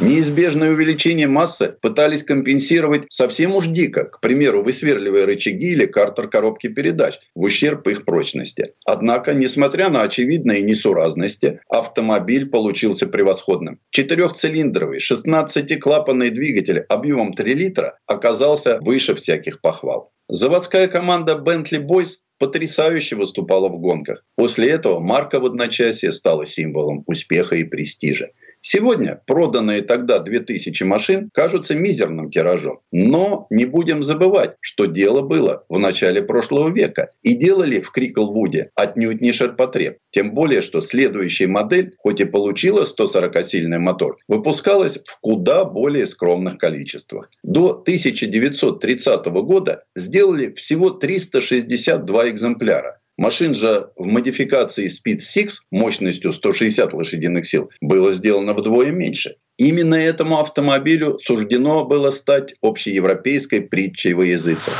Неизбежное 0.00 0.72
увеличение 0.72 1.28
массы 1.28 1.76
пытались 1.80 2.24
компенсировать 2.24 3.04
совсем 3.10 3.54
уж 3.54 3.68
дико, 3.68 4.06
к 4.06 4.20
примеру, 4.20 4.64
высверливая 4.64 5.24
рычаги 5.24 5.70
или 5.70 5.86
картер 5.86 6.28
коробки 6.28 6.66
передач 6.66 7.20
в 7.36 7.44
ущерб 7.44 7.86
их 7.86 8.04
прочности. 8.04 8.74
Однако, 8.84 9.34
несмотря 9.34 9.90
на 9.90 10.02
очевидные 10.02 10.62
несуразности, 10.62 11.60
автомобиль 11.68 12.50
получился 12.50 13.06
превосходным. 13.06 13.78
Четырехцилиндровый 13.90 14.98
16-клапанный 14.98 16.30
двигатель 16.30 16.80
объемом 16.88 17.32
3 17.32 17.54
литра 17.54 17.96
оказался 18.06 18.80
выше 18.82 19.14
всяких 19.14 19.60
похвал. 19.60 20.10
Заводская 20.28 20.88
команда 20.88 21.34
Bentley 21.34 21.86
Boys 21.86 22.16
потрясающе 22.38 23.14
выступала 23.14 23.68
в 23.68 23.78
гонках. 23.78 24.24
После 24.34 24.70
этого 24.70 24.98
марка 24.98 25.38
в 25.38 25.44
одночасье 25.44 26.10
стала 26.10 26.46
символом 26.46 27.04
успеха 27.06 27.56
и 27.56 27.64
престижа. 27.64 28.30
Сегодня 28.66 29.20
проданные 29.26 29.82
тогда 29.82 30.20
2000 30.20 30.84
машин 30.84 31.28
кажутся 31.34 31.74
мизерным 31.74 32.30
тиражом. 32.30 32.80
Но 32.92 33.46
не 33.50 33.66
будем 33.66 34.02
забывать, 34.02 34.56
что 34.62 34.86
дело 34.86 35.20
было 35.20 35.66
в 35.68 35.78
начале 35.78 36.22
прошлого 36.22 36.70
века. 36.72 37.10
И 37.22 37.34
делали 37.34 37.80
в 37.80 37.90
Криклвуде 37.90 38.70
отнюдь 38.74 39.20
не 39.20 39.32
ширпотреб. 39.32 39.98
Тем 40.12 40.32
более, 40.32 40.62
что 40.62 40.80
следующая 40.80 41.46
модель, 41.46 41.92
хоть 41.98 42.20
и 42.20 42.24
получила 42.24 42.84
140-сильный 42.84 43.80
мотор, 43.80 44.16
выпускалась 44.28 44.98
в 45.04 45.20
куда 45.20 45.66
более 45.66 46.06
скромных 46.06 46.56
количествах. 46.56 47.28
До 47.42 47.72
1930 47.72 49.26
года 49.26 49.84
сделали 49.94 50.50
всего 50.54 50.88
362 50.88 52.30
экземпляра. 52.30 52.98
Машин 53.16 53.54
же 53.54 53.90
в 53.96 54.06
модификации 54.06 54.88
Speed 54.88 55.20
6 55.20 55.66
мощностью 55.70 56.32
160 56.32 56.92
лошадиных 56.92 57.46
сил 57.46 57.70
было 57.80 58.12
сделано 58.12 58.54
вдвое 58.54 58.90
меньше. 58.90 59.36
Именно 59.56 59.94
этому 59.94 60.40
автомобилю 60.40 61.16
суждено 61.18 61.84
было 61.84 62.10
стать 62.10 62.54
общеевропейской 62.60 63.60
притчей 63.60 64.14
во 64.14 64.24
языцах. 64.24 64.74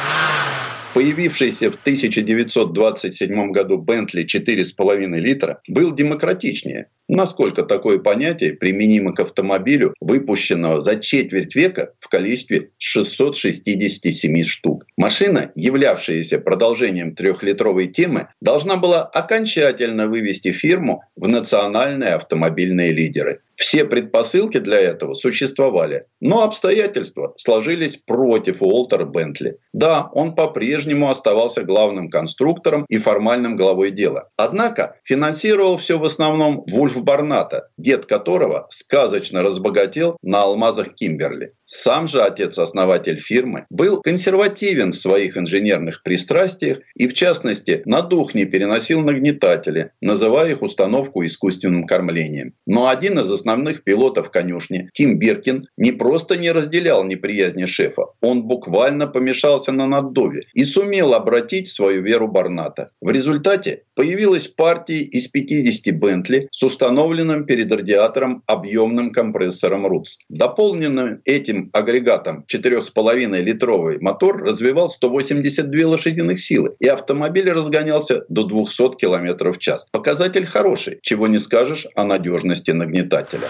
Появившийся 0.95 1.71
в 1.71 1.75
1927 1.75 3.51
году 3.51 3.79
Бентли 3.79 4.25
4,5 4.25 5.19
литра 5.19 5.61
был 5.69 5.93
демократичнее. 5.93 6.89
Насколько 7.09 7.65
такое 7.65 7.99
понятие 7.99 8.55
применимо 8.55 9.15
к 9.15 9.21
автомобилю, 9.21 9.95
выпущенного 10.01 10.81
за 10.81 10.97
четверть 10.97 11.55
века 11.55 11.93
в 12.01 12.09
количестве 12.09 12.71
667 12.79 14.43
штук? 14.45 14.87
Машина, 14.97 15.51
являвшаяся 15.55 16.39
продолжением 16.39 17.15
трехлитровой 17.15 17.89
темы, 17.89 18.29
должна 18.41 18.77
была 18.77 19.03
окончательно 19.03 20.09
вывести 20.09 20.53
фирму 20.53 21.03
в 21.15 21.29
национальные 21.29 22.15
автомобильные 22.15 22.93
лидеры. 22.93 23.41
Все 23.57 23.85
предпосылки 23.85 24.59
для 24.59 24.81
этого 24.81 25.15
существовали, 25.15 26.05
но 26.21 26.43
обстоятельства 26.43 27.35
сложились 27.37 27.97
против 27.97 28.63
Уолтера 28.63 29.05
Бентли. 29.05 29.59
Да, 29.73 30.11
он 30.13 30.35
по-прежнему 30.35 31.09
оставался 31.09 31.63
главным 31.63 32.11
конструктором 32.11 32.85
и 32.89 32.99
формальным 32.99 33.57
главой 33.57 33.93
дела. 33.93 34.29
Однако 34.37 34.97
финансировал 35.05 35.77
все 35.77 35.99
в 35.99 36.05
основном 36.05 36.65
Вульф 36.67 36.94
Барната, 37.03 37.69
дед 37.77 38.07
которого 38.07 38.67
сказочно 38.71 39.43
разбогател 39.43 40.17
на 40.23 40.43
алмазах 40.43 40.95
Кимберли. 40.95 41.53
Сам 41.67 42.07
же 42.07 42.21
отец-основатель 42.21 43.19
фирмы 43.19 43.67
был 43.71 44.01
консервативен 44.03 44.93
в 44.93 44.97
своих 44.97 45.39
инженерных 45.39 46.03
пристрастиях 46.03 46.81
и, 46.95 47.09
в 47.09 47.15
частности, 47.15 47.83
на 47.87 48.03
дух 48.03 48.35
не 48.35 48.45
переносил 48.45 49.01
нагнетатели, 49.01 49.91
называя 50.01 50.51
их 50.51 50.63
установку 50.63 51.25
искусственным 51.25 51.85
кормлением. 51.85 52.55
Но 52.67 52.89
один 52.89 53.19
из 53.19 53.33
основных 53.33 53.83
пилотов 53.83 54.31
конюшни, 54.31 54.91
Тим 54.93 55.19
Биркин, 55.19 55.65
не 55.77 55.93
просто 55.93 56.37
не 56.37 56.53
разделял 56.53 57.05
неприязни 57.05 57.65
шефа, 57.65 58.05
он 58.21 58.45
буквально 58.45 59.07
помешался 59.07 59.73
на 59.73 59.87
наддуве 59.87 60.43
и 60.53 60.65
сумел 60.65 61.15
обратить 61.15 61.69
свою 61.69 62.03
веру 62.03 62.29
Барната. 62.29 62.89
В 63.01 63.11
результате 63.11 63.85
появилась 63.95 64.49
партия 64.49 65.01
из 65.01 65.29
50 65.29 65.95
Бентли 65.95 66.49
с 66.51 66.63
установленным 66.85 67.45
перед 67.45 67.73
радиатором 67.73 68.43
объемным 68.47 69.11
компрессором 69.11 69.87
РУЦ. 69.87 70.19
Дополненным 70.29 71.23
этим 71.25 71.71
агрегатом 71.73 72.45
4,5-литровый 72.47 73.99
мотор 74.01 74.43
развивал 74.43 74.91
182 74.91 75.89
лошадиных 75.89 76.39
силы, 76.39 76.77
и 76.81 76.87
автомобиль 76.87 77.51
разгонялся 77.51 78.25
до 78.29 78.45
200 78.45 78.97
км 78.97 79.51
в 79.51 79.59
час. 79.59 79.87
Показатель 79.93 80.45
хороший, 80.45 80.99
чего 81.01 81.27
не 81.27 81.39
скажешь 81.39 81.87
о 81.95 82.05
надежности 82.05 82.73
нагнетателя. 82.73 83.49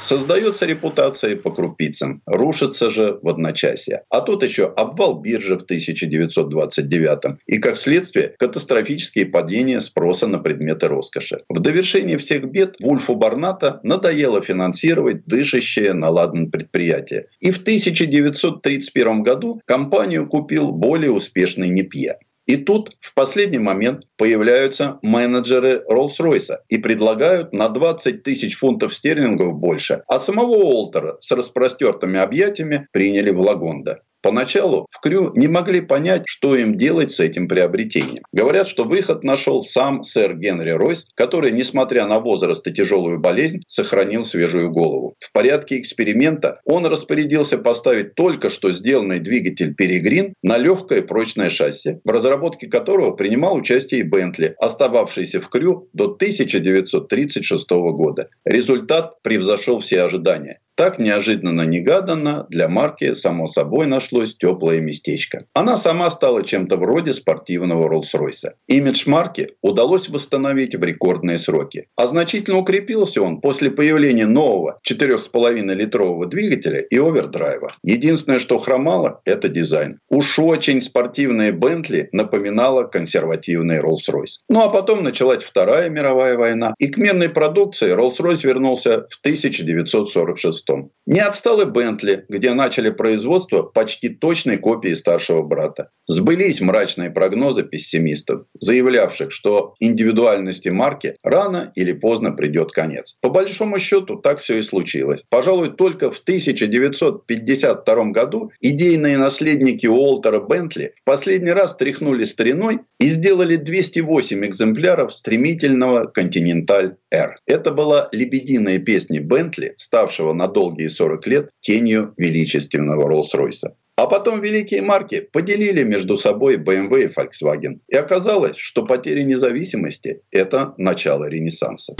Создается 0.00 0.66
репутация 0.66 1.36
по 1.36 1.50
крупицам, 1.50 2.22
рушится 2.26 2.90
же 2.90 3.18
в 3.22 3.28
одночасье. 3.28 4.02
А 4.08 4.20
тут 4.20 4.42
еще 4.42 4.66
обвал 4.66 5.20
биржи 5.20 5.58
в 5.58 5.62
1929 5.62 7.38
и, 7.46 7.58
как 7.58 7.76
следствие, 7.76 8.34
катастрофические 8.38 9.26
падения 9.26 9.80
спроса 9.80 10.26
на 10.26 10.38
предметы 10.38 10.88
роскоши. 10.88 11.40
В 11.48 11.60
довершение 11.60 12.16
всех 12.16 12.44
бед 12.44 12.76
Вульфу 12.80 13.14
Барната 13.14 13.80
надоело 13.82 14.40
финансировать 14.40 15.26
дышащее 15.26 15.92
на 15.92 16.08
ладан 16.08 16.50
предприятие. 16.50 17.26
И 17.40 17.50
в 17.50 17.58
1931 17.58 19.22
году 19.22 19.60
компанию 19.66 20.26
купил 20.26 20.72
более 20.72 21.12
успешный 21.12 21.68
Непье. 21.68 22.16
И 22.50 22.56
тут 22.56 22.96
в 22.98 23.14
последний 23.14 23.60
момент 23.60 24.08
появляются 24.16 24.98
менеджеры 25.02 25.84
Rolls-Royce 25.88 26.56
и 26.68 26.78
предлагают 26.78 27.52
на 27.52 27.68
20 27.68 28.24
тысяч 28.24 28.56
фунтов 28.56 28.92
стерлингов 28.92 29.54
больше, 29.54 30.02
а 30.08 30.18
самого 30.18 30.56
Уолтера 30.56 31.16
с 31.20 31.30
распростертыми 31.30 32.18
объятиями 32.18 32.88
приняли 32.90 33.30
в 33.30 33.38
Лагонда. 33.38 34.02
Поначалу 34.22 34.86
в 34.90 35.00
Крю 35.00 35.32
не 35.34 35.48
могли 35.48 35.80
понять, 35.80 36.24
что 36.26 36.54
им 36.54 36.76
делать 36.76 37.10
с 37.10 37.20
этим 37.20 37.48
приобретением. 37.48 38.22
Говорят, 38.32 38.68
что 38.68 38.84
выход 38.84 39.24
нашел 39.24 39.62
сам 39.62 40.02
сэр 40.02 40.36
Генри 40.36 40.72
Ройс, 40.72 41.08
который, 41.14 41.52
несмотря 41.52 42.06
на 42.06 42.20
возраст 42.20 42.66
и 42.66 42.72
тяжелую 42.72 43.18
болезнь, 43.18 43.62
сохранил 43.66 44.24
свежую 44.24 44.70
голову. 44.70 45.14
В 45.18 45.32
порядке 45.32 45.78
эксперимента 45.78 46.60
он 46.64 46.84
распорядился 46.86 47.56
поставить 47.58 48.14
только 48.14 48.50
что 48.50 48.72
сделанный 48.72 49.20
двигатель 49.20 49.74
Перегрин 49.74 50.34
на 50.42 50.58
легкое 50.58 51.02
прочное 51.02 51.48
шасси, 51.50 52.00
в 52.04 52.10
разработке 52.10 52.68
которого 52.68 53.12
принимал 53.12 53.56
участие 53.56 54.00
и 54.00 54.04
Бентли, 54.04 54.54
остававшийся 54.58 55.40
в 55.40 55.48
Крю 55.48 55.88
до 55.92 56.04
1936 56.04 57.70
года. 57.70 58.28
Результат 58.44 59.22
превзошел 59.22 59.78
все 59.78 60.02
ожидания. 60.02 60.60
Так 60.80 60.98
неожиданно-негаданно 60.98 62.46
для 62.48 62.66
марки, 62.66 63.12
само 63.12 63.48
собой, 63.48 63.84
нашлось 63.84 64.34
теплое 64.34 64.80
местечко. 64.80 65.44
Она 65.52 65.76
сама 65.76 66.08
стала 66.08 66.42
чем-то 66.42 66.78
вроде 66.78 67.12
спортивного 67.12 67.86
Роллс-Ройса. 67.86 68.52
Имидж 68.66 69.02
марки 69.06 69.50
удалось 69.60 70.08
восстановить 70.08 70.74
в 70.74 70.82
рекордные 70.82 71.36
сроки. 71.36 71.88
А 71.96 72.06
значительно 72.06 72.56
укрепился 72.56 73.20
он 73.20 73.42
после 73.42 73.70
появления 73.70 74.26
нового 74.26 74.78
4,5-литрового 74.90 76.24
двигателя 76.24 76.80
и 76.80 76.96
овердрайва. 76.96 77.74
Единственное, 77.82 78.38
что 78.38 78.58
хромало, 78.58 79.20
это 79.26 79.50
дизайн. 79.50 79.98
Уж 80.08 80.38
очень 80.38 80.80
спортивная 80.80 81.52
Бентли 81.52 82.08
напоминала 82.12 82.84
консервативный 82.84 83.80
Роллс-Ройс. 83.80 84.38
Ну 84.48 84.62
а 84.62 84.70
потом 84.70 85.02
началась 85.02 85.42
Вторая 85.42 85.90
мировая 85.90 86.38
война, 86.38 86.72
и 86.78 86.86
к 86.86 86.96
мирной 86.96 87.28
продукции 87.28 87.94
Роллс-Ройс 87.94 88.46
вернулся 88.46 89.04
в 89.10 89.18
1946 89.20 90.69
пустом. 90.70 90.92
Не 91.06 91.20
отстал 91.20 91.60
и 91.60 91.64
Бентли, 91.64 92.24
где 92.28 92.54
начали 92.54 92.90
производство 92.90 93.62
почти 93.62 94.10
точной 94.10 94.58
копии 94.58 94.94
старшего 94.94 95.42
брата. 95.42 95.90
Сбылись 96.06 96.60
мрачные 96.60 97.10
прогнозы 97.10 97.64
пессимистов, 97.64 98.42
заявлявших, 98.60 99.32
что 99.32 99.74
индивидуальности 99.80 100.68
марки 100.68 101.16
рано 101.24 101.72
или 101.74 101.92
поздно 101.92 102.30
придет 102.30 102.70
конец. 102.70 103.16
По 103.22 103.28
большому 103.28 103.78
счету 103.80 104.16
так 104.16 104.38
все 104.38 104.58
и 104.58 104.62
случилось. 104.62 105.24
Пожалуй, 105.30 105.70
только 105.70 106.12
в 106.12 106.18
1952 106.18 108.04
году 108.12 108.52
идейные 108.60 109.18
наследники 109.18 109.86
Уолтера 109.86 110.38
Бентли 110.38 110.92
в 111.00 111.04
последний 111.04 111.50
раз 111.50 111.74
тряхнули 111.76 112.22
стариной 112.22 112.80
и 113.00 113.08
сделали 113.08 113.56
208 113.56 114.44
экземпляров 114.44 115.12
стремительного 115.12 116.12
Continental 116.16 116.92
R. 117.12 117.36
Это 117.46 117.72
была 117.72 118.08
лебединая 118.12 118.78
песня 118.78 119.20
Бентли, 119.20 119.74
ставшего 119.76 120.34
на 120.34 120.46
долгие 120.60 120.88
40 120.88 121.26
лет 121.26 121.50
тенью 121.60 122.12
величественного 122.18 123.08
Роллс-Ройса. 123.10 123.72
А 123.96 124.06
потом 124.06 124.42
великие 124.42 124.82
марки 124.82 125.20
поделили 125.32 125.82
между 125.84 126.18
собой 126.18 126.56
BMW 126.56 127.04
и 127.04 127.06
Volkswagen. 127.06 127.80
И 127.88 127.96
оказалось, 127.96 128.58
что 128.58 128.84
потеря 128.84 129.24
независимости– 129.24 130.20
это 130.30 130.74
начало 130.76 131.28
Ренессанса. 131.30 131.94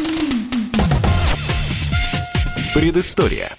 Предыстория. 2.75 3.57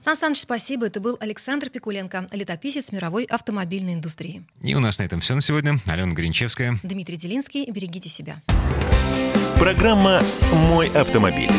Сан 0.00 0.16
Саныч, 0.16 0.40
спасибо. 0.40 0.86
Это 0.86 0.98
был 1.00 1.16
Александр 1.20 1.70
Пикуленко, 1.70 2.26
летописец 2.32 2.90
мировой 2.90 3.24
автомобильной 3.24 3.94
индустрии. 3.94 4.42
И 4.64 4.74
у 4.74 4.80
нас 4.80 4.98
на 4.98 5.04
этом 5.04 5.20
все 5.20 5.34
на 5.34 5.40
сегодня. 5.40 5.74
Алена 5.86 6.12
Гринчевская. 6.12 6.74
Дмитрий 6.82 7.16
Делинский. 7.16 7.70
Берегите 7.70 8.08
себя. 8.08 8.42
Программа 9.60 10.22
«Мой 10.70 10.88
автомобиль». 10.88 11.50